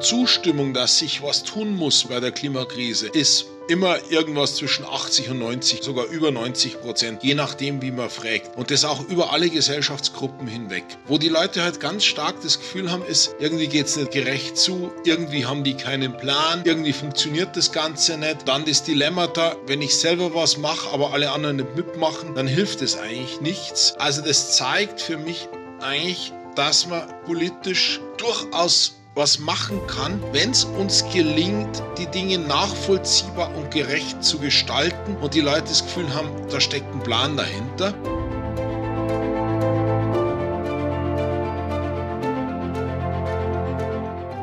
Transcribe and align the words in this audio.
Zustimmung, 0.00 0.74
dass 0.74 0.98
sich 0.98 1.22
was 1.22 1.44
tun 1.44 1.76
muss 1.76 2.04
bei 2.04 2.20
der 2.20 2.32
Klimakrise, 2.32 3.08
ist 3.08 3.46
immer 3.68 3.98
irgendwas 4.10 4.56
zwischen 4.56 4.84
80 4.84 5.30
und 5.30 5.38
90, 5.38 5.82
sogar 5.82 6.06
über 6.06 6.32
90 6.32 6.80
Prozent, 6.80 7.22
je 7.22 7.34
nachdem, 7.34 7.80
wie 7.82 7.92
man 7.92 8.10
fragt. 8.10 8.56
Und 8.56 8.70
das 8.72 8.84
auch 8.84 9.06
über 9.08 9.32
alle 9.32 9.48
Gesellschaftsgruppen 9.48 10.48
hinweg. 10.48 10.84
Wo 11.06 11.18
die 11.18 11.28
Leute 11.28 11.62
halt 11.62 11.78
ganz 11.78 12.04
stark 12.04 12.42
das 12.42 12.58
Gefühl 12.58 12.90
haben, 12.90 13.04
ist, 13.04 13.36
irgendwie 13.38 13.68
geht 13.68 13.86
es 13.86 13.96
nicht 13.96 14.10
gerecht 14.10 14.56
zu, 14.56 14.90
irgendwie 15.04 15.46
haben 15.46 15.62
die 15.62 15.74
keinen 15.74 16.16
Plan, 16.16 16.62
irgendwie 16.64 16.92
funktioniert 16.92 17.56
das 17.56 17.70
Ganze 17.70 18.18
nicht. 18.18 18.48
Dann 18.48 18.64
das 18.64 18.82
Dilemma 18.82 19.28
da, 19.28 19.54
wenn 19.66 19.82
ich 19.82 19.94
selber 19.94 20.34
was 20.34 20.56
mache, 20.56 20.90
aber 20.92 21.12
alle 21.12 21.30
anderen 21.30 21.56
nicht 21.56 21.76
mitmachen, 21.76 22.34
dann 22.34 22.48
hilft 22.48 22.82
es 22.82 22.98
eigentlich 22.98 23.40
nichts. 23.40 23.94
Also 23.98 24.22
das 24.22 24.56
zeigt 24.56 25.00
für 25.00 25.16
mich 25.16 25.48
eigentlich, 25.80 26.32
dass 26.56 26.88
man 26.88 27.02
politisch 27.24 28.00
durchaus 28.16 28.99
was 29.14 29.38
machen 29.38 29.80
kann, 29.86 30.20
wenn 30.32 30.50
es 30.50 30.64
uns 30.64 31.04
gelingt, 31.12 31.82
die 31.98 32.06
Dinge 32.06 32.38
nachvollziehbar 32.38 33.54
und 33.56 33.70
gerecht 33.70 34.22
zu 34.22 34.38
gestalten 34.38 35.16
und 35.20 35.34
die 35.34 35.40
Leute 35.40 35.62
das 35.62 35.82
Gefühl 35.82 36.14
haben, 36.14 36.28
da 36.50 36.60
steckt 36.60 36.92
ein 36.94 37.00
Plan 37.00 37.36
dahinter. 37.36 37.94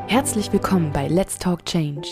Herzlich 0.08 0.52
willkommen 0.52 0.92
bei 0.92 1.08
Let's 1.08 1.38
Talk 1.38 1.66
Change. 1.66 2.08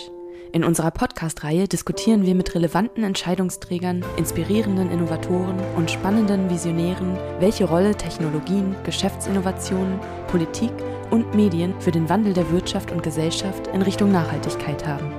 In 0.52 0.64
unserer 0.64 0.92
Podcast-Reihe 0.92 1.68
diskutieren 1.68 2.26
wir 2.26 2.34
mit 2.34 2.56
relevanten 2.56 3.04
Entscheidungsträgern, 3.04 4.06
inspirierenden 4.16 4.90
Innovatoren 4.90 5.60
und 5.76 5.92
spannenden 5.92 6.50
Visionären, 6.50 7.18
welche 7.40 7.66
Rolle 7.66 7.96
Technologien, 7.96 8.74
Geschäftsinnovationen, 8.86 10.00
Politik 10.28 10.72
und 11.12 11.34
Medien 11.36 11.74
für 11.80 11.92
den 11.92 12.10
Wandel 12.10 12.34
der 12.34 12.50
Wirtschaft 12.52 12.92
und 12.92 13.04
Gesellschaft 13.04 13.68
in 13.68 13.82
Richtung 13.82 14.12
Nachhaltigkeit 14.12 14.86
haben. 14.88 15.12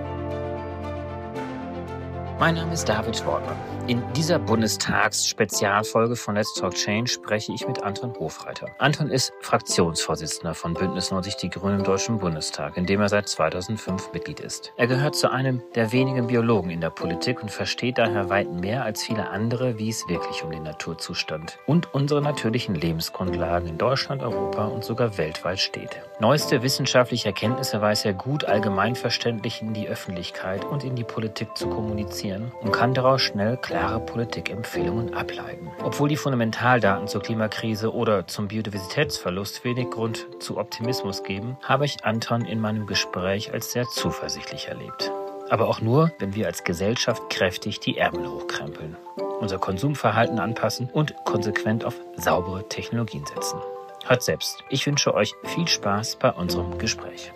Mein 2.38 2.54
Name 2.54 2.74
ist 2.74 2.88
David 2.88 3.24
Wortmann. 3.24 3.75
In 3.88 4.02
dieser 4.14 4.40
Bundestags-Spezialfolge 4.40 6.16
von 6.16 6.34
Let's 6.34 6.54
Talk 6.54 6.74
Change 6.74 7.08
spreche 7.08 7.52
ich 7.52 7.68
mit 7.68 7.84
Anton 7.84 8.12
Hofreiter. 8.18 8.66
Anton 8.78 9.10
ist 9.10 9.32
Fraktionsvorsitzender 9.42 10.54
von 10.54 10.74
Bündnis 10.74 11.12
90 11.12 11.36
Die 11.36 11.50
Grünen 11.50 11.78
im 11.78 11.84
Deutschen 11.84 12.18
Bundestag, 12.18 12.76
in 12.76 12.86
dem 12.86 13.00
er 13.00 13.08
seit 13.08 13.28
2005 13.28 14.12
Mitglied 14.12 14.40
ist. 14.40 14.72
Er 14.76 14.88
gehört 14.88 15.14
zu 15.14 15.30
einem 15.30 15.62
der 15.76 15.92
wenigen 15.92 16.26
Biologen 16.26 16.70
in 16.70 16.80
der 16.80 16.90
Politik 16.90 17.40
und 17.40 17.52
versteht 17.52 17.98
daher 17.98 18.28
weit 18.28 18.50
mehr 18.50 18.82
als 18.82 19.04
viele 19.04 19.28
andere, 19.28 19.78
wie 19.78 19.90
es 19.90 20.08
wirklich 20.08 20.42
um 20.42 20.50
den 20.50 20.64
Naturzustand 20.64 21.56
und 21.66 21.94
unsere 21.94 22.20
natürlichen 22.20 22.74
Lebensgrundlagen 22.74 23.68
in 23.68 23.78
Deutschland, 23.78 24.20
Europa 24.20 24.66
und 24.66 24.82
sogar 24.82 25.16
weltweit 25.16 25.60
steht. 25.60 26.00
Neueste 26.18 26.62
wissenschaftliche 26.64 27.28
Erkenntnisse 27.28 27.80
weiß 27.80 28.04
er 28.04 28.14
gut 28.14 28.46
allgemeinverständlich 28.46 29.62
in 29.62 29.74
die 29.74 29.86
Öffentlichkeit 29.86 30.64
und 30.64 30.82
in 30.82 30.96
die 30.96 31.04
Politik 31.04 31.56
zu 31.56 31.68
kommunizieren 31.68 32.50
und 32.62 32.72
kann 32.72 32.92
daraus 32.92 33.22
schnell 33.22 33.56
klar 33.56 33.75
klare 33.76 34.00
Politikempfehlungen 34.00 35.12
ableiten. 35.12 35.70
Obwohl 35.82 36.08
die 36.08 36.16
Fundamentaldaten 36.16 37.08
zur 37.08 37.20
Klimakrise 37.20 37.92
oder 37.92 38.26
zum 38.26 38.48
Biodiversitätsverlust 38.48 39.64
wenig 39.64 39.90
Grund 39.90 40.26
zu 40.40 40.56
Optimismus 40.56 41.22
geben, 41.22 41.58
habe 41.62 41.84
ich 41.84 42.02
Anton 42.02 42.46
in 42.46 42.58
meinem 42.58 42.86
Gespräch 42.86 43.52
als 43.52 43.72
sehr 43.72 43.84
zuversichtlich 43.84 44.68
erlebt. 44.68 45.12
Aber 45.50 45.68
auch 45.68 45.82
nur, 45.82 46.10
wenn 46.18 46.34
wir 46.34 46.46
als 46.46 46.64
Gesellschaft 46.64 47.28
kräftig 47.28 47.78
die 47.78 47.98
Ärmel 47.98 48.26
hochkrempeln, 48.26 48.96
unser 49.40 49.58
Konsumverhalten 49.58 50.38
anpassen 50.38 50.88
und 50.90 51.14
konsequent 51.26 51.84
auf 51.84 51.96
saubere 52.16 52.66
Technologien 52.70 53.26
setzen. 53.26 53.60
Hört 54.06 54.22
selbst. 54.22 54.64
Ich 54.70 54.86
wünsche 54.86 55.12
euch 55.12 55.34
viel 55.44 55.68
Spaß 55.68 56.16
bei 56.16 56.32
unserem 56.32 56.78
Gespräch. 56.78 57.30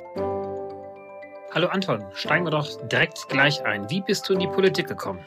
Hallo 1.53 1.67
Anton, 1.67 2.03
steigen 2.15 2.47
wir 2.47 2.51
doch 2.51 2.67
direkt 2.89 3.29
gleich 3.29 3.63
ein. 3.67 3.91
Wie 3.91 4.01
bist 4.01 4.27
du 4.27 4.33
in 4.33 4.39
die 4.39 4.47
Politik 4.47 4.89
gekommen? 4.89 5.21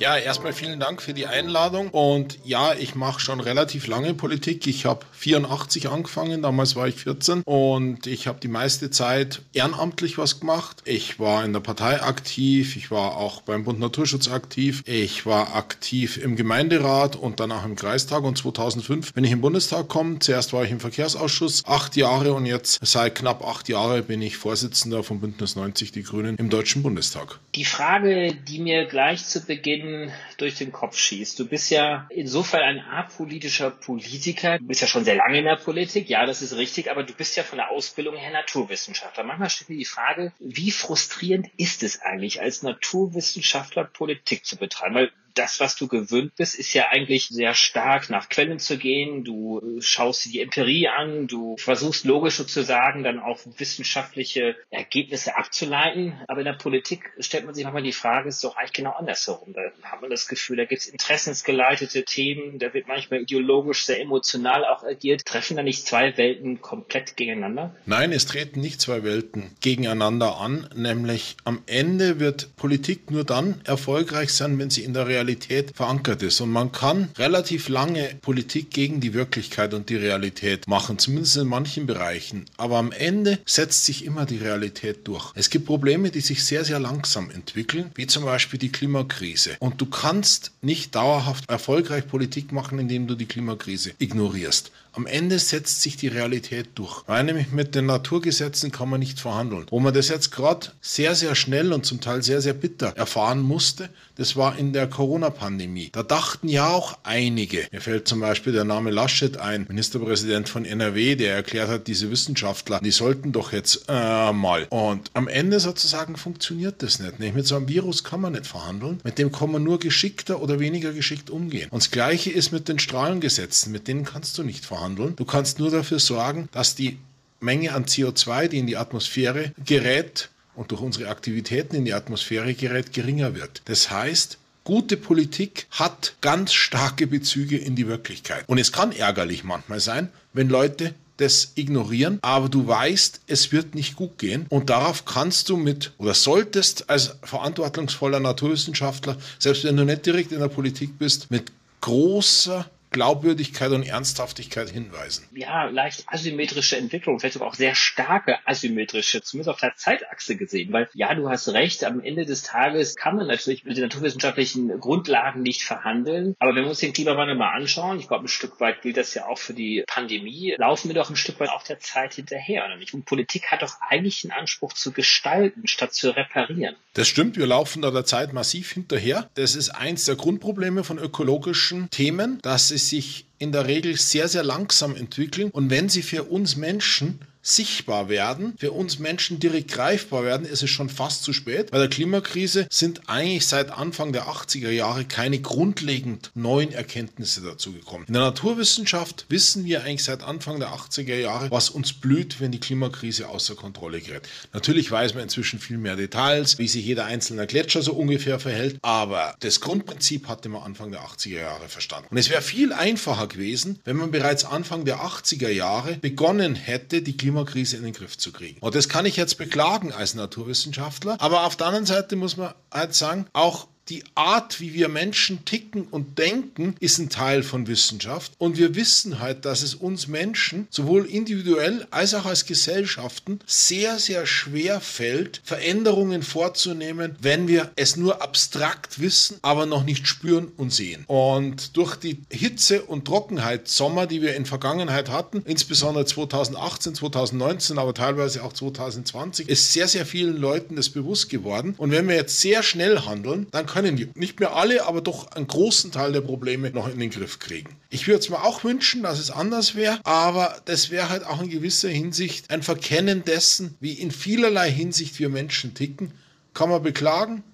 Ja, 0.00 0.16
erstmal 0.16 0.52
vielen 0.52 0.78
Dank 0.78 1.02
für 1.02 1.12
die 1.12 1.26
Einladung. 1.26 1.88
Und 1.88 2.38
ja, 2.44 2.72
ich 2.72 2.94
mache 2.94 3.18
schon 3.18 3.40
relativ 3.40 3.88
lange 3.88 4.14
Politik. 4.14 4.68
Ich 4.68 4.86
habe 4.86 5.04
84 5.10 5.88
angefangen, 5.88 6.42
damals 6.42 6.76
war 6.76 6.86
ich 6.86 6.94
14 6.94 7.42
und 7.42 8.06
ich 8.06 8.28
habe 8.28 8.38
die 8.40 8.46
meiste 8.46 8.90
Zeit 8.90 9.42
ehrenamtlich 9.52 10.16
was 10.16 10.38
gemacht. 10.38 10.82
Ich 10.84 11.18
war 11.18 11.44
in 11.44 11.52
der 11.52 11.58
Partei 11.58 12.00
aktiv, 12.00 12.76
ich 12.76 12.92
war 12.92 13.16
auch 13.16 13.40
beim 13.40 13.64
Bund 13.64 13.80
Naturschutz 13.80 14.28
aktiv, 14.28 14.84
ich 14.86 15.26
war 15.26 15.56
aktiv 15.56 16.16
im 16.16 16.36
Gemeinderat 16.36 17.16
und 17.16 17.40
dann 17.40 17.50
auch 17.50 17.64
im 17.64 17.74
Kreistag. 17.74 18.22
Und 18.22 18.38
2005 18.38 19.14
bin 19.14 19.24
ich 19.24 19.32
im 19.32 19.40
Bundestag 19.40 19.88
gekommen. 19.88 20.20
Zuerst 20.20 20.52
war 20.52 20.62
ich 20.62 20.70
im 20.70 20.78
Verkehrsausschuss 20.78 21.64
acht 21.66 21.96
Jahre 21.96 22.34
und 22.34 22.46
jetzt 22.46 22.78
seit 22.86 23.16
knapp 23.16 23.44
acht 23.44 23.68
Jahren 23.68 24.04
bin 24.04 24.22
ich 24.22 24.36
Vorsitzender 24.36 25.02
von 25.02 25.18
Bündnis 25.18 25.56
90 25.56 25.90
Die 25.90 26.04
Grünen 26.04 26.36
im 26.36 26.50
Deutschen 26.50 26.84
Bundestag. 26.84 27.40
Die 27.56 27.64
Frage, 27.64 28.32
die 28.46 28.60
mir 28.60 28.84
gleich 28.84 29.26
zu 29.26 29.40
Beginn 29.40 29.87
durch 30.36 30.56
den 30.56 30.72
Kopf 30.72 30.96
schießt. 30.96 31.38
Du 31.38 31.46
bist 31.46 31.70
ja 31.70 32.06
insofern 32.10 32.62
ein 32.62 32.80
apolitischer 32.80 33.70
Politiker. 33.70 34.58
Du 34.58 34.66
bist 34.66 34.80
ja 34.80 34.86
schon 34.86 35.04
sehr 35.04 35.16
lange 35.16 35.38
in 35.38 35.44
der 35.44 35.56
Politik. 35.56 36.08
Ja, 36.08 36.26
das 36.26 36.42
ist 36.42 36.56
richtig. 36.56 36.90
Aber 36.90 37.02
du 37.02 37.12
bist 37.12 37.36
ja 37.36 37.42
von 37.42 37.58
der 37.58 37.70
Ausbildung 37.70 38.16
her 38.16 38.30
Naturwissenschaftler. 38.30 39.24
Manchmal 39.24 39.50
stellt 39.50 39.70
mir 39.70 39.78
die 39.78 39.84
Frage, 39.84 40.32
wie 40.38 40.70
frustrierend 40.70 41.48
ist 41.56 41.82
es 41.82 42.00
eigentlich, 42.00 42.40
als 42.40 42.62
Naturwissenschaftler 42.62 43.84
Politik 43.84 44.44
zu 44.44 44.56
betreiben? 44.56 44.94
Weil 44.94 45.12
das, 45.34 45.60
was 45.60 45.76
du 45.76 45.88
gewöhnt 45.88 46.34
bist, 46.36 46.58
ist 46.58 46.74
ja 46.74 46.88
eigentlich 46.90 47.28
sehr 47.28 47.54
stark 47.54 48.10
nach 48.10 48.28
Quellen 48.28 48.58
zu 48.58 48.78
gehen. 48.78 49.24
Du 49.24 49.60
äh, 49.60 49.82
schaust 49.82 50.24
dir 50.24 50.30
die 50.30 50.40
Empirie 50.40 50.88
an, 50.88 51.26
du 51.26 51.56
versuchst 51.56 52.04
logisch 52.04 52.36
sozusagen 52.36 53.02
dann 53.02 53.20
auch 53.20 53.38
wissenschaftliche 53.56 54.56
Ergebnisse 54.70 55.36
abzuleiten. 55.36 56.14
Aber 56.26 56.40
in 56.40 56.46
der 56.46 56.52
Politik 56.54 57.12
stellt 57.20 57.46
man 57.46 57.54
sich 57.54 57.64
manchmal 57.64 57.82
die 57.82 57.92
Frage, 57.92 58.28
ist 58.28 58.42
doch 58.44 58.56
eigentlich 58.56 58.72
genau 58.72 58.92
andersherum. 58.92 59.52
Da 59.52 59.60
hat 59.82 60.00
man 60.00 60.10
das 60.10 60.28
Gefühl, 60.28 60.56
da 60.56 60.64
gibt 60.64 60.82
es 60.82 60.88
interessensgeleitete 60.88 62.04
Themen, 62.04 62.58
da 62.58 62.74
wird 62.74 62.88
manchmal 62.88 63.22
ideologisch 63.22 63.84
sehr 63.84 64.00
emotional 64.00 64.64
auch 64.64 64.82
agiert. 64.82 65.24
Treffen 65.24 65.56
da 65.56 65.62
nicht 65.62 65.86
zwei 65.86 66.16
Welten 66.16 66.60
komplett 66.60 67.16
gegeneinander? 67.16 67.74
Nein, 67.86 68.12
es 68.12 68.26
treten 68.26 68.60
nicht 68.60 68.80
zwei 68.80 69.04
Welten 69.04 69.56
gegeneinander 69.60 70.38
an, 70.38 70.68
nämlich 70.74 71.36
am 71.44 71.62
Ende 71.66 72.18
wird 72.18 72.56
Politik 72.56 73.10
nur 73.10 73.24
dann 73.24 73.60
erfolgreich 73.64 74.32
sein, 74.32 74.58
wenn 74.58 74.70
sie 74.70 74.84
in 74.84 74.94
der 74.94 75.06
Realität 75.06 75.17
Realität 75.18 75.72
verankert 75.74 76.22
ist. 76.22 76.40
Und 76.40 76.52
man 76.52 76.70
kann 76.70 77.08
relativ 77.18 77.68
lange 77.68 78.14
Politik 78.22 78.70
gegen 78.70 79.00
die 79.00 79.14
Wirklichkeit 79.14 79.74
und 79.74 79.88
die 79.88 79.96
Realität 79.96 80.68
machen, 80.68 80.98
zumindest 80.98 81.36
in 81.38 81.48
manchen 81.48 81.86
Bereichen. 81.86 82.44
Aber 82.56 82.78
am 82.78 82.92
Ende 82.92 83.40
setzt 83.44 83.84
sich 83.84 84.04
immer 84.04 84.26
die 84.26 84.36
Realität 84.36 85.08
durch. 85.08 85.32
Es 85.34 85.50
gibt 85.50 85.66
Probleme, 85.66 86.10
die 86.10 86.20
sich 86.20 86.44
sehr, 86.44 86.64
sehr 86.64 86.78
langsam 86.78 87.30
entwickeln, 87.30 87.90
wie 87.96 88.06
zum 88.06 88.24
Beispiel 88.24 88.60
die 88.60 88.70
Klimakrise. 88.70 89.56
Und 89.58 89.80
du 89.80 89.86
kannst 89.86 90.52
nicht 90.62 90.94
dauerhaft 90.94 91.50
erfolgreich 91.50 92.06
Politik 92.06 92.52
machen, 92.52 92.78
indem 92.78 93.08
du 93.08 93.16
die 93.16 93.26
Klimakrise 93.26 93.92
ignorierst. 93.98 94.70
Am 94.92 95.06
Ende 95.06 95.38
setzt 95.38 95.82
sich 95.82 95.96
die 95.96 96.08
Realität 96.08 96.70
durch. 96.74 97.02
Weil 97.06 97.24
nämlich 97.24 97.52
mit 97.52 97.74
den 97.74 97.86
Naturgesetzen 97.86 98.72
kann 98.72 98.88
man 98.88 98.98
nicht 98.98 99.20
verhandeln. 99.20 99.66
Wo 99.70 99.78
man 99.78 99.94
das 99.94 100.08
jetzt 100.08 100.30
gerade 100.30 100.68
sehr, 100.80 101.14
sehr 101.14 101.34
schnell 101.34 101.72
und 101.72 101.86
zum 101.86 102.00
Teil 102.00 102.22
sehr, 102.22 102.40
sehr 102.40 102.54
bitter 102.54 102.88
erfahren 102.96 103.40
musste, 103.40 103.90
das 104.18 104.36
war 104.36 104.58
in 104.58 104.72
der 104.72 104.86
Corona-Pandemie. 104.88 105.90
Da 105.92 106.02
dachten 106.02 106.48
ja 106.48 106.68
auch 106.68 106.98
einige, 107.04 107.66
mir 107.72 107.80
fällt 107.80 108.08
zum 108.08 108.20
Beispiel 108.20 108.52
der 108.52 108.64
Name 108.64 108.90
Laschet 108.90 109.38
ein, 109.38 109.66
Ministerpräsident 109.68 110.48
von 110.48 110.64
NRW, 110.64 111.16
der 111.16 111.34
erklärt 111.34 111.68
hat, 111.68 111.86
diese 111.86 112.10
Wissenschaftler, 112.10 112.80
die 112.80 112.90
sollten 112.90 113.32
doch 113.32 113.52
jetzt 113.52 113.84
äh, 113.88 114.32
mal. 114.32 114.66
Und 114.70 115.10
am 115.14 115.28
Ende 115.28 115.60
sozusagen 115.60 116.16
funktioniert 116.16 116.82
das 116.82 116.98
nicht. 116.98 117.18
Mit 117.18 117.46
so 117.46 117.56
einem 117.56 117.68
Virus 117.68 118.04
kann 118.04 118.20
man 118.20 118.32
nicht 118.32 118.46
verhandeln. 118.46 119.00
Mit 119.04 119.18
dem 119.18 119.32
kann 119.32 119.52
man 119.52 119.62
nur 119.62 119.78
geschickter 119.78 120.42
oder 120.42 120.60
weniger 120.60 120.92
geschickt 120.92 121.30
umgehen. 121.30 121.68
Und 121.70 121.82
das 121.82 121.90
Gleiche 121.90 122.30
ist 122.30 122.52
mit 122.52 122.68
den 122.68 122.78
Strahlengesetzen. 122.78 123.72
Mit 123.72 123.88
denen 123.88 124.04
kannst 124.04 124.36
du 124.38 124.42
nicht 124.42 124.64
verhandeln 124.64 124.98
handeln. 124.98 125.16
Du 125.16 125.24
kannst 125.24 125.58
nur 125.58 125.70
dafür 125.70 125.98
sorgen, 125.98 126.48
dass 126.52 126.74
die 126.74 126.98
Menge 127.40 127.72
an 127.72 127.84
CO2, 127.84 128.48
die 128.48 128.58
in 128.58 128.66
die 128.66 128.76
Atmosphäre 128.76 129.52
gerät 129.64 130.30
und 130.58 130.72
durch 130.72 130.80
unsere 130.80 131.08
Aktivitäten 131.08 131.76
in 131.76 131.84
die 131.84 131.94
Atmosphäre 131.94 132.52
gerät, 132.52 132.92
geringer 132.92 133.36
wird. 133.36 133.62
Das 133.66 133.92
heißt, 133.92 134.38
gute 134.64 134.96
Politik 134.96 135.68
hat 135.70 136.16
ganz 136.20 136.52
starke 136.52 137.06
Bezüge 137.06 137.56
in 137.56 137.76
die 137.76 137.86
Wirklichkeit. 137.86 138.44
Und 138.48 138.58
es 138.58 138.72
kann 138.72 138.90
ärgerlich 138.90 139.44
manchmal 139.44 139.78
sein, 139.78 140.08
wenn 140.32 140.48
Leute 140.48 140.94
das 141.18 141.52
ignorieren, 141.54 142.18
aber 142.22 142.48
du 142.48 142.66
weißt, 142.66 143.20
es 143.28 143.52
wird 143.52 143.74
nicht 143.76 143.96
gut 143.96 144.18
gehen 144.18 144.46
und 144.48 144.68
darauf 144.68 145.04
kannst 145.04 145.48
du 145.48 145.56
mit 145.56 145.92
oder 145.98 146.14
solltest 146.14 146.90
als 146.90 147.16
verantwortungsvoller 147.22 148.20
Naturwissenschaftler, 148.20 149.16
selbst 149.38 149.64
wenn 149.64 149.76
du 149.76 149.84
nicht 149.84 150.06
direkt 150.06 150.32
in 150.32 150.40
der 150.40 150.48
Politik 150.48 150.98
bist, 150.98 151.30
mit 151.30 151.52
großer 151.80 152.68
Glaubwürdigkeit 152.90 153.70
und 153.72 153.84
Ernsthaftigkeit 153.84 154.70
hinweisen. 154.70 155.26
Ja, 155.32 155.64
leicht 155.66 156.04
asymmetrische 156.06 156.76
Entwicklung, 156.76 157.18
vielleicht 157.18 157.34
sogar 157.34 157.48
auch 157.48 157.54
sehr 157.54 157.74
starke 157.74 158.38
asymmetrische, 158.46 159.22
zumindest 159.22 159.50
auf 159.50 159.60
der 159.60 159.74
Zeitachse 159.76 160.36
gesehen. 160.36 160.72
Weil 160.72 160.88
ja, 160.94 161.14
du 161.14 161.28
hast 161.28 161.48
recht, 161.48 161.84
am 161.84 162.00
Ende 162.00 162.24
des 162.24 162.42
Tages 162.42 162.96
kann 162.96 163.16
man 163.16 163.26
natürlich 163.26 163.64
mit 163.64 163.76
den 163.76 163.84
naturwissenschaftlichen 163.84 164.80
Grundlagen 164.80 165.42
nicht 165.42 165.62
verhandeln. 165.62 166.34
Aber 166.38 166.54
wenn 166.54 166.62
wir 166.62 166.70
uns 166.70 166.80
den 166.80 166.92
Klimawandel 166.92 167.36
mal 167.36 167.52
anschauen, 167.52 167.98
ich 168.00 168.08
glaube, 168.08 168.24
ein 168.24 168.28
Stück 168.28 168.60
weit 168.60 168.82
gilt 168.82 168.96
das 168.96 169.14
ja 169.14 169.26
auch 169.26 169.38
für 169.38 169.54
die 169.54 169.84
Pandemie, 169.86 170.54
laufen 170.58 170.88
wir 170.88 170.94
doch 170.94 171.10
ein 171.10 171.16
Stück 171.16 171.40
weit 171.40 171.50
auch 171.50 171.62
der 171.62 171.80
Zeit 171.80 172.14
hinterher. 172.14 172.64
Und 172.92 173.04
Politik 173.04 173.50
hat 173.50 173.62
doch 173.62 173.74
eigentlich 173.88 174.22
den 174.22 174.32
Anspruch 174.32 174.72
zu 174.72 174.92
gestalten, 174.92 175.66
statt 175.66 175.94
zu 175.94 176.14
reparieren. 176.14 176.76
Das 176.94 177.06
stimmt, 177.06 177.36
wir 177.36 177.46
laufen 177.46 177.82
da 177.82 177.90
der 177.90 178.04
Zeit 178.04 178.32
massiv 178.32 178.72
hinterher. 178.72 179.30
Das 179.34 179.54
ist 179.54 179.70
eins 179.70 180.04
der 180.04 180.16
Grundprobleme 180.16 180.84
von 180.84 180.98
ökologischen 180.98 181.90
Themen, 181.90 182.40
dass 182.42 182.70
sie 182.78 182.96
sich 182.96 183.26
in 183.38 183.52
der 183.52 183.66
Regel 183.66 183.96
sehr, 183.96 184.28
sehr 184.28 184.42
langsam 184.42 184.96
entwickeln. 184.96 185.50
Und 185.50 185.70
wenn 185.70 185.88
sie 185.88 186.02
für 186.02 186.24
uns 186.24 186.56
Menschen 186.56 187.20
sichtbar 187.48 188.08
werden, 188.08 188.54
für 188.58 188.72
uns 188.72 188.98
Menschen 188.98 189.40
direkt 189.40 189.72
greifbar 189.72 190.24
werden, 190.24 190.46
ist 190.46 190.62
es 190.62 190.70
schon 190.70 190.88
fast 190.88 191.24
zu 191.24 191.32
spät. 191.32 191.70
Bei 191.70 191.78
der 191.78 191.88
Klimakrise 191.88 192.66
sind 192.70 193.08
eigentlich 193.08 193.46
seit 193.46 193.70
Anfang 193.70 194.12
der 194.12 194.26
80er 194.26 194.70
Jahre 194.70 195.04
keine 195.04 195.40
grundlegend 195.40 196.30
neuen 196.34 196.72
Erkenntnisse 196.72 197.40
dazu 197.40 197.72
gekommen. 197.72 198.04
In 198.06 198.14
der 198.14 198.22
Naturwissenschaft 198.22 199.26
wissen 199.28 199.64
wir 199.64 199.82
eigentlich 199.82 200.04
seit 200.04 200.22
Anfang 200.22 200.60
der 200.60 200.70
80er 200.74 201.16
Jahre, 201.16 201.50
was 201.50 201.70
uns 201.70 201.94
blüht, 201.94 202.40
wenn 202.40 202.52
die 202.52 202.60
Klimakrise 202.60 203.28
außer 203.28 203.54
Kontrolle 203.54 204.00
gerät. 204.00 204.28
Natürlich 204.52 204.90
weiß 204.90 205.14
man 205.14 205.22
inzwischen 205.22 205.58
viel 205.58 205.78
mehr 205.78 205.96
Details, 205.96 206.58
wie 206.58 206.68
sich 206.68 206.84
jeder 206.84 207.06
einzelne 207.06 207.46
Gletscher 207.46 207.82
so 207.82 207.94
ungefähr 207.94 208.38
verhält, 208.38 208.78
aber 208.82 209.34
das 209.40 209.60
Grundprinzip 209.60 210.28
hatte 210.28 210.48
man 210.48 210.62
Anfang 210.62 210.90
der 210.90 211.00
80er 211.00 211.40
Jahre 211.40 211.68
verstanden. 211.68 212.08
Und 212.10 212.18
es 212.18 212.28
wäre 212.28 212.42
viel 212.42 212.72
einfacher 212.72 213.26
gewesen, 213.26 213.78
wenn 213.84 213.96
man 213.96 214.10
bereits 214.10 214.44
Anfang 214.44 214.84
der 214.84 214.98
80er 214.98 215.48
Jahre 215.48 215.94
begonnen 215.96 216.54
hätte, 216.54 217.00
die 217.00 217.16
Klimakrise 217.16 217.37
Klimakrise 217.44 217.76
in 217.76 217.84
den 217.84 217.92
Griff 217.92 218.18
zu 218.18 218.32
kriegen. 218.32 218.58
Und 218.60 218.74
das 218.74 218.88
kann 218.88 219.06
ich 219.06 219.16
jetzt 219.16 219.38
beklagen 219.38 219.92
als 219.92 220.14
Naturwissenschaftler. 220.14 221.16
Aber 221.20 221.44
auf 221.44 221.56
der 221.56 221.66
anderen 221.68 221.86
Seite 221.86 222.16
muss 222.16 222.36
man 222.36 222.54
halt 222.72 222.94
sagen, 222.94 223.26
auch 223.32 223.68
die 223.88 224.04
Art, 224.14 224.60
wie 224.60 224.74
wir 224.74 224.88
Menschen 224.88 225.44
ticken 225.44 225.82
und 225.90 226.18
denken, 226.18 226.74
ist 226.80 226.98
ein 226.98 227.08
Teil 227.08 227.42
von 227.42 227.66
Wissenschaft. 227.66 228.32
Und 228.38 228.56
wir 228.58 228.74
wissen 228.74 229.20
halt, 229.20 229.44
dass 229.44 229.62
es 229.62 229.74
uns 229.74 230.08
Menschen 230.08 230.66
sowohl 230.70 231.06
individuell 231.06 231.86
als 231.90 232.14
auch 232.14 232.26
als 232.26 232.46
Gesellschaften 232.46 233.40
sehr, 233.46 233.98
sehr 233.98 234.26
schwer 234.26 234.80
fällt, 234.80 235.40
Veränderungen 235.44 236.22
vorzunehmen, 236.22 237.16
wenn 237.20 237.48
wir 237.48 237.70
es 237.76 237.96
nur 237.96 238.22
abstrakt 238.22 239.00
wissen, 239.00 239.38
aber 239.42 239.66
noch 239.66 239.84
nicht 239.84 240.06
spüren 240.06 240.48
und 240.56 240.72
sehen. 240.72 241.04
Und 241.06 241.76
durch 241.76 241.96
die 241.96 242.22
Hitze 242.30 242.82
und 242.82 243.06
Trockenheit 243.06 243.68
Sommer, 243.68 244.06
die 244.06 244.22
wir 244.22 244.34
in 244.34 244.46
Vergangenheit 244.46 245.08
hatten, 245.10 245.42
insbesondere 245.44 246.04
2018, 246.04 246.94
2019, 246.94 247.78
aber 247.78 247.94
teilweise 247.94 248.42
auch 248.42 248.52
2020, 248.52 249.48
ist 249.48 249.72
sehr, 249.72 249.88
sehr 249.88 250.06
vielen 250.06 250.36
Leuten 250.36 250.76
das 250.76 250.90
bewusst 250.90 251.30
geworden. 251.30 251.74
Und 251.78 251.90
wenn 251.90 252.08
wir 252.08 252.16
jetzt 252.16 252.40
sehr 252.40 252.62
schnell 252.62 253.00
handeln, 253.00 253.46
dann 253.50 253.66
können 253.66 253.77
können 253.78 253.96
die 253.96 254.08
nicht 254.14 254.40
mehr 254.40 254.56
alle, 254.56 254.86
aber 254.86 255.00
doch 255.00 255.30
einen 255.30 255.46
großen 255.46 255.92
Teil 255.92 256.10
der 256.10 256.20
Probleme 256.20 256.70
noch 256.70 256.88
in 256.88 256.98
den 256.98 257.10
Griff 257.10 257.38
kriegen. 257.38 257.76
Ich 257.90 258.08
würde 258.08 258.18
es 258.18 258.28
mir 258.28 258.42
auch 258.42 258.64
wünschen, 258.64 259.04
dass 259.04 259.20
es 259.20 259.30
anders 259.30 259.76
wäre, 259.76 260.00
aber 260.04 260.56
das 260.64 260.90
wäre 260.90 261.08
halt 261.10 261.24
auch 261.24 261.40
in 261.40 261.48
gewisser 261.48 261.88
Hinsicht 261.88 262.50
ein 262.50 262.64
Verkennen 262.64 263.24
dessen, 263.24 263.76
wie 263.78 263.92
in 263.92 264.10
vielerlei 264.10 264.68
Hinsicht 264.68 265.16
wir 265.20 265.28
Menschen 265.28 265.74
ticken. 265.74 266.10
Kann 266.54 266.70
man 266.70 266.82
beklagen, 266.82 267.44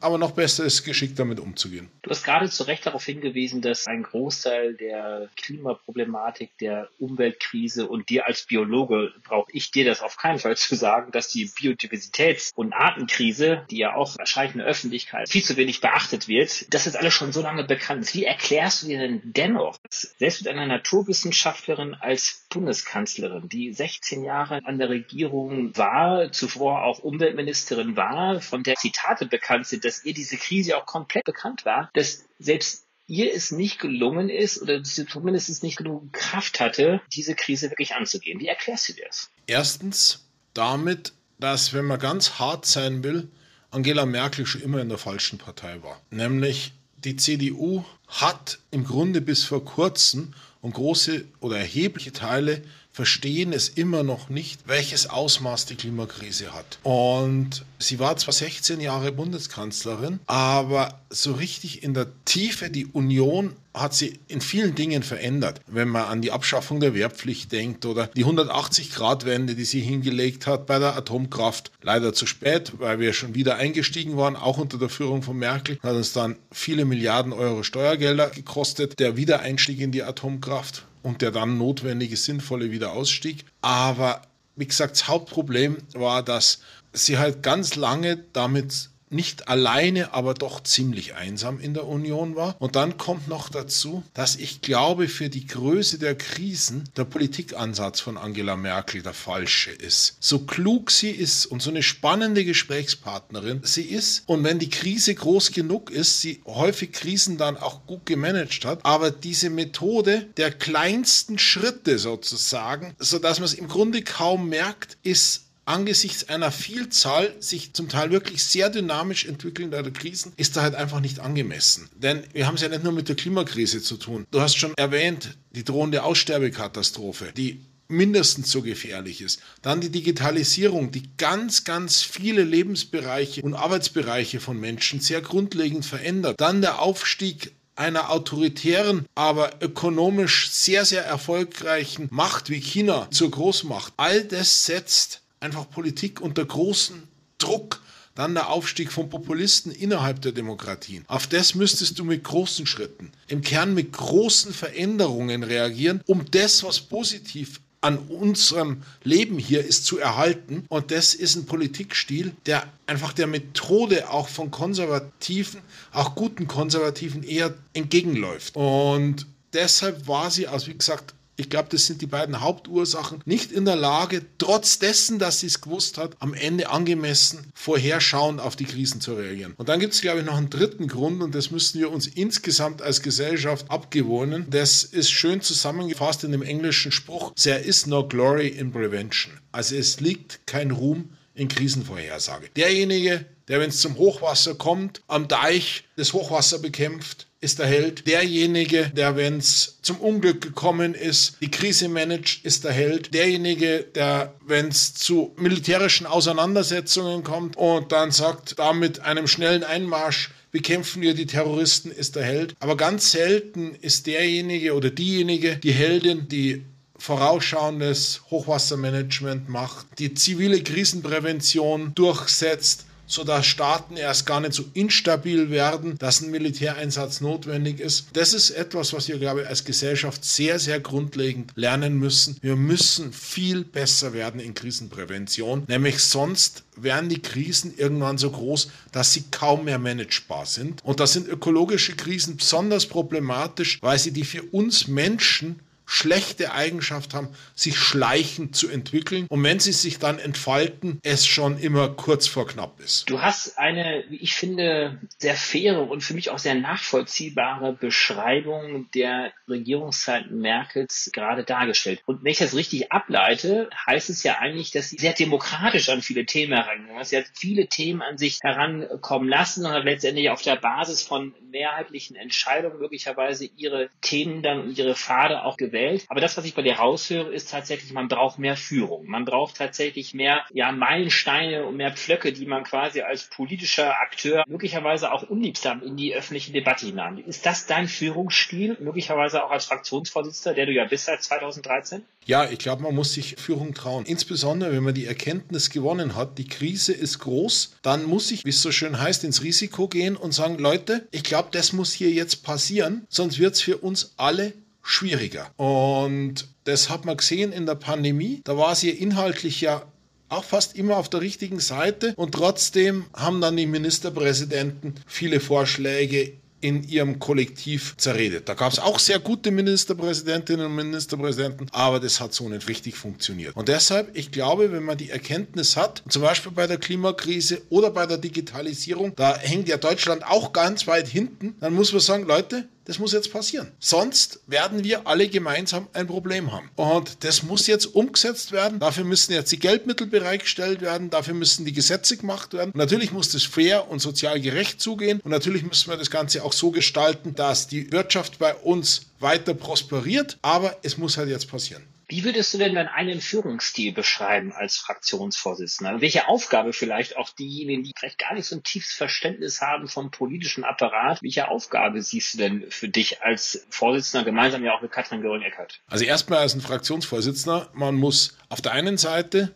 aber 0.00 0.16
noch 0.16 0.30
besser 0.30 0.64
ist, 0.64 0.84
geschickt 0.84 1.18
damit 1.18 1.40
umzugehen. 1.40 1.88
Du 2.06 2.10
hast 2.10 2.22
gerade 2.22 2.48
zu 2.48 2.62
Recht 2.62 2.86
darauf 2.86 3.04
hingewiesen, 3.04 3.62
dass 3.62 3.88
ein 3.88 4.04
Großteil 4.04 4.74
der 4.74 5.28
Klimaproblematik, 5.36 6.56
der 6.58 6.88
Umweltkrise 7.00 7.88
und 7.88 8.10
dir 8.10 8.28
als 8.28 8.44
Biologe 8.44 9.12
brauche 9.24 9.50
ich 9.52 9.72
dir 9.72 9.84
das 9.84 10.02
auf 10.02 10.16
keinen 10.16 10.38
Fall 10.38 10.56
zu 10.56 10.76
sagen, 10.76 11.10
dass 11.10 11.30
die 11.30 11.48
Biodiversitäts- 11.48 12.52
und 12.54 12.74
Artenkrise, 12.74 13.66
die 13.72 13.78
ja 13.78 13.96
auch 13.96 14.16
wahrscheinlich 14.18 14.54
in 14.54 14.60
der 14.60 14.68
Öffentlichkeit 14.68 15.28
viel 15.28 15.42
zu 15.42 15.56
wenig 15.56 15.80
beachtet 15.80 16.28
wird, 16.28 16.72
das 16.72 16.86
ist 16.86 16.94
alles 16.94 17.12
schon 17.12 17.32
so 17.32 17.42
lange 17.42 17.64
bekannt. 17.64 18.14
Wie 18.14 18.24
erklärst 18.24 18.84
du 18.84 18.86
dir 18.86 19.00
denn 19.00 19.20
dennoch, 19.24 19.76
selbst 19.90 20.44
mit 20.44 20.52
einer 20.52 20.66
Naturwissenschaftlerin 20.66 21.94
als 21.94 22.46
Bundeskanzlerin, 22.50 23.48
die 23.48 23.72
16 23.72 24.22
Jahre 24.22 24.60
an 24.64 24.78
der 24.78 24.90
Regierung 24.90 25.76
war, 25.76 26.30
zuvor 26.30 26.84
auch 26.84 27.00
Umweltministerin 27.00 27.96
war, 27.96 28.40
von 28.40 28.62
der 28.62 28.76
Zitate 28.76 29.26
bekannt 29.26 29.66
sind, 29.66 29.84
dass 29.84 30.04
ihr 30.04 30.14
diese 30.14 30.36
Krise 30.36 30.76
auch 30.76 30.86
komplett 30.86 31.24
bekannt 31.24 31.64
war, 31.64 31.90
dass 31.96 32.24
selbst 32.38 32.86
ihr 33.06 33.32
es 33.32 33.52
nicht 33.52 33.78
gelungen 33.78 34.28
ist 34.28 34.60
oder 34.60 34.82
zumindest 34.82 35.62
nicht 35.62 35.78
genug 35.78 36.12
Kraft 36.12 36.60
hatte, 36.60 37.00
diese 37.12 37.34
Krise 37.34 37.70
wirklich 37.70 37.94
anzugehen. 37.94 38.40
Wie 38.40 38.48
erklärst 38.48 38.88
du 38.88 38.92
dir 38.94 39.06
das? 39.06 39.30
Erstens 39.46 40.26
damit, 40.54 41.12
dass, 41.38 41.72
wenn 41.72 41.84
man 41.84 42.00
ganz 42.00 42.38
hart 42.38 42.66
sein 42.66 43.04
will, 43.04 43.28
Angela 43.70 44.06
Merkel 44.06 44.46
schon 44.46 44.62
immer 44.62 44.80
in 44.80 44.88
der 44.88 44.98
falschen 44.98 45.38
Partei 45.38 45.82
war. 45.82 46.00
Nämlich 46.10 46.72
die 46.96 47.16
CDU 47.16 47.84
hat 48.08 48.58
im 48.70 48.84
Grunde 48.84 49.20
bis 49.20 49.44
vor 49.44 49.64
kurzem 49.64 50.34
und 50.60 50.74
große 50.74 51.24
oder 51.40 51.58
erhebliche 51.58 52.12
Teile 52.12 52.62
verstehen 52.96 53.52
es 53.52 53.68
immer 53.68 54.02
noch 54.02 54.30
nicht, 54.30 54.60
welches 54.64 55.10
Ausmaß 55.10 55.66
die 55.66 55.74
Klimakrise 55.74 56.54
hat. 56.54 56.78
Und 56.82 57.66
sie 57.78 57.98
war 57.98 58.16
zwar 58.16 58.32
16 58.32 58.80
Jahre 58.80 59.12
Bundeskanzlerin, 59.12 60.18
aber 60.26 60.98
so 61.10 61.32
richtig 61.32 61.82
in 61.82 61.92
der 61.92 62.06
Tiefe 62.24 62.70
die 62.70 62.86
Union 62.86 63.52
hat 63.74 63.92
sie 63.92 64.18
in 64.28 64.40
vielen 64.40 64.74
Dingen 64.74 65.02
verändert. 65.02 65.60
Wenn 65.66 65.90
man 65.90 66.04
an 66.04 66.22
die 66.22 66.32
Abschaffung 66.32 66.80
der 66.80 66.94
Wehrpflicht 66.94 67.52
denkt 67.52 67.84
oder 67.84 68.06
die 68.06 68.24
180-Grad-Wende, 68.24 69.54
die 69.54 69.66
sie 69.66 69.80
hingelegt 69.80 70.46
hat 70.46 70.64
bei 70.64 70.78
der 70.78 70.96
Atomkraft. 70.96 71.72
Leider 71.82 72.14
zu 72.14 72.24
spät, 72.24 72.72
weil 72.78 72.98
wir 72.98 73.12
schon 73.12 73.34
wieder 73.34 73.56
eingestiegen 73.56 74.16
waren, 74.16 74.36
auch 74.36 74.56
unter 74.56 74.78
der 74.78 74.88
Führung 74.88 75.22
von 75.22 75.36
Merkel. 75.36 75.78
Hat 75.82 75.94
uns 75.94 76.14
dann 76.14 76.36
viele 76.50 76.86
Milliarden 76.86 77.34
Euro 77.34 77.62
Steuergelder 77.62 78.30
gekostet, 78.30 78.98
der 78.98 79.18
Wiedereinstieg 79.18 79.80
in 79.80 79.92
die 79.92 80.02
Atomkraft 80.02 80.86
und 81.06 81.22
der 81.22 81.30
dann 81.30 81.56
notwendige, 81.56 82.16
sinnvolle 82.16 82.72
Wiederausstieg. 82.72 83.44
Aber 83.60 84.22
wie 84.56 84.66
gesagt, 84.66 84.96
das 84.96 85.06
Hauptproblem 85.06 85.78
war, 85.94 86.24
dass 86.24 86.58
sie 86.92 87.16
halt 87.16 87.44
ganz 87.44 87.76
lange 87.76 88.24
damit 88.32 88.90
nicht 89.08 89.48
alleine, 89.48 90.12
aber 90.14 90.34
doch 90.34 90.62
ziemlich 90.62 91.14
einsam 91.14 91.60
in 91.60 91.74
der 91.74 91.86
Union 91.86 92.36
war. 92.36 92.56
Und 92.58 92.76
dann 92.76 92.98
kommt 92.98 93.28
noch 93.28 93.48
dazu, 93.48 94.02
dass 94.14 94.36
ich 94.36 94.60
glaube, 94.60 95.08
für 95.08 95.28
die 95.28 95.46
Größe 95.46 95.98
der 95.98 96.16
Krisen 96.16 96.84
der 96.96 97.04
Politikansatz 97.04 98.00
von 98.00 98.18
Angela 98.18 98.56
Merkel 98.56 99.02
der 99.02 99.14
falsche 99.14 99.70
ist. 99.70 100.16
So 100.20 100.40
klug 100.40 100.90
sie 100.90 101.10
ist 101.10 101.46
und 101.46 101.62
so 101.62 101.70
eine 101.70 101.82
spannende 101.82 102.44
Gesprächspartnerin 102.44 103.60
sie 103.62 103.82
ist 103.84 104.24
und 104.26 104.42
wenn 104.44 104.58
die 104.58 104.70
Krise 104.70 105.14
groß 105.14 105.52
genug 105.52 105.90
ist, 105.90 106.20
sie 106.20 106.40
häufig 106.46 106.92
Krisen 106.92 107.38
dann 107.38 107.56
auch 107.56 107.86
gut 107.86 108.06
gemanagt 108.06 108.64
hat, 108.64 108.84
aber 108.84 109.10
diese 109.10 109.50
Methode 109.50 110.26
der 110.36 110.50
kleinsten 110.50 111.38
Schritte 111.38 111.98
sozusagen, 111.98 112.94
sodass 112.98 113.38
man 113.38 113.46
es 113.46 113.54
im 113.54 113.68
Grunde 113.68 114.02
kaum 114.02 114.48
merkt, 114.48 114.98
ist 115.02 115.45
angesichts 115.66 116.28
einer 116.28 116.50
Vielzahl 116.50 117.34
sich 117.40 117.74
zum 117.74 117.88
Teil 117.88 118.10
wirklich 118.10 118.42
sehr 118.44 118.70
dynamisch 118.70 119.26
entwickelnder 119.26 119.82
Krisen 119.90 120.32
ist 120.36 120.56
da 120.56 120.62
halt 120.62 120.74
einfach 120.74 121.00
nicht 121.00 121.20
angemessen. 121.20 121.88
Denn 121.96 122.22
wir 122.32 122.46
haben 122.46 122.54
es 122.54 122.62
ja 122.62 122.68
nicht 122.68 122.84
nur 122.84 122.92
mit 122.92 123.08
der 123.08 123.16
Klimakrise 123.16 123.82
zu 123.82 123.96
tun. 123.96 124.26
Du 124.30 124.40
hast 124.40 124.56
schon 124.56 124.74
erwähnt, 124.76 125.36
die 125.50 125.64
drohende 125.64 126.02
Aussterbekatastrophe, 126.02 127.32
die 127.36 127.60
mindestens 127.88 128.50
so 128.50 128.62
gefährlich 128.62 129.20
ist. 129.20 129.40
Dann 129.62 129.80
die 129.80 129.90
Digitalisierung, 129.90 130.90
die 130.90 131.08
ganz, 131.18 131.64
ganz 131.64 132.02
viele 132.02 132.42
Lebensbereiche 132.42 133.42
und 133.42 133.54
Arbeitsbereiche 133.54 134.40
von 134.40 134.58
Menschen 134.58 135.00
sehr 135.00 135.20
grundlegend 135.20 135.84
verändert. 135.84 136.40
Dann 136.40 136.60
der 136.60 136.80
Aufstieg 136.80 137.52
einer 137.76 138.10
autoritären, 138.10 139.06
aber 139.14 139.50
ökonomisch 139.60 140.50
sehr, 140.50 140.84
sehr 140.84 141.04
erfolgreichen 141.04 142.08
Macht 142.10 142.50
wie 142.50 142.60
China 142.60 143.06
zur 143.10 143.30
Großmacht. 143.30 143.92
All 143.98 144.24
das 144.24 144.64
setzt 144.64 145.20
einfach 145.40 145.68
Politik 145.70 146.20
unter 146.20 146.44
großen 146.44 147.02
Druck. 147.38 147.82
Dann 148.14 148.32
der 148.32 148.48
Aufstieg 148.48 148.90
von 148.92 149.10
Populisten 149.10 149.70
innerhalb 149.70 150.22
der 150.22 150.32
Demokratien. 150.32 151.04
Auf 151.06 151.26
das 151.26 151.54
müsstest 151.54 151.98
du 151.98 152.04
mit 152.04 152.24
großen 152.24 152.64
Schritten, 152.64 153.12
im 153.28 153.42
Kern 153.42 153.74
mit 153.74 153.92
großen 153.92 154.54
Veränderungen 154.54 155.42
reagieren, 155.42 156.00
um 156.06 156.24
das, 156.30 156.64
was 156.64 156.80
positiv 156.80 157.60
an 157.82 157.98
unserem 157.98 158.82
Leben 159.04 159.38
hier 159.38 159.64
ist, 159.64 159.84
zu 159.84 159.98
erhalten. 159.98 160.64
Und 160.68 160.90
das 160.90 161.14
ist 161.14 161.36
ein 161.36 161.46
Politikstil, 161.46 162.32
der 162.46 162.66
einfach 162.86 163.12
der 163.12 163.26
Methode 163.26 164.10
auch 164.10 164.28
von 164.28 164.50
Konservativen, 164.50 165.60
auch 165.92 166.14
guten 166.14 166.48
Konservativen 166.48 167.22
eher 167.22 167.54
entgegenläuft. 167.74 168.56
Und 168.56 169.26
deshalb 169.52 170.08
war 170.08 170.30
sie 170.30 170.48
aus, 170.48 170.66
wie 170.66 170.76
gesagt, 170.76 171.14
Ich 171.36 171.50
glaube, 171.50 171.68
das 171.70 171.86
sind 171.86 172.00
die 172.00 172.06
beiden 172.06 172.40
Hauptursachen. 172.40 173.20
Nicht 173.26 173.52
in 173.52 173.64
der 173.66 173.76
Lage, 173.76 174.22
trotz 174.38 174.78
dessen, 174.78 175.18
dass 175.18 175.40
sie 175.40 175.46
es 175.46 175.60
gewusst 175.60 175.98
hat, 175.98 176.16
am 176.18 176.32
Ende 176.32 176.70
angemessen 176.70 177.52
vorherschauend 177.54 178.40
auf 178.40 178.56
die 178.56 178.64
Krisen 178.64 179.00
zu 179.00 179.14
reagieren. 179.14 179.54
Und 179.56 179.68
dann 179.68 179.78
gibt 179.80 179.94
es, 179.94 180.00
glaube 180.00 180.20
ich, 180.20 180.26
noch 180.26 180.36
einen 180.36 180.50
dritten 180.50 180.88
Grund 180.88 181.22
und 181.22 181.34
das 181.34 181.50
müssen 181.50 181.78
wir 181.78 181.90
uns 181.90 182.06
insgesamt 182.06 182.80
als 182.80 183.02
Gesellschaft 183.02 183.70
abgewohnen. 183.70 184.46
Das 184.50 184.84
ist 184.84 185.10
schön 185.10 185.42
zusammengefasst 185.42 186.24
in 186.24 186.32
dem 186.32 186.42
englischen 186.42 186.92
Spruch, 186.92 187.32
there 187.34 187.58
is 187.58 187.86
no 187.86 188.06
glory 188.06 188.48
in 188.48 188.72
prevention. 188.72 189.34
Also 189.52 189.76
es 189.76 190.00
liegt 190.00 190.46
kein 190.46 190.70
Ruhm 190.70 191.10
in 191.34 191.48
Krisenvorhersage. 191.48 192.48
Derjenige, 192.56 193.26
der, 193.48 193.60
wenn 193.60 193.70
es 193.70 193.80
zum 193.80 193.96
Hochwasser 193.96 194.54
kommt, 194.54 195.02
am 195.06 195.28
Deich 195.28 195.84
das 195.96 196.12
Hochwasser 196.12 196.58
bekämpft, 196.58 197.26
ist 197.40 197.58
der 197.58 197.66
Held. 197.66 198.06
Derjenige, 198.06 198.90
der, 198.90 199.16
wenn 199.16 199.38
es 199.38 199.78
zum 199.82 199.98
Unglück 199.98 200.40
gekommen 200.40 200.94
ist, 200.94 201.36
die 201.40 201.50
Krise 201.50 201.88
managt, 201.88 202.44
ist 202.44 202.64
der 202.64 202.72
Held. 202.72 203.14
Derjenige, 203.14 203.84
der, 203.94 204.34
wenn 204.46 204.68
es 204.68 204.94
zu 204.94 205.32
militärischen 205.36 206.06
Auseinandersetzungen 206.06 207.22
kommt 207.22 207.56
und 207.56 207.92
dann 207.92 208.10
sagt, 208.10 208.58
da 208.58 208.72
mit 208.72 209.00
einem 209.00 209.28
schnellen 209.28 209.62
Einmarsch 209.62 210.30
bekämpfen 210.50 211.02
wir 211.02 211.14
die 211.14 211.26
Terroristen, 211.26 211.90
ist 211.90 212.16
der 212.16 212.24
Held. 212.24 212.54
Aber 212.58 212.76
ganz 212.76 213.10
selten 213.10 213.76
ist 213.80 214.06
derjenige 214.06 214.74
oder 214.74 214.90
diejenige 214.90 215.56
die 215.56 215.72
Heldin, 215.72 216.28
die 216.28 216.64
vorausschauendes 216.98 218.22
Hochwassermanagement 218.30 219.48
macht, 219.50 219.86
die 219.98 220.14
zivile 220.14 220.62
Krisenprävention 220.62 221.92
durchsetzt, 221.94 222.86
sodass 223.06 223.46
Staaten 223.46 223.96
erst 223.96 224.26
gar 224.26 224.40
nicht 224.40 224.52
so 224.52 224.64
instabil 224.74 225.50
werden, 225.50 225.96
dass 225.98 226.20
ein 226.20 226.30
Militäreinsatz 226.30 227.20
notwendig 227.20 227.80
ist. 227.80 228.06
Das 228.12 228.34
ist 228.34 228.50
etwas, 228.50 228.92
was 228.92 229.08
wir, 229.08 229.18
glaube 229.18 229.42
ich, 229.42 229.48
als 229.48 229.64
Gesellschaft 229.64 230.24
sehr, 230.24 230.58
sehr 230.58 230.80
grundlegend 230.80 231.52
lernen 231.54 231.98
müssen. 231.98 232.36
Wir 232.40 232.56
müssen 232.56 233.12
viel 233.12 233.64
besser 233.64 234.12
werden 234.12 234.40
in 234.40 234.54
Krisenprävention, 234.54 235.64
nämlich 235.68 236.00
sonst 236.00 236.64
werden 236.76 237.08
die 237.08 237.22
Krisen 237.22 237.74
irgendwann 237.76 238.18
so 238.18 238.30
groß, 238.30 238.68
dass 238.92 239.12
sie 239.12 239.24
kaum 239.30 239.64
mehr 239.64 239.78
managebar 239.78 240.46
sind. 240.46 240.84
Und 240.84 241.00
da 241.00 241.06
sind 241.06 241.26
ökologische 241.26 241.96
Krisen 241.96 242.36
besonders 242.36 242.86
problematisch, 242.86 243.78
weil 243.82 243.98
sie 243.98 244.12
die 244.12 244.24
für 244.24 244.42
uns 244.42 244.86
Menschen 244.86 245.60
schlechte 245.86 246.52
Eigenschaft 246.52 247.14
haben, 247.14 247.28
sich 247.54 247.78
schleichend 247.78 248.56
zu 248.56 248.68
entwickeln 248.68 249.26
und 249.28 249.42
wenn 249.44 249.60
sie 249.60 249.72
sich 249.72 249.98
dann 249.98 250.18
entfalten, 250.18 250.98
es 251.02 251.26
schon 251.26 251.58
immer 251.58 251.88
kurz 251.88 252.26
vor 252.26 252.46
knapp 252.46 252.80
ist. 252.80 253.08
Du 253.08 253.22
hast 253.22 253.56
eine, 253.58 254.04
wie 254.08 254.16
ich 254.16 254.34
finde, 254.34 255.00
sehr 255.18 255.36
faire 255.36 255.88
und 255.88 256.02
für 256.02 256.14
mich 256.14 256.30
auch 256.30 256.38
sehr 256.38 256.56
nachvollziehbare 256.56 257.72
Beschreibung 257.72 258.90
der 258.94 259.32
Regierungszeit 259.48 260.30
Merkels 260.30 261.10
gerade 261.12 261.44
dargestellt. 261.44 262.02
Und 262.04 262.24
wenn 262.24 262.32
ich 262.32 262.38
das 262.38 262.54
richtig 262.54 262.90
ableite, 262.90 263.70
heißt 263.86 264.10
es 264.10 264.24
ja 264.24 264.38
eigentlich, 264.38 264.72
dass 264.72 264.90
sie 264.90 264.96
sehr 264.96 265.12
demokratisch 265.12 265.88
an 265.88 266.02
viele 266.02 266.26
Themen 266.26 266.52
herangegangen 266.52 267.00
ist. 267.00 267.10
Sie 267.10 267.16
hat 267.16 267.26
viele 267.32 267.68
Themen 267.68 268.02
an 268.02 268.18
sich 268.18 268.40
herankommen 268.42 269.28
lassen 269.28 269.64
und 269.64 269.72
hat 269.72 269.84
letztendlich 269.84 270.30
auf 270.30 270.42
der 270.42 270.56
Basis 270.56 271.02
von 271.02 271.32
mehrheitlichen 271.50 272.16
Entscheidungen 272.16 272.80
möglicherweise 272.80 273.48
ihre 273.56 273.88
Themen 274.00 274.42
dann 274.42 274.60
und 274.60 274.76
ihre 274.76 274.94
Pfade 274.94 275.44
auch 275.44 275.56
gewählt 275.56 275.75
gewählt. 275.76 276.04
Aber 276.08 276.20
das, 276.20 276.36
was 276.36 276.44
ich 276.44 276.54
bei 276.54 276.62
dir 276.62 276.76
raushöre, 276.76 277.32
ist 277.32 277.50
tatsächlich, 277.50 277.92
man 277.92 278.08
braucht 278.08 278.38
mehr 278.38 278.56
Führung. 278.56 279.06
Man 279.06 279.24
braucht 279.24 279.56
tatsächlich 279.56 280.14
mehr 280.14 280.44
ja, 280.52 280.72
Meilensteine 280.72 281.64
und 281.66 281.76
mehr 281.76 281.92
Pflöcke, 281.92 282.32
die 282.32 282.46
man 282.46 282.64
quasi 282.64 283.02
als 283.02 283.24
politischer 283.24 284.00
Akteur 284.00 284.44
möglicherweise 284.48 285.12
auch 285.12 285.22
unliebsam 285.24 285.82
in 285.82 285.96
die 285.96 286.14
öffentliche 286.14 286.52
Debatte 286.52 286.86
hinein. 286.86 287.18
Ist 287.18 287.46
das 287.46 287.66
dein 287.66 287.88
Führungsstil, 287.88 288.76
möglicherweise 288.80 289.44
auch 289.44 289.50
als 289.50 289.66
Fraktionsvorsitzender, 289.66 290.54
der 290.54 290.66
du 290.66 290.72
ja 290.72 290.84
bist 290.84 291.06
seit 291.06 291.22
2013? 291.22 292.02
Ja, 292.24 292.50
ich 292.50 292.58
glaube, 292.58 292.82
man 292.82 292.94
muss 292.94 293.12
sich 293.12 293.36
Führung 293.36 293.72
trauen. 293.72 294.04
Insbesondere, 294.04 294.72
wenn 294.72 294.82
man 294.82 294.94
die 294.94 295.06
Erkenntnis 295.06 295.70
gewonnen 295.70 296.16
hat, 296.16 296.38
die 296.38 296.48
Krise 296.48 296.92
ist 296.92 297.20
groß, 297.20 297.76
dann 297.82 298.04
muss 298.04 298.32
ich, 298.32 298.44
wie 298.44 298.50
es 298.50 298.62
so 298.62 298.72
schön 298.72 299.00
heißt, 299.00 299.22
ins 299.22 299.44
Risiko 299.44 299.86
gehen 299.86 300.16
und 300.16 300.32
sagen, 300.32 300.58
Leute, 300.58 301.06
ich 301.12 301.22
glaube, 301.22 301.50
das 301.52 301.72
muss 301.72 301.92
hier 301.92 302.10
jetzt 302.10 302.42
passieren, 302.42 303.06
sonst 303.08 303.38
wird 303.38 303.54
es 303.54 303.60
für 303.60 303.78
uns 303.78 304.14
alle 304.16 304.54
schwieriger. 304.86 305.50
Und 305.56 306.48
das 306.64 306.88
hat 306.88 307.04
man 307.04 307.16
gesehen 307.16 307.52
in 307.52 307.66
der 307.66 307.74
Pandemie. 307.74 308.40
Da 308.44 308.56
war 308.56 308.74
sie 308.74 308.90
inhaltlich 308.90 309.60
ja 309.60 309.82
auch 310.28 310.44
fast 310.44 310.76
immer 310.76 310.96
auf 310.96 311.08
der 311.08 311.20
richtigen 311.20 311.60
Seite 311.60 312.14
und 312.16 312.32
trotzdem 312.32 313.04
haben 313.14 313.40
dann 313.40 313.56
die 313.56 313.66
Ministerpräsidenten 313.66 314.94
viele 315.06 315.40
Vorschläge 315.40 316.32
in 316.60 316.82
ihrem 316.88 317.18
Kollektiv 317.18 317.94
zerredet. 317.96 318.48
Da 318.48 318.54
gab 318.54 318.72
es 318.72 318.78
auch 318.78 318.98
sehr 318.98 319.18
gute 319.18 319.50
Ministerpräsidentinnen 319.50 320.66
und 320.66 320.74
Ministerpräsidenten, 320.74 321.68
aber 321.70 322.00
das 322.00 322.20
hat 322.20 322.32
so 322.32 322.48
nicht 322.48 322.66
richtig 322.66 322.96
funktioniert. 322.96 323.54
Und 323.54 323.68
deshalb, 323.68 324.16
ich 324.16 324.32
glaube, 324.32 324.72
wenn 324.72 324.82
man 324.82 324.96
die 324.96 325.10
Erkenntnis 325.10 325.76
hat, 325.76 326.02
zum 326.08 326.22
Beispiel 326.22 326.52
bei 326.52 326.66
der 326.66 326.78
Klimakrise 326.78 327.62
oder 327.68 327.90
bei 327.90 328.06
der 328.06 328.18
Digitalisierung, 328.18 329.14
da 329.14 329.36
hängt 329.36 329.68
ja 329.68 329.76
Deutschland 329.76 330.26
auch 330.26 330.52
ganz 330.52 330.86
weit 330.86 331.06
hinten, 331.06 331.54
dann 331.60 331.74
muss 331.74 331.92
man 331.92 332.00
sagen, 332.00 332.26
Leute, 332.26 332.66
das 332.86 333.00
muss 333.00 333.12
jetzt 333.12 333.32
passieren. 333.32 333.72
Sonst 333.80 334.40
werden 334.46 334.84
wir 334.84 335.06
alle 335.06 335.28
gemeinsam 335.28 335.88
ein 335.92 336.06
Problem 336.06 336.52
haben. 336.52 336.70
Und 336.76 337.24
das 337.24 337.42
muss 337.42 337.66
jetzt 337.66 337.86
umgesetzt 337.86 338.52
werden. 338.52 338.78
Dafür 338.78 339.04
müssen 339.04 339.32
jetzt 339.32 339.50
die 339.50 339.58
Geldmittel 339.58 340.06
bereitgestellt 340.06 340.80
werden. 340.80 341.10
Dafür 341.10 341.34
müssen 341.34 341.64
die 341.64 341.72
Gesetze 341.72 342.16
gemacht 342.16 342.54
werden. 342.54 342.70
Und 342.70 342.78
natürlich 342.78 343.12
muss 343.12 343.30
das 343.30 343.42
fair 343.42 343.90
und 343.90 343.98
sozial 343.98 344.40
gerecht 344.40 344.80
zugehen. 344.80 345.20
Und 345.24 345.32
natürlich 345.32 345.64
müssen 345.64 345.90
wir 345.90 345.96
das 345.96 346.10
Ganze 346.10 346.44
auch 346.44 346.52
so 346.52 346.70
gestalten, 346.70 347.34
dass 347.34 347.66
die 347.66 347.90
Wirtschaft 347.90 348.38
bei 348.38 348.54
uns 348.54 349.02
weiter 349.18 349.54
prosperiert. 349.54 350.38
Aber 350.42 350.76
es 350.82 350.96
muss 350.96 351.16
halt 351.16 351.28
jetzt 351.28 351.50
passieren. 351.50 351.82
Wie 352.08 352.22
würdest 352.22 352.54
du 352.54 352.58
denn 352.58 352.76
dann 352.76 352.86
einen 352.86 353.20
Führungsstil 353.20 353.92
beschreiben 353.92 354.52
als 354.52 354.76
Fraktionsvorsitzender? 354.76 356.00
Welche 356.00 356.28
Aufgabe 356.28 356.72
vielleicht 356.72 357.16
auch 357.16 357.30
diejenigen, 357.30 357.82
die 357.82 357.92
vielleicht 357.98 358.18
gar 358.18 358.34
nicht 358.34 358.46
so 358.46 358.54
ein 358.54 358.62
tiefes 358.62 358.92
Verständnis 358.92 359.60
haben 359.60 359.88
vom 359.88 360.12
politischen 360.12 360.62
Apparat, 360.62 361.20
welche 361.22 361.48
Aufgabe 361.48 362.00
siehst 362.02 362.34
du 362.34 362.38
denn 362.38 362.70
für 362.70 362.88
dich 362.88 363.22
als 363.22 363.66
Vorsitzender, 363.70 364.24
gemeinsam 364.24 364.64
ja 364.64 364.72
auch 364.76 364.82
mit 364.82 364.92
Katrin 364.92 365.20
Göring-Eckert? 365.20 365.80
Also 365.88 366.04
erstmal 366.04 366.38
als 366.38 366.54
ein 366.54 366.60
Fraktionsvorsitzender, 366.60 367.70
man 367.72 367.96
muss 367.96 368.38
auf 368.50 368.60
der 368.60 368.70
einen 368.72 368.98
Seite 368.98 369.52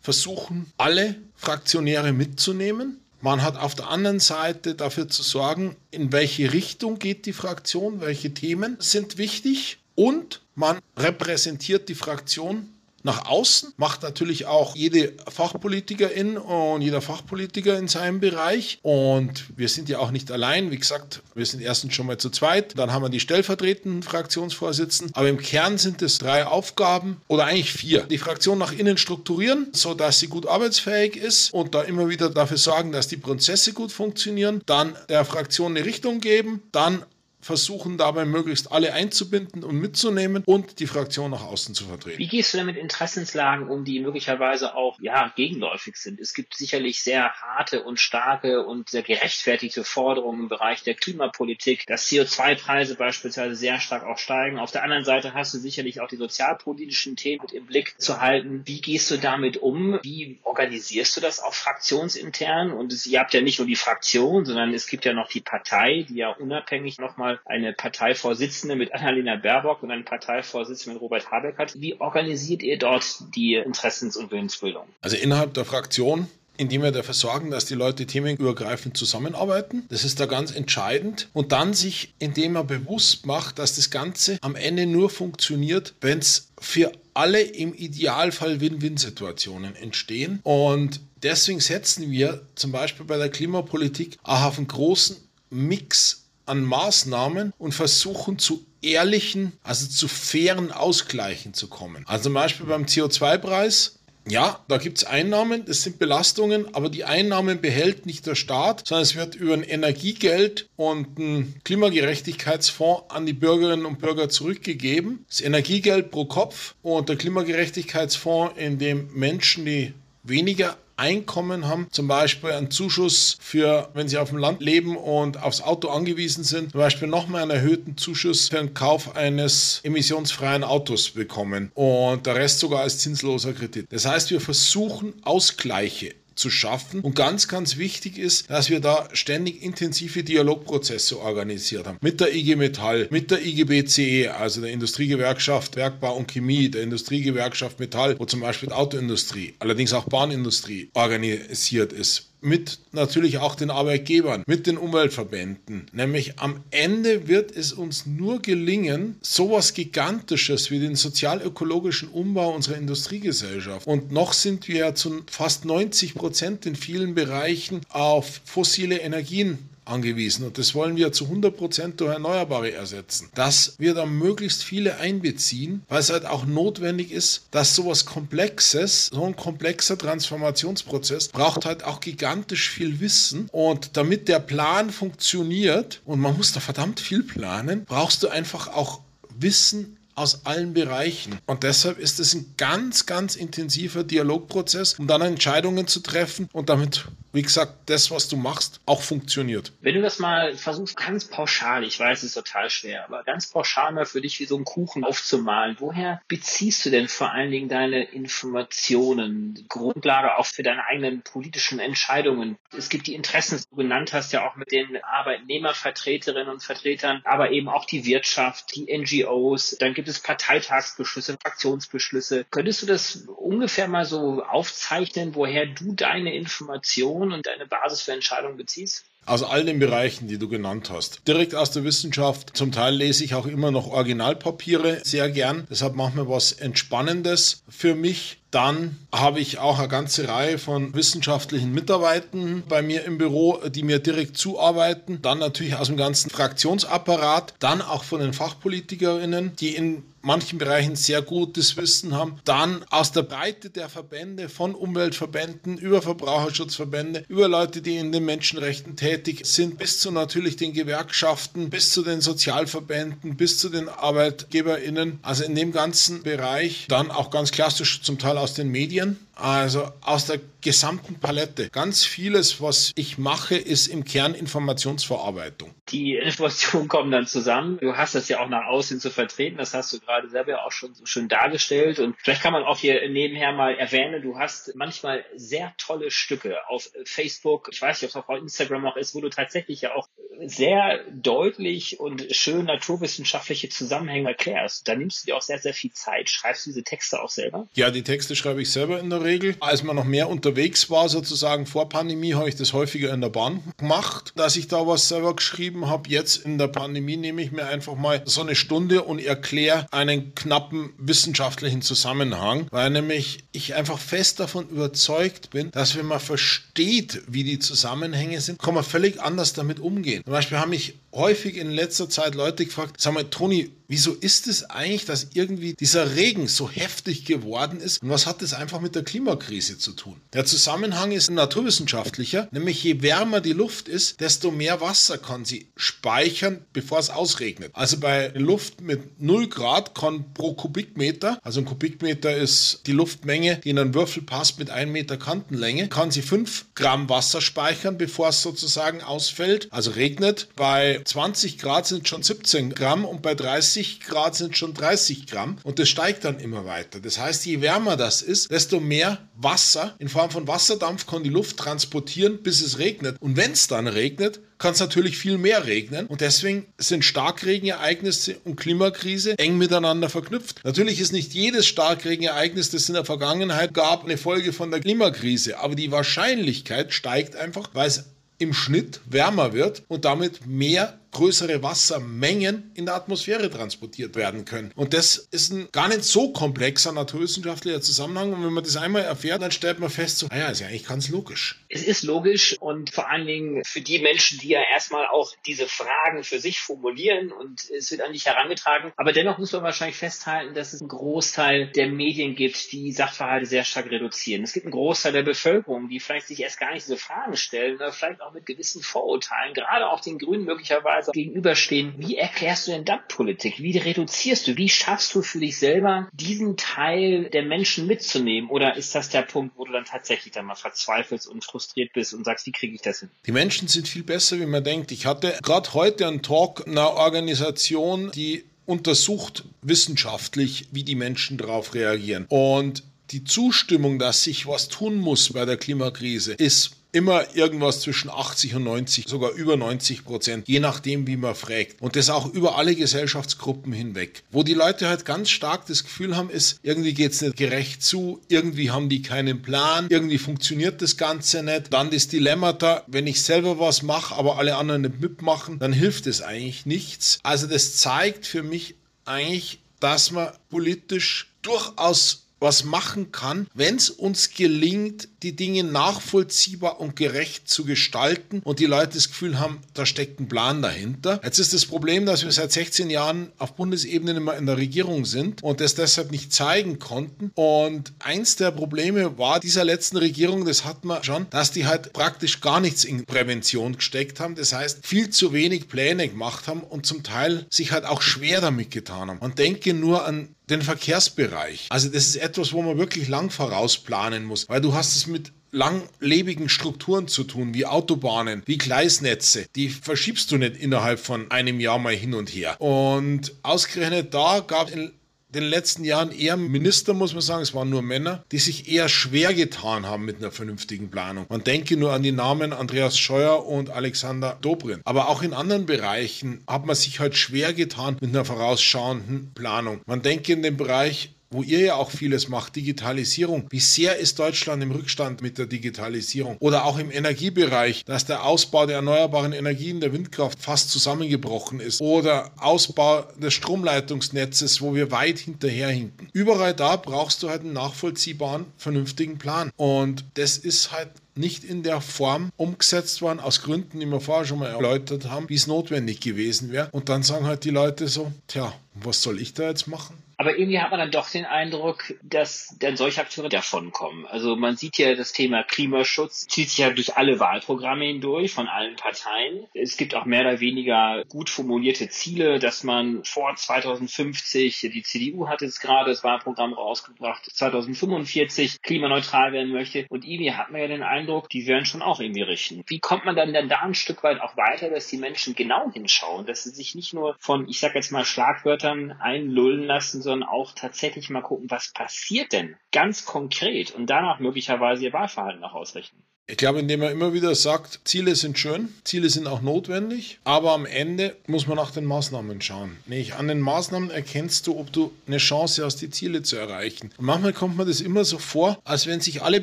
versuchen, 0.00 0.70
alle 0.76 1.16
Fraktionäre 1.36 2.12
mitzunehmen. 2.12 3.00
Man 3.22 3.40
hat 3.40 3.56
auf 3.56 3.74
der 3.74 3.88
anderen 3.88 4.20
Seite 4.20 4.74
dafür 4.74 5.08
zu 5.08 5.22
sorgen, 5.22 5.76
in 5.90 6.12
welche 6.12 6.52
Richtung 6.52 6.98
geht 6.98 7.24
die 7.24 7.32
Fraktion, 7.32 8.02
welche 8.02 8.34
Themen 8.34 8.76
sind 8.78 9.16
wichtig 9.16 9.78
und 9.94 10.40
man 10.54 10.78
repräsentiert 10.96 11.88
die 11.88 11.94
Fraktion 11.94 12.68
nach 13.04 13.26
außen, 13.26 13.74
macht 13.76 14.02
natürlich 14.02 14.46
auch 14.46 14.74
jede 14.74 15.12
Fachpolitikerin 15.28 16.38
und 16.38 16.80
jeder 16.80 17.02
Fachpolitiker 17.02 17.78
in 17.78 17.86
seinem 17.86 18.18
Bereich. 18.18 18.78
Und 18.82 19.44
wir 19.56 19.68
sind 19.68 19.90
ja 19.90 19.98
auch 19.98 20.10
nicht 20.10 20.32
allein. 20.32 20.70
Wie 20.70 20.78
gesagt, 20.78 21.20
wir 21.34 21.44
sind 21.44 21.60
erstens 21.60 21.94
schon 21.94 22.06
mal 22.06 22.16
zu 22.16 22.30
zweit, 22.30 22.76
dann 22.78 22.92
haben 22.92 23.02
wir 23.02 23.10
die 23.10 23.20
stellvertretenden 23.20 24.02
Fraktionsvorsitzenden. 24.02 25.14
Aber 25.14 25.28
im 25.28 25.38
Kern 25.38 25.76
sind 25.76 26.00
es 26.00 26.18
drei 26.18 26.46
Aufgaben 26.46 27.20
oder 27.28 27.44
eigentlich 27.44 27.72
vier. 27.72 28.00
Die 28.04 28.18
Fraktion 28.18 28.58
nach 28.58 28.72
innen 28.72 28.96
strukturieren, 28.96 29.68
sodass 29.72 30.18
sie 30.18 30.28
gut 30.28 30.46
arbeitsfähig 30.46 31.16
ist 31.16 31.52
und 31.52 31.74
da 31.74 31.82
immer 31.82 32.08
wieder 32.08 32.30
dafür 32.30 32.56
sorgen, 32.56 32.90
dass 32.90 33.06
die 33.06 33.18
Prozesse 33.18 33.74
gut 33.74 33.92
funktionieren. 33.92 34.62
Dann 34.64 34.96
der 35.10 35.26
Fraktion 35.26 35.76
eine 35.76 35.84
Richtung 35.84 36.20
geben, 36.20 36.62
dann 36.72 37.04
versuchen 37.44 37.98
dabei 37.98 38.24
möglichst 38.24 38.72
alle 38.72 38.94
einzubinden 38.94 39.62
und 39.64 39.78
mitzunehmen 39.78 40.42
und 40.46 40.80
die 40.80 40.86
Fraktion 40.86 41.30
nach 41.30 41.44
außen 41.44 41.74
zu 41.74 41.84
vertreten. 41.84 42.18
Wie 42.18 42.26
gehst 42.26 42.54
du 42.54 42.58
denn 42.58 42.66
mit 42.66 42.76
Interessenslagen 42.76 43.68
um, 43.68 43.84
die 43.84 44.00
möglicherweise 44.00 44.74
auch 44.74 44.98
ja, 45.00 45.30
gegenläufig 45.36 45.96
sind? 45.96 46.20
Es 46.20 46.32
gibt 46.32 46.56
sicherlich 46.56 47.02
sehr 47.02 47.32
harte 47.34 47.82
und 47.82 48.00
starke 48.00 48.64
und 48.64 48.88
sehr 48.88 49.02
gerechtfertigte 49.02 49.84
Forderungen 49.84 50.44
im 50.44 50.48
Bereich 50.48 50.82
der 50.82 50.94
Klimapolitik, 50.94 51.86
dass 51.86 52.08
CO2-Preise 52.08 52.94
beispielsweise 52.94 53.54
sehr 53.54 53.78
stark 53.78 54.04
auch 54.04 54.18
steigen. 54.18 54.58
Auf 54.58 54.72
der 54.72 54.82
anderen 54.82 55.04
Seite 55.04 55.34
hast 55.34 55.52
du 55.52 55.58
sicherlich 55.58 56.00
auch 56.00 56.08
die 56.08 56.16
sozialpolitischen 56.16 57.16
Themen 57.16 57.42
mit 57.42 57.52
im 57.52 57.66
Blick 57.66 58.00
zu 58.00 58.22
halten. 58.22 58.62
Wie 58.64 58.80
gehst 58.80 59.10
du 59.10 59.18
damit 59.18 59.58
um? 59.58 60.00
Wie 60.02 60.38
organisierst 60.44 61.16
du 61.16 61.20
das 61.20 61.40
auch 61.40 61.52
fraktionsintern? 61.52 62.72
Und 62.72 62.92
es, 62.92 63.06
ihr 63.06 63.20
habt 63.20 63.34
ja 63.34 63.42
nicht 63.42 63.58
nur 63.58 63.68
die 63.68 63.76
Fraktion, 63.76 64.46
sondern 64.46 64.72
es 64.72 64.86
gibt 64.86 65.04
ja 65.04 65.12
noch 65.12 65.28
die 65.28 65.42
Partei, 65.42 66.06
die 66.08 66.16
ja 66.16 66.30
unabhängig 66.30 66.98
nochmal 66.98 67.33
eine 67.44 67.72
Parteivorsitzende 67.72 68.76
mit 68.76 68.94
Annalena 68.94 69.36
Baerbock 69.36 69.82
und 69.82 69.90
einen 69.90 70.04
Parteivorsitzenden 70.04 70.94
mit 70.94 71.02
Robert 71.02 71.30
Habeck 71.30 71.58
hat. 71.58 71.80
Wie 71.80 72.00
organisiert 72.00 72.62
ihr 72.62 72.78
dort 72.78 73.04
die 73.34 73.54
Interessens- 73.54 74.16
und 74.16 74.30
Willensbildung? 74.30 74.86
Also 75.02 75.16
innerhalb 75.16 75.54
der 75.54 75.64
Fraktion 75.64 76.28
indem 76.56 76.82
wir 76.82 76.92
dafür 76.92 77.14
sorgen, 77.14 77.50
dass 77.50 77.64
die 77.64 77.74
Leute 77.74 78.06
themenübergreifend 78.06 78.96
zusammenarbeiten. 78.96 79.84
Das 79.88 80.04
ist 80.04 80.20
da 80.20 80.26
ganz 80.26 80.54
entscheidend. 80.54 81.28
Und 81.32 81.52
dann 81.52 81.74
sich, 81.74 82.14
indem 82.18 82.56
er 82.56 82.64
bewusst 82.64 83.26
macht, 83.26 83.58
dass 83.58 83.76
das 83.76 83.90
Ganze 83.90 84.38
am 84.40 84.54
Ende 84.54 84.86
nur 84.86 85.10
funktioniert, 85.10 85.94
wenn 86.00 86.18
es 86.18 86.48
für 86.60 86.92
alle 87.12 87.40
im 87.40 87.74
Idealfall 87.74 88.60
Win-Win-Situationen 88.60 89.76
entstehen. 89.76 90.40
Und 90.42 91.00
deswegen 91.22 91.60
setzen 91.60 92.10
wir 92.10 92.42
zum 92.54 92.72
Beispiel 92.72 93.06
bei 93.06 93.18
der 93.18 93.30
Klimapolitik 93.30 94.18
auch 94.22 94.44
auf 94.44 94.58
einen 94.58 94.68
großen 94.68 95.16
Mix 95.50 96.23
an 96.46 96.62
Maßnahmen 96.62 97.52
und 97.58 97.72
versuchen 97.72 98.38
zu 98.38 98.64
ehrlichen, 98.82 99.52
also 99.62 99.86
zu 99.86 100.08
fairen 100.08 100.72
Ausgleichen 100.72 101.54
zu 101.54 101.68
kommen. 101.68 102.04
Also 102.06 102.24
zum 102.24 102.34
Beispiel 102.34 102.66
beim 102.66 102.84
CO2-Preis 102.84 103.98
ja, 104.26 104.58
da 104.68 104.78
gibt 104.78 104.98
es 104.98 105.04
Einnahmen, 105.04 105.66
das 105.66 105.82
sind 105.82 105.98
Belastungen, 105.98 106.74
aber 106.74 106.88
die 106.88 107.04
Einnahmen 107.04 107.60
behält 107.60 108.06
nicht 108.06 108.26
der 108.26 108.34
Staat, 108.34 108.86
sondern 108.86 109.02
es 109.02 109.14
wird 109.14 109.34
über 109.34 109.52
ein 109.52 109.62
Energiegeld 109.62 110.66
und 110.76 111.18
einen 111.18 111.60
Klimagerechtigkeitsfonds 111.64 113.10
an 113.10 113.26
die 113.26 113.34
Bürgerinnen 113.34 113.84
und 113.84 113.98
Bürger 113.98 114.30
zurückgegeben. 114.30 115.26
Das 115.28 115.42
Energiegeld 115.42 116.10
pro 116.10 116.24
Kopf 116.24 116.74
und 116.82 117.10
der 117.10 117.16
Klimagerechtigkeitsfonds, 117.16 118.56
in 118.56 118.78
dem 118.78 119.10
Menschen, 119.12 119.66
die 119.66 119.92
weniger 120.22 120.78
Einkommen 120.96 121.66
haben, 121.66 121.88
zum 121.90 122.08
Beispiel 122.08 122.50
einen 122.50 122.70
Zuschuss 122.70 123.36
für, 123.40 123.88
wenn 123.94 124.08
sie 124.08 124.18
auf 124.18 124.30
dem 124.30 124.38
Land 124.38 124.60
leben 124.60 124.96
und 124.96 125.42
aufs 125.42 125.60
Auto 125.60 125.88
angewiesen 125.88 126.44
sind, 126.44 126.72
zum 126.72 126.80
Beispiel 126.80 127.08
nochmal 127.08 127.42
einen 127.42 127.50
erhöhten 127.50 127.96
Zuschuss 127.96 128.48
für 128.48 128.56
den 128.56 128.74
Kauf 128.74 129.16
eines 129.16 129.80
emissionsfreien 129.82 130.64
Autos 130.64 131.10
bekommen 131.10 131.70
und 131.74 132.26
der 132.26 132.36
Rest 132.36 132.60
sogar 132.60 132.80
als 132.80 132.98
zinsloser 132.98 133.52
Kredit. 133.52 133.92
Das 133.92 134.06
heißt, 134.06 134.30
wir 134.30 134.40
versuchen 134.40 135.14
Ausgleiche 135.22 136.14
zu 136.34 136.50
schaffen. 136.50 137.00
Und 137.00 137.16
ganz, 137.16 137.48
ganz 137.48 137.76
wichtig 137.76 138.18
ist, 138.18 138.50
dass 138.50 138.70
wir 138.70 138.80
da 138.80 139.08
ständig 139.12 139.62
intensive 139.62 140.22
Dialogprozesse 140.22 141.20
organisiert 141.20 141.86
haben. 141.86 141.98
Mit 142.00 142.20
der 142.20 142.34
IG 142.34 142.56
Metall, 142.56 143.08
mit 143.10 143.30
der 143.30 143.44
IGBCE, 143.44 144.34
also 144.38 144.60
der 144.60 144.70
Industriegewerkschaft 144.70 145.76
Werkbau 145.76 146.16
und 146.16 146.30
Chemie, 146.30 146.68
der 146.68 146.82
Industriegewerkschaft 146.82 147.80
Metall, 147.80 148.18
wo 148.18 148.24
zum 148.24 148.40
Beispiel 148.40 148.68
die 148.68 148.74
Autoindustrie, 148.74 149.54
allerdings 149.58 149.92
auch 149.92 150.04
Bahnindustrie 150.04 150.90
organisiert 150.94 151.92
ist 151.92 152.33
mit 152.44 152.78
natürlich 152.92 153.38
auch 153.38 153.54
den 153.54 153.70
Arbeitgebern, 153.70 154.44
mit 154.46 154.66
den 154.66 154.76
Umweltverbänden. 154.76 155.86
Nämlich 155.92 156.38
am 156.38 156.62
Ende 156.70 157.26
wird 157.28 157.54
es 157.56 157.72
uns 157.72 158.06
nur 158.06 158.42
gelingen, 158.42 159.16
sowas 159.22 159.74
Gigantisches 159.74 160.70
wie 160.70 160.80
den 160.80 160.94
sozialökologischen 160.94 162.08
Umbau 162.08 162.54
unserer 162.54 162.76
Industriegesellschaft. 162.76 163.86
Und 163.86 164.12
noch 164.12 164.32
sind 164.32 164.68
wir 164.68 164.76
ja 164.76 164.94
zu 164.94 165.22
fast 165.30 165.64
90 165.64 166.14
Prozent 166.14 166.66
in 166.66 166.76
vielen 166.76 167.14
Bereichen 167.14 167.80
auf 167.88 168.40
fossile 168.44 168.98
Energien 168.98 169.58
angewiesen 169.84 170.46
und 170.46 170.58
das 170.58 170.74
wollen 170.74 170.96
wir 170.96 171.12
zu 171.12 171.24
100 171.24 171.56
Prozent 171.56 172.00
durch 172.00 172.12
Erneuerbare 172.12 172.72
ersetzen. 172.72 173.30
Dass 173.34 173.74
wir 173.78 173.94
da 173.94 174.06
möglichst 174.06 174.64
viele 174.64 174.98
einbeziehen, 174.98 175.82
weil 175.88 176.00
es 176.00 176.10
halt 176.10 176.26
auch 176.26 176.46
notwendig 176.46 177.10
ist, 177.10 177.42
dass 177.50 177.74
sowas 177.74 178.04
Komplexes, 178.04 179.06
so 179.06 179.24
ein 179.24 179.36
komplexer 179.36 179.98
Transformationsprozess 179.98 181.28
braucht 181.28 181.64
halt 181.64 181.84
auch 181.84 182.00
gigantisch 182.00 182.70
viel 182.70 183.00
Wissen 183.00 183.48
und 183.52 183.96
damit 183.96 184.28
der 184.28 184.40
Plan 184.40 184.90
funktioniert 184.90 186.00
und 186.04 186.20
man 186.20 186.36
muss 186.36 186.52
da 186.52 186.60
verdammt 186.60 187.00
viel 187.00 187.22
planen, 187.22 187.84
brauchst 187.84 188.22
du 188.22 188.28
einfach 188.28 188.68
auch 188.68 189.00
Wissen 189.38 189.96
aus 190.14 190.46
allen 190.46 190.74
Bereichen. 190.74 191.38
Und 191.46 191.62
deshalb 191.62 191.98
ist 191.98 192.20
es 192.20 192.34
ein 192.34 192.54
ganz, 192.56 193.06
ganz 193.06 193.36
intensiver 193.36 194.04
Dialogprozess, 194.04 194.98
um 194.98 195.06
dann 195.06 195.22
Entscheidungen 195.22 195.86
zu 195.86 196.00
treffen 196.00 196.48
und 196.52 196.68
damit 196.68 197.06
wie 197.34 197.42
gesagt, 197.42 197.74
das, 197.86 198.12
was 198.12 198.28
du 198.28 198.36
machst, 198.36 198.80
auch 198.86 199.02
funktioniert. 199.02 199.72
Wenn 199.80 199.96
du 199.96 200.02
das 200.02 200.20
mal 200.20 200.56
versuchst, 200.56 200.96
ganz 200.96 201.24
pauschal, 201.24 201.82
ich 201.82 201.98
weiß, 201.98 202.18
es 202.18 202.24
ist 202.28 202.34
total 202.34 202.70
schwer, 202.70 203.04
aber 203.04 203.24
ganz 203.24 203.48
pauschal 203.48 203.92
mal 203.92 204.06
für 204.06 204.20
dich 204.20 204.38
wie 204.38 204.44
so 204.44 204.54
einen 204.54 204.64
Kuchen 204.64 205.02
aufzumalen, 205.02 205.76
woher 205.80 206.22
beziehst 206.28 206.86
du 206.86 206.90
denn 206.90 207.08
vor 207.08 207.32
allen 207.32 207.50
Dingen 207.50 207.68
deine 207.68 208.04
Informationen, 208.04 209.66
Grundlage 209.68 210.38
auch 210.38 210.46
für 210.46 210.62
deine 210.62 210.86
eigenen 210.86 211.22
politischen 211.22 211.80
Entscheidungen? 211.80 212.56
Es 212.76 212.88
gibt 212.88 213.08
die 213.08 213.14
Interessen, 213.14 213.58
die 213.58 213.64
du 213.68 213.76
genannt 213.82 214.12
hast, 214.12 214.32
ja 214.32 214.48
auch 214.48 214.54
mit 214.54 214.70
den 214.70 215.02
Arbeitnehmervertreterinnen 215.02 216.48
und 216.48 216.62
Vertretern, 216.62 217.20
aber 217.24 217.50
eben 217.50 217.68
auch 217.68 217.84
die 217.84 218.04
Wirtschaft, 218.04 218.76
die 218.76 218.96
NGOs, 218.96 219.76
dann 219.80 219.92
gibt 219.94 220.06
es 220.06 220.20
Parteitagsbeschlüsse, 220.20 221.36
Fraktionsbeschlüsse. 221.42 222.46
Könntest 222.50 222.82
du 222.82 222.86
das 222.86 223.24
ungefähr 223.26 223.88
mal 223.88 224.04
so 224.04 224.44
aufzeichnen, 224.44 225.34
woher 225.34 225.66
du 225.66 225.94
deine 225.94 226.32
Informationen 226.34 227.23
Informationen 227.24 227.32
und 227.34 227.48
eine 227.48 227.66
Basis 227.66 228.02
für 228.02 228.12
Entscheidungen 228.12 228.56
beziehst? 228.56 229.04
Aus 229.26 229.42
all 229.42 229.64
den 229.64 229.78
Bereichen, 229.78 230.28
die 230.28 230.38
du 230.38 230.48
genannt 230.48 230.90
hast. 230.90 231.26
Direkt 231.26 231.54
aus 231.54 231.70
der 231.70 231.84
Wissenschaft. 231.84 232.54
Zum 232.54 232.72
Teil 232.72 232.94
lese 232.94 233.24
ich 233.24 233.34
auch 233.34 233.46
immer 233.46 233.70
noch 233.70 233.86
Originalpapiere 233.86 235.00
sehr 235.02 235.30
gern. 235.30 235.66
Deshalb 235.70 235.94
machen 235.94 236.16
wir 236.16 236.28
was 236.28 236.52
Entspannendes 236.52 237.64
für 237.68 237.94
mich. 237.94 238.38
Dann 238.54 238.98
habe 239.12 239.40
ich 239.40 239.58
auch 239.58 239.80
eine 239.80 239.88
ganze 239.88 240.28
Reihe 240.28 240.58
von 240.58 240.94
wissenschaftlichen 240.94 241.72
Mitarbeitern 241.72 242.62
bei 242.68 242.82
mir 242.82 243.04
im 243.04 243.18
Büro, 243.18 243.58
die 243.66 243.82
mir 243.82 243.98
direkt 243.98 244.38
zuarbeiten. 244.38 245.20
Dann 245.22 245.40
natürlich 245.40 245.74
aus 245.74 245.88
dem 245.88 245.96
ganzen 245.96 246.30
Fraktionsapparat. 246.30 247.54
Dann 247.58 247.82
auch 247.82 248.04
von 248.04 248.20
den 248.20 248.32
Fachpolitikerinnen, 248.32 249.56
die 249.56 249.74
in 249.74 250.04
manchen 250.24 250.58
Bereichen 250.58 250.96
sehr 250.96 251.22
gutes 251.22 251.76
Wissen 251.76 252.14
haben. 252.14 252.40
Dann 252.44 252.84
aus 252.90 253.12
der 253.12 253.22
Breite 253.22 253.70
der 253.70 253.88
Verbände, 253.88 254.48
von 254.48 254.74
Umweltverbänden 254.74 255.78
über 255.78 256.02
Verbraucherschutzverbände, 256.02 257.24
über 257.28 257.48
Leute, 257.48 257.82
die 257.82 257.96
in 257.96 258.10
den 258.10 258.24
Menschenrechten 258.24 258.96
tätig 258.96 259.42
sind, 259.44 259.78
bis 259.78 260.00
zu 260.00 260.10
natürlich 260.10 260.56
den 260.56 260.72
Gewerkschaften, 260.72 261.70
bis 261.70 261.90
zu 261.90 262.02
den 262.02 262.20
Sozialverbänden, 262.20 263.36
bis 263.36 263.58
zu 263.58 263.68
den 263.68 263.88
ArbeitgeberInnen. 263.88 265.18
Also 265.22 265.44
in 265.44 265.54
dem 265.54 265.72
ganzen 265.72 266.22
Bereich 266.22 266.86
dann 266.88 267.10
auch 267.10 267.30
ganz 267.30 267.52
klassisch 267.52 268.02
zum 268.02 268.18
Teil 268.18 268.38
aus 268.44 268.52
den 268.52 268.68
Medien 268.68 269.16
also 269.36 269.90
aus 270.00 270.26
der 270.26 270.40
gesamten 270.60 271.20
Palette. 271.20 271.68
Ganz 271.70 272.04
vieles, 272.04 272.60
was 272.62 272.92
ich 272.96 273.18
mache, 273.18 273.56
ist 273.56 273.86
im 273.86 274.04
Kern 274.04 274.34
Informationsverarbeitung. 274.34 275.74
Die 275.90 276.14
Informationen 276.14 276.88
kommen 276.88 277.10
dann 277.10 277.26
zusammen. 277.26 277.78
Du 277.80 277.96
hast 277.96 278.14
das 278.14 278.28
ja 278.28 278.40
auch 278.40 278.48
nach 278.48 278.66
außen 278.66 279.00
zu 279.00 279.10
vertreten. 279.10 279.58
Das 279.58 279.74
hast 279.74 279.92
du 279.92 280.00
gerade 280.00 280.28
selber 280.30 280.64
auch 280.64 280.72
schon 280.72 280.94
so 280.94 281.04
schön 281.04 281.28
dargestellt. 281.28 281.98
Und 281.98 282.16
vielleicht 282.18 282.42
kann 282.42 282.52
man 282.52 282.64
auch 282.64 282.78
hier 282.78 283.08
nebenher 283.08 283.52
mal 283.52 283.74
erwähnen, 283.74 284.22
du 284.22 284.38
hast 284.38 284.74
manchmal 284.74 285.24
sehr 285.36 285.74
tolle 285.76 286.10
Stücke 286.10 286.56
auf 286.68 286.90
Facebook. 287.04 287.68
Ich 287.72 287.82
weiß 287.82 288.00
nicht, 288.00 288.14
ob 288.14 288.22
es 288.22 288.28
auf 288.28 288.40
Instagram 288.40 288.86
auch 288.86 288.96
ist, 288.96 289.14
wo 289.14 289.20
du 289.20 289.28
tatsächlich 289.28 289.82
ja 289.82 289.94
auch 289.94 290.08
sehr 290.46 291.04
deutlich 291.10 292.00
und 292.00 292.26
schön 292.30 292.64
naturwissenschaftliche 292.64 293.68
Zusammenhänge 293.68 294.28
erklärst. 294.28 294.88
Da 294.88 294.96
nimmst 294.96 295.22
du 295.22 295.26
dir 295.26 295.36
auch 295.36 295.42
sehr, 295.42 295.58
sehr 295.58 295.74
viel 295.74 295.92
Zeit. 295.92 296.30
Schreibst 296.30 296.66
du 296.66 296.70
diese 296.70 296.84
Texte 296.84 297.20
auch 297.20 297.28
selber? 297.28 297.68
Ja, 297.74 297.90
die 297.90 298.02
Texte 298.02 298.34
schreibe 298.36 298.62
ich 298.62 298.70
selber 298.70 298.98
in 299.00 299.10
der 299.10 299.22
Regel. 299.24 299.56
Als 299.60 299.82
man 299.82 299.96
noch 299.96 300.04
mehr 300.04 300.28
unterwegs 300.28 300.90
war, 300.90 301.08
sozusagen 301.08 301.66
vor 301.66 301.88
Pandemie, 301.88 302.34
habe 302.34 302.48
ich 302.48 302.56
das 302.56 302.72
häufiger 302.72 303.12
in 303.12 303.20
der 303.20 303.30
Bahn 303.30 303.60
gemacht, 303.76 304.32
dass 304.36 304.56
ich 304.56 304.68
da 304.68 304.86
was 304.86 305.08
selber 305.08 305.34
geschrieben 305.34 305.88
habe. 305.88 306.08
Jetzt 306.08 306.36
in 306.36 306.58
der 306.58 306.68
Pandemie 306.68 307.16
nehme 307.16 307.42
ich 307.42 307.50
mir 307.50 307.66
einfach 307.66 307.96
mal 307.96 308.22
so 308.24 308.42
eine 308.42 308.54
Stunde 308.54 309.02
und 309.02 309.18
erkläre 309.18 309.86
einen 309.90 310.34
knappen 310.34 310.90
wissenschaftlichen 310.98 311.82
Zusammenhang, 311.82 312.66
weil 312.70 312.90
nämlich 312.90 313.44
ich 313.52 313.74
einfach 313.74 313.98
fest 313.98 314.40
davon 314.40 314.68
überzeugt 314.68 315.50
bin, 315.50 315.70
dass 315.70 315.96
wenn 315.96 316.06
man 316.06 316.20
versteht, 316.20 317.22
wie 317.26 317.44
die 317.44 317.58
Zusammenhänge 317.58 318.40
sind, 318.40 318.60
kann 318.60 318.74
man 318.74 318.84
völlig 318.84 319.20
anders 319.20 319.52
damit 319.54 319.80
umgehen. 319.80 320.22
Zum 320.24 320.32
Beispiel 320.32 320.58
haben 320.58 320.70
mich 320.70 320.94
häufig 321.12 321.56
in 321.56 321.70
letzter 321.70 322.08
Zeit 322.08 322.34
Leute 322.34 322.64
gefragt, 322.64 322.96
sag 322.98 323.14
mal, 323.14 323.24
Toni, 323.24 323.70
wieso 323.88 324.12
ist 324.12 324.46
es 324.46 324.68
eigentlich, 324.70 325.04
dass 325.04 325.28
irgendwie 325.34 325.74
dieser 325.74 326.16
Regen 326.16 326.48
so 326.48 326.70
heftig 326.70 327.24
geworden 327.24 327.80
ist? 327.80 328.02
Und 328.02 328.10
was 328.10 328.26
hat 328.26 328.42
das 328.42 328.54
einfach 328.54 328.80
mit 328.80 328.94
der 328.94 329.04
Klimakrise 329.04 329.78
zu 329.78 329.92
tun? 329.92 330.20
Der 330.32 330.44
Zusammenhang 330.44 331.12
ist 331.12 331.30
naturwissenschaftlicher, 331.30 332.48
nämlich 332.50 332.82
je 332.82 333.02
wärmer 333.02 333.40
die 333.40 333.52
Luft 333.52 333.88
ist, 333.88 334.20
desto 334.20 334.50
mehr 334.50 334.80
Wasser 334.80 335.18
kann 335.18 335.44
sie 335.44 335.68
speichern, 335.76 336.64
bevor 336.72 336.98
es 336.98 337.10
ausregnet. 337.10 337.70
Also 337.74 337.98
bei 337.98 338.28
Luft 338.34 338.80
mit 338.80 339.20
0 339.20 339.48
Grad 339.48 339.94
kann 339.94 340.32
pro 340.34 340.54
Kubikmeter, 340.54 341.38
also 341.42 341.60
ein 341.60 341.66
Kubikmeter 341.66 342.34
ist 342.34 342.80
die 342.86 342.92
Luftmenge, 342.92 343.60
die 343.64 343.70
in 343.70 343.78
einen 343.78 343.94
Würfel 343.94 344.22
passt 344.22 344.58
mit 344.58 344.70
1 344.70 344.90
Meter 344.90 345.16
Kantenlänge, 345.16 345.88
kann 345.88 346.10
sie 346.10 346.22
5 346.22 346.66
Gramm 346.74 347.08
Wasser 347.08 347.40
speichern, 347.40 347.98
bevor 347.98 348.28
es 348.28 348.42
sozusagen 348.42 349.02
ausfällt, 349.02 349.68
also 349.70 349.92
regnet. 349.92 350.48
Bei 350.56 351.00
20 351.04 351.58
Grad 351.58 351.86
sind 351.86 352.08
schon 352.08 352.22
17 352.22 352.74
Gramm 352.74 353.04
und 353.04 353.22
bei 353.22 353.34
30 353.34 353.74
Grad 354.00 354.34
sind 354.34 354.56
schon 354.56 354.74
30 354.74 355.26
Gramm 355.26 355.58
und 355.62 355.78
das 355.78 355.88
steigt 355.88 356.24
dann 356.24 356.38
immer 356.38 356.64
weiter. 356.64 357.00
Das 357.00 357.18
heißt, 357.18 357.46
je 357.46 357.60
wärmer 357.60 357.96
das 357.96 358.22
ist, 358.22 358.50
desto 358.50 358.80
mehr 358.80 359.18
Wasser 359.36 359.94
in 359.98 360.08
Form 360.08 360.30
von 360.30 360.46
Wasserdampf 360.48 361.06
kann 361.06 361.22
die 361.22 361.30
Luft 361.30 361.56
transportieren, 361.56 362.42
bis 362.42 362.60
es 362.60 362.78
regnet. 362.78 363.16
Und 363.20 363.36
wenn 363.36 363.52
es 363.52 363.66
dann 363.66 363.86
regnet, 363.86 364.40
kann 364.58 364.72
es 364.72 364.80
natürlich 364.80 365.18
viel 365.18 365.38
mehr 365.38 365.66
regnen. 365.66 366.06
Und 366.06 366.20
deswegen 366.20 366.66
sind 366.78 367.04
Starkregenereignisse 367.04 368.36
und 368.44 368.56
Klimakrise 368.56 369.38
eng 369.38 369.58
miteinander 369.58 370.08
verknüpft. 370.08 370.60
Natürlich 370.64 371.00
ist 371.00 371.12
nicht 371.12 371.34
jedes 371.34 371.66
Starkregenereignis, 371.66 372.70
das 372.70 372.88
in 372.88 372.94
der 372.94 373.04
Vergangenheit 373.04 373.74
gab, 373.74 374.04
eine 374.04 374.16
Folge 374.16 374.52
von 374.52 374.70
der 374.70 374.80
Klimakrise. 374.80 375.58
Aber 375.58 375.74
die 375.74 375.90
Wahrscheinlichkeit 375.90 376.92
steigt 376.92 377.36
einfach, 377.36 377.70
weil 377.74 377.88
es 377.88 378.04
im 378.38 378.52
Schnitt 378.52 379.00
wärmer 379.06 379.52
wird 379.52 379.82
und 379.88 380.04
damit 380.04 380.46
mehr 380.46 380.98
größere 381.14 381.62
Wassermengen 381.62 382.70
in 382.74 382.84
der 382.84 382.94
Atmosphäre 382.94 383.48
transportiert 383.50 384.16
werden 384.16 384.44
können. 384.44 384.72
Und 384.76 384.92
das 384.92 385.16
ist 385.16 385.52
ein 385.52 385.68
gar 385.72 385.88
nicht 385.88 386.04
so 386.04 386.32
komplexer 386.32 386.92
naturwissenschaftlicher 386.92 387.80
Zusammenhang. 387.80 388.34
Und 388.34 388.44
wenn 388.44 388.52
man 388.52 388.64
das 388.64 388.76
einmal 388.76 389.02
erfährt, 389.02 389.40
dann 389.40 389.50
stellt 389.50 389.78
man 389.78 389.88
fest, 389.88 390.18
so, 390.18 390.26
naja, 390.26 390.48
ist 390.48 390.60
ja 390.60 390.66
eigentlich 390.66 390.86
ganz 390.86 391.08
logisch. 391.08 391.64
Es 391.68 391.82
ist 391.82 392.02
logisch 392.02 392.56
und 392.60 392.90
vor 392.90 393.08
allen 393.08 393.26
Dingen 393.26 393.64
für 393.64 393.80
die 393.80 394.00
Menschen, 394.00 394.38
die 394.38 394.48
ja 394.48 394.60
erstmal 394.72 395.06
auch 395.06 395.32
diese 395.46 395.66
Fragen 395.66 396.24
für 396.24 396.38
sich 396.38 396.60
formulieren 396.60 397.32
und 397.32 397.70
es 397.70 397.90
wird 397.90 398.02
an 398.02 398.12
dich 398.12 398.26
herangetragen. 398.26 398.92
Aber 398.96 399.12
dennoch 399.12 399.38
muss 399.38 399.52
man 399.52 399.62
wahrscheinlich 399.62 399.96
festhalten, 399.96 400.54
dass 400.54 400.72
es 400.72 400.80
einen 400.80 400.88
Großteil 400.88 401.68
der 401.68 401.88
Medien 401.88 402.34
gibt, 402.34 402.72
die 402.72 402.92
Sachverhalte 402.92 403.46
sehr 403.46 403.64
stark 403.64 403.90
reduzieren. 403.90 404.42
Es 404.42 404.52
gibt 404.52 404.66
einen 404.66 404.72
Großteil 404.72 405.12
der 405.12 405.22
Bevölkerung, 405.22 405.88
die 405.88 406.00
vielleicht 406.00 406.26
sich 406.26 406.40
erst 406.40 406.58
gar 406.58 406.72
nicht 406.72 406.86
diese 406.86 406.96
Fragen 406.96 407.36
stellen 407.36 407.76
oder 407.76 407.92
vielleicht 407.92 408.20
auch 408.20 408.32
mit 408.32 408.46
gewissen 408.46 408.82
Vorurteilen, 408.82 409.54
gerade 409.54 409.88
auch 409.88 410.00
den 410.00 410.18
Grünen 410.18 410.44
möglicherweise 410.44 411.03
gegenüberstehen. 411.12 411.94
Wie 411.98 412.16
erklärst 412.16 412.66
du 412.66 412.72
denn 412.72 412.84
dann 412.84 413.00
Politik? 413.08 413.58
Wie 413.58 413.76
reduzierst 413.76 414.46
du? 414.46 414.56
Wie 414.56 414.68
schaffst 414.68 415.14
du 415.14 415.22
für 415.22 415.40
dich 415.40 415.58
selber, 415.58 416.08
diesen 416.12 416.56
Teil 416.56 417.30
der 417.30 417.42
Menschen 417.42 417.86
mitzunehmen? 417.86 418.50
Oder 418.50 418.76
ist 418.76 418.94
das 418.94 419.08
der 419.08 419.22
Punkt, 419.22 419.56
wo 419.56 419.64
du 419.64 419.72
dann 419.72 419.84
tatsächlich 419.84 420.32
dann 420.32 420.46
mal 420.46 420.54
verzweifelst 420.54 421.26
und 421.26 421.44
frustriert 421.44 421.92
bist 421.92 422.14
und 422.14 422.24
sagst, 422.24 422.46
wie 422.46 422.52
kriege 422.52 422.74
ich 422.74 422.82
das 422.82 423.00
hin? 423.00 423.10
Die 423.26 423.32
Menschen 423.32 423.68
sind 423.68 423.88
viel 423.88 424.02
besser, 424.02 424.38
wie 424.40 424.46
man 424.46 424.64
denkt. 424.64 424.92
Ich 424.92 425.06
hatte 425.06 425.38
gerade 425.42 425.74
heute 425.74 426.06
einen 426.06 426.22
Talk 426.22 426.66
einer 426.66 426.94
Organisation, 426.94 428.10
die 428.14 428.44
untersucht 428.66 429.44
wissenschaftlich, 429.62 430.68
wie 430.72 430.84
die 430.84 430.94
Menschen 430.94 431.36
darauf 431.36 431.74
reagieren. 431.74 432.26
Und 432.28 432.82
die 433.10 433.24
Zustimmung, 433.24 433.98
dass 433.98 434.24
sich 434.24 434.46
was 434.46 434.68
tun 434.68 434.98
muss 434.98 435.32
bei 435.32 435.44
der 435.44 435.56
Klimakrise, 435.56 436.34
ist 436.34 436.76
immer 436.94 437.34
irgendwas 437.34 437.80
zwischen 437.80 438.08
80 438.08 438.54
und 438.54 438.64
90, 438.64 439.06
sogar 439.08 439.32
über 439.32 439.56
90 439.56 440.04
Prozent, 440.04 440.48
je 440.48 440.60
nachdem, 440.60 441.06
wie 441.06 441.16
man 441.16 441.34
fragt. 441.34 441.82
Und 441.82 441.96
das 441.96 442.08
auch 442.08 442.32
über 442.32 442.56
alle 442.56 442.76
Gesellschaftsgruppen 442.76 443.72
hinweg. 443.72 444.22
Wo 444.30 444.44
die 444.44 444.54
Leute 444.54 444.88
halt 444.88 445.04
ganz 445.04 445.30
stark 445.30 445.66
das 445.66 445.82
Gefühl 445.82 446.16
haben, 446.16 446.30
ist, 446.30 446.60
irgendwie 446.62 446.94
geht 446.94 447.12
es 447.12 447.20
nicht 447.20 447.36
gerecht 447.36 447.82
zu, 447.82 448.20
irgendwie 448.28 448.70
haben 448.70 448.88
die 448.88 449.02
keinen 449.02 449.42
Plan, 449.42 449.88
irgendwie 449.90 450.18
funktioniert 450.18 450.80
das 450.82 450.96
Ganze 450.96 451.42
nicht. 451.42 451.72
Dann 451.72 451.90
das 451.90 452.06
Dilemma 452.06 452.52
da, 452.52 452.84
wenn 452.86 453.08
ich 453.08 453.22
selber 453.22 453.58
was 453.58 453.82
mache, 453.82 454.14
aber 454.14 454.38
alle 454.38 454.56
anderen 454.56 454.82
nicht 454.82 455.00
mitmachen, 455.00 455.58
dann 455.58 455.72
hilft 455.72 456.06
es 456.06 456.22
eigentlich 456.22 456.64
nichts. 456.64 457.18
Also 457.24 457.48
das 457.48 457.76
zeigt 457.76 458.26
für 458.26 458.44
mich 458.44 458.76
eigentlich, 459.04 459.58
dass 459.80 460.12
man 460.12 460.28
politisch 460.48 461.32
durchaus 461.42 462.23
was 462.40 462.64
machen 462.64 463.12
kann, 463.12 463.46
wenn 463.54 463.76
es 463.76 463.90
uns 463.90 464.30
gelingt, 464.34 465.08
die 465.22 465.34
Dinge 465.34 465.64
nachvollziehbar 465.64 466.80
und 466.80 466.96
gerecht 466.96 467.48
zu 467.48 467.64
gestalten 467.64 468.40
und 468.44 468.58
die 468.58 468.66
Leute 468.66 468.94
das 468.94 469.08
Gefühl 469.08 469.38
haben, 469.38 469.60
da 469.72 469.86
steckt 469.86 470.20
ein 470.20 470.28
Plan 470.28 470.60
dahinter. 470.60 471.20
Jetzt 471.24 471.38
ist 471.38 471.54
das 471.54 471.64
Problem, 471.64 472.04
dass 472.04 472.22
wir 472.22 472.30
seit 472.30 472.52
16 472.52 472.90
Jahren 472.90 473.32
auf 473.38 473.54
Bundesebene 473.54 474.12
immer 474.12 474.36
in 474.36 474.46
der 474.46 474.58
Regierung 474.58 475.06
sind 475.06 475.42
und 475.42 475.60
das 475.60 475.74
deshalb 475.74 476.10
nicht 476.10 476.32
zeigen 476.32 476.78
konnten. 476.78 477.30
Und 477.34 477.92
eins 477.98 478.36
der 478.36 478.50
Probleme 478.50 479.16
war 479.16 479.40
dieser 479.40 479.64
letzten 479.64 479.96
Regierung, 479.96 480.44
das 480.44 480.64
hat 480.64 480.84
man 480.84 481.02
schon, 481.02 481.26
dass 481.30 481.50
die 481.50 481.66
halt 481.66 481.94
praktisch 481.94 482.40
gar 482.40 482.60
nichts 482.60 482.84
in 482.84 483.06
Prävention 483.06 483.76
gesteckt 483.76 484.20
haben. 484.20 484.34
Das 484.34 484.52
heißt, 484.52 484.86
viel 484.86 485.08
zu 485.08 485.32
wenig 485.32 485.68
Pläne 485.68 486.08
gemacht 486.08 486.46
haben 486.46 486.60
und 486.60 486.84
zum 486.84 487.02
Teil 487.02 487.46
sich 487.48 487.72
halt 487.72 487.86
auch 487.86 488.02
schwer 488.02 488.42
damit 488.42 488.70
getan 488.70 489.08
haben. 489.08 489.18
Man 489.20 489.34
denke 489.34 489.72
nur 489.72 490.04
an 490.04 490.28
den 490.50 490.62
Verkehrsbereich. 490.62 491.66
Also 491.70 491.88
das 491.88 492.06
ist 492.06 492.16
etwas, 492.16 492.52
wo 492.52 492.62
man 492.62 492.78
wirklich 492.78 493.08
lang 493.08 493.30
vorausplanen 493.30 494.24
muss, 494.24 494.48
weil 494.48 494.60
du 494.60 494.74
hast 494.74 494.96
es 494.96 495.06
mit 495.06 495.32
langlebigen 495.54 496.48
Strukturen 496.48 497.08
zu 497.08 497.24
tun, 497.24 497.54
wie 497.54 497.64
Autobahnen, 497.64 498.42
wie 498.44 498.58
Gleisnetze. 498.58 499.46
Die 499.54 499.68
verschiebst 499.68 500.30
du 500.32 500.36
nicht 500.36 500.56
innerhalb 500.56 500.98
von 500.98 501.30
einem 501.30 501.60
Jahr 501.60 501.78
mal 501.78 501.94
hin 501.94 502.14
und 502.14 502.28
her. 502.28 502.60
Und 502.60 503.32
ausgerechnet 503.42 504.12
da 504.12 504.40
gab 504.40 504.68
es 504.74 504.90
den 505.34 505.44
letzten 505.44 505.84
Jahren 505.84 506.10
eher 506.10 506.36
Minister, 506.36 506.94
muss 506.94 507.12
man 507.12 507.22
sagen, 507.22 507.42
es 507.42 507.54
waren 507.54 507.70
nur 507.70 507.82
Männer, 507.82 508.24
die 508.32 508.38
sich 508.38 508.70
eher 508.70 508.88
schwer 508.88 509.34
getan 509.34 509.86
haben 509.86 510.04
mit 510.04 510.18
einer 510.18 510.30
vernünftigen 510.30 510.90
Planung. 510.90 511.26
Man 511.28 511.44
denke 511.44 511.76
nur 511.76 511.92
an 511.92 512.02
die 512.02 512.12
Namen 512.12 512.52
Andreas 512.52 512.98
Scheuer 512.98 513.46
und 513.46 513.70
Alexander 513.70 514.38
Dobrin. 514.40 514.80
Aber 514.84 515.08
auch 515.08 515.22
in 515.22 515.34
anderen 515.34 515.66
Bereichen 515.66 516.42
hat 516.46 516.66
man 516.66 516.76
sich 516.76 517.00
halt 517.00 517.16
schwer 517.16 517.52
getan 517.52 517.96
mit 518.00 518.10
einer 518.10 518.24
vorausschauenden 518.24 519.32
Planung. 519.34 519.80
Man 519.86 520.02
denke 520.02 520.32
in 520.32 520.42
den 520.42 520.56
Bereich 520.56 521.13
wo 521.34 521.42
ihr 521.42 521.60
ja 521.60 521.74
auch 521.74 521.90
vieles 521.90 522.28
macht, 522.28 522.54
Digitalisierung. 522.54 523.46
Wie 523.50 523.60
sehr 523.60 523.96
ist 523.96 524.18
Deutschland 524.20 524.62
im 524.62 524.70
Rückstand 524.70 525.20
mit 525.20 525.36
der 525.36 525.46
Digitalisierung? 525.46 526.36
Oder 526.38 526.64
auch 526.64 526.78
im 526.78 526.92
Energiebereich, 526.92 527.84
dass 527.84 528.06
der 528.06 528.24
Ausbau 528.24 528.66
der 528.66 528.76
erneuerbaren 528.76 529.32
Energien 529.32 529.80
der 529.80 529.92
Windkraft 529.92 530.40
fast 530.40 530.70
zusammengebrochen 530.70 531.58
ist. 531.58 531.80
Oder 531.80 532.30
Ausbau 532.36 533.02
des 533.18 533.34
Stromleitungsnetzes, 533.34 534.60
wo 534.62 534.74
wir 534.76 534.92
weit 534.92 535.18
hinterherhinken. 535.18 536.08
Überall 536.12 536.54
da 536.54 536.76
brauchst 536.76 537.22
du 537.22 537.28
halt 537.28 537.40
einen 537.40 537.52
nachvollziehbaren, 537.52 538.46
vernünftigen 538.56 539.18
Plan. 539.18 539.50
Und 539.56 540.04
das 540.14 540.38
ist 540.38 540.70
halt 540.70 540.90
nicht 541.16 541.42
in 541.42 541.62
der 541.62 541.80
Form 541.80 542.30
umgesetzt 542.36 543.02
worden, 543.02 543.20
aus 543.20 543.42
Gründen, 543.42 543.80
die 543.80 543.86
wir 543.86 544.00
vorher 544.00 544.24
schon 544.24 544.38
mal 544.38 544.50
erläutert 544.50 545.10
haben, 545.10 545.28
wie 545.28 545.34
es 545.34 545.46
notwendig 545.46 546.00
gewesen 546.00 546.52
wäre. 546.52 546.68
Und 546.70 546.88
dann 546.88 547.02
sagen 547.02 547.26
halt 547.26 547.44
die 547.44 547.50
Leute 547.50 547.88
so, 547.88 548.12
tja, 548.28 548.52
was 548.74 549.02
soll 549.02 549.20
ich 549.20 549.34
da 549.34 549.48
jetzt 549.48 549.66
machen? 549.66 550.03
Aber 550.24 550.38
irgendwie 550.38 550.58
hat 550.58 550.70
man 550.70 550.80
dann 550.80 550.90
doch 550.90 551.10
den 551.10 551.26
Eindruck, 551.26 551.92
dass 552.02 552.56
dann 552.58 552.78
solche 552.78 553.02
Akteure 553.02 553.28
davonkommen. 553.28 554.06
Also 554.06 554.36
man 554.36 554.56
sieht 554.56 554.78
ja 554.78 554.94
das 554.94 555.12
Thema 555.12 555.42
Klimaschutz 555.42 556.26
zieht 556.26 556.48
sich 556.48 556.60
ja 556.60 556.70
durch 556.70 556.96
alle 556.96 557.20
Wahlprogramme 557.20 557.84
hindurch 557.84 558.32
von 558.32 558.48
allen 558.48 558.76
Parteien. 558.76 559.46
Es 559.52 559.76
gibt 559.76 559.94
auch 559.94 560.06
mehr 560.06 560.22
oder 560.22 560.40
weniger 560.40 561.04
gut 561.10 561.28
formulierte 561.28 561.90
Ziele, 561.90 562.38
dass 562.38 562.64
man 562.64 563.04
vor 563.04 563.36
2050, 563.36 564.70
die 564.72 564.82
CDU 564.82 565.28
hat 565.28 565.42
jetzt 565.42 565.60
gerade 565.60 565.90
das 565.90 566.02
Wahlprogramm 566.02 566.54
rausgebracht, 566.54 567.26
2045 567.30 568.62
klimaneutral 568.62 569.34
werden 569.34 569.52
möchte. 569.52 569.84
Und 569.90 570.06
irgendwie 570.06 570.32
hat 570.32 570.50
man 570.50 570.62
ja 570.62 570.68
den 570.68 570.82
Eindruck, 570.82 571.28
die 571.28 571.46
werden 571.46 571.66
schon 571.66 571.82
auch 571.82 572.00
irgendwie 572.00 572.22
richten. 572.22 572.64
Wie 572.66 572.80
kommt 572.80 573.04
man 573.04 573.14
dann 573.14 573.34
denn 573.34 573.50
da 573.50 573.58
ein 573.58 573.74
Stück 573.74 574.02
weit 574.02 574.22
auch 574.22 574.38
weiter, 574.38 574.70
dass 574.70 574.88
die 574.88 574.96
Menschen 574.96 575.34
genau 575.34 575.70
hinschauen, 575.70 576.24
dass 576.24 576.44
sie 576.44 576.50
sich 576.50 576.74
nicht 576.74 576.94
nur 576.94 577.14
von, 577.18 577.46
ich 577.46 577.60
sag 577.60 577.74
jetzt 577.74 577.92
mal, 577.92 578.06
Schlagwörtern 578.06 578.92
einlullen 578.92 579.64
lassen, 579.64 580.00
sondern 580.00 580.13
auch 580.22 580.52
tatsächlich 580.52 581.10
mal 581.10 581.22
gucken, 581.22 581.50
was 581.50 581.72
passiert 581.72 582.32
denn 582.32 582.56
ganz 582.72 583.04
konkret 583.04 583.72
und 583.72 583.86
danach 583.86 584.20
möglicherweise 584.20 584.84
ihr 584.84 584.92
Wahlverhalten 584.92 585.42
auch 585.44 585.54
ausrichten. 585.54 586.04
Ich 586.26 586.38
glaube, 586.38 586.60
indem 586.60 586.80
er 586.80 586.90
immer 586.90 587.12
wieder 587.12 587.34
sagt, 587.34 587.80
Ziele 587.84 588.16
sind 588.16 588.38
schön, 588.38 588.70
Ziele 588.82 589.10
sind 589.10 589.26
auch 589.26 589.42
notwendig, 589.42 590.20
aber 590.24 590.52
am 590.52 590.64
Ende 590.64 591.14
muss 591.26 591.46
man 591.46 591.58
nach 591.58 591.70
den 591.70 591.84
Maßnahmen 591.84 592.40
schauen. 592.40 592.78
Nicht 592.86 593.12
an 593.12 593.28
den 593.28 593.40
Maßnahmen 593.40 593.90
erkennst 593.90 594.46
du, 594.46 594.58
ob 594.58 594.72
du 594.72 594.90
eine 595.06 595.18
Chance 595.18 595.62
hast, 595.62 595.82
die 595.82 595.90
Ziele 595.90 596.22
zu 596.22 596.36
erreichen. 596.36 596.90
Und 596.96 597.04
manchmal 597.04 597.34
kommt 597.34 597.58
mir 597.58 597.66
das 597.66 597.82
immer 597.82 598.06
so 598.06 598.16
vor, 598.16 598.58
als 598.64 598.86
wenn 598.86 599.02
sich 599.02 599.20
alle 599.20 599.42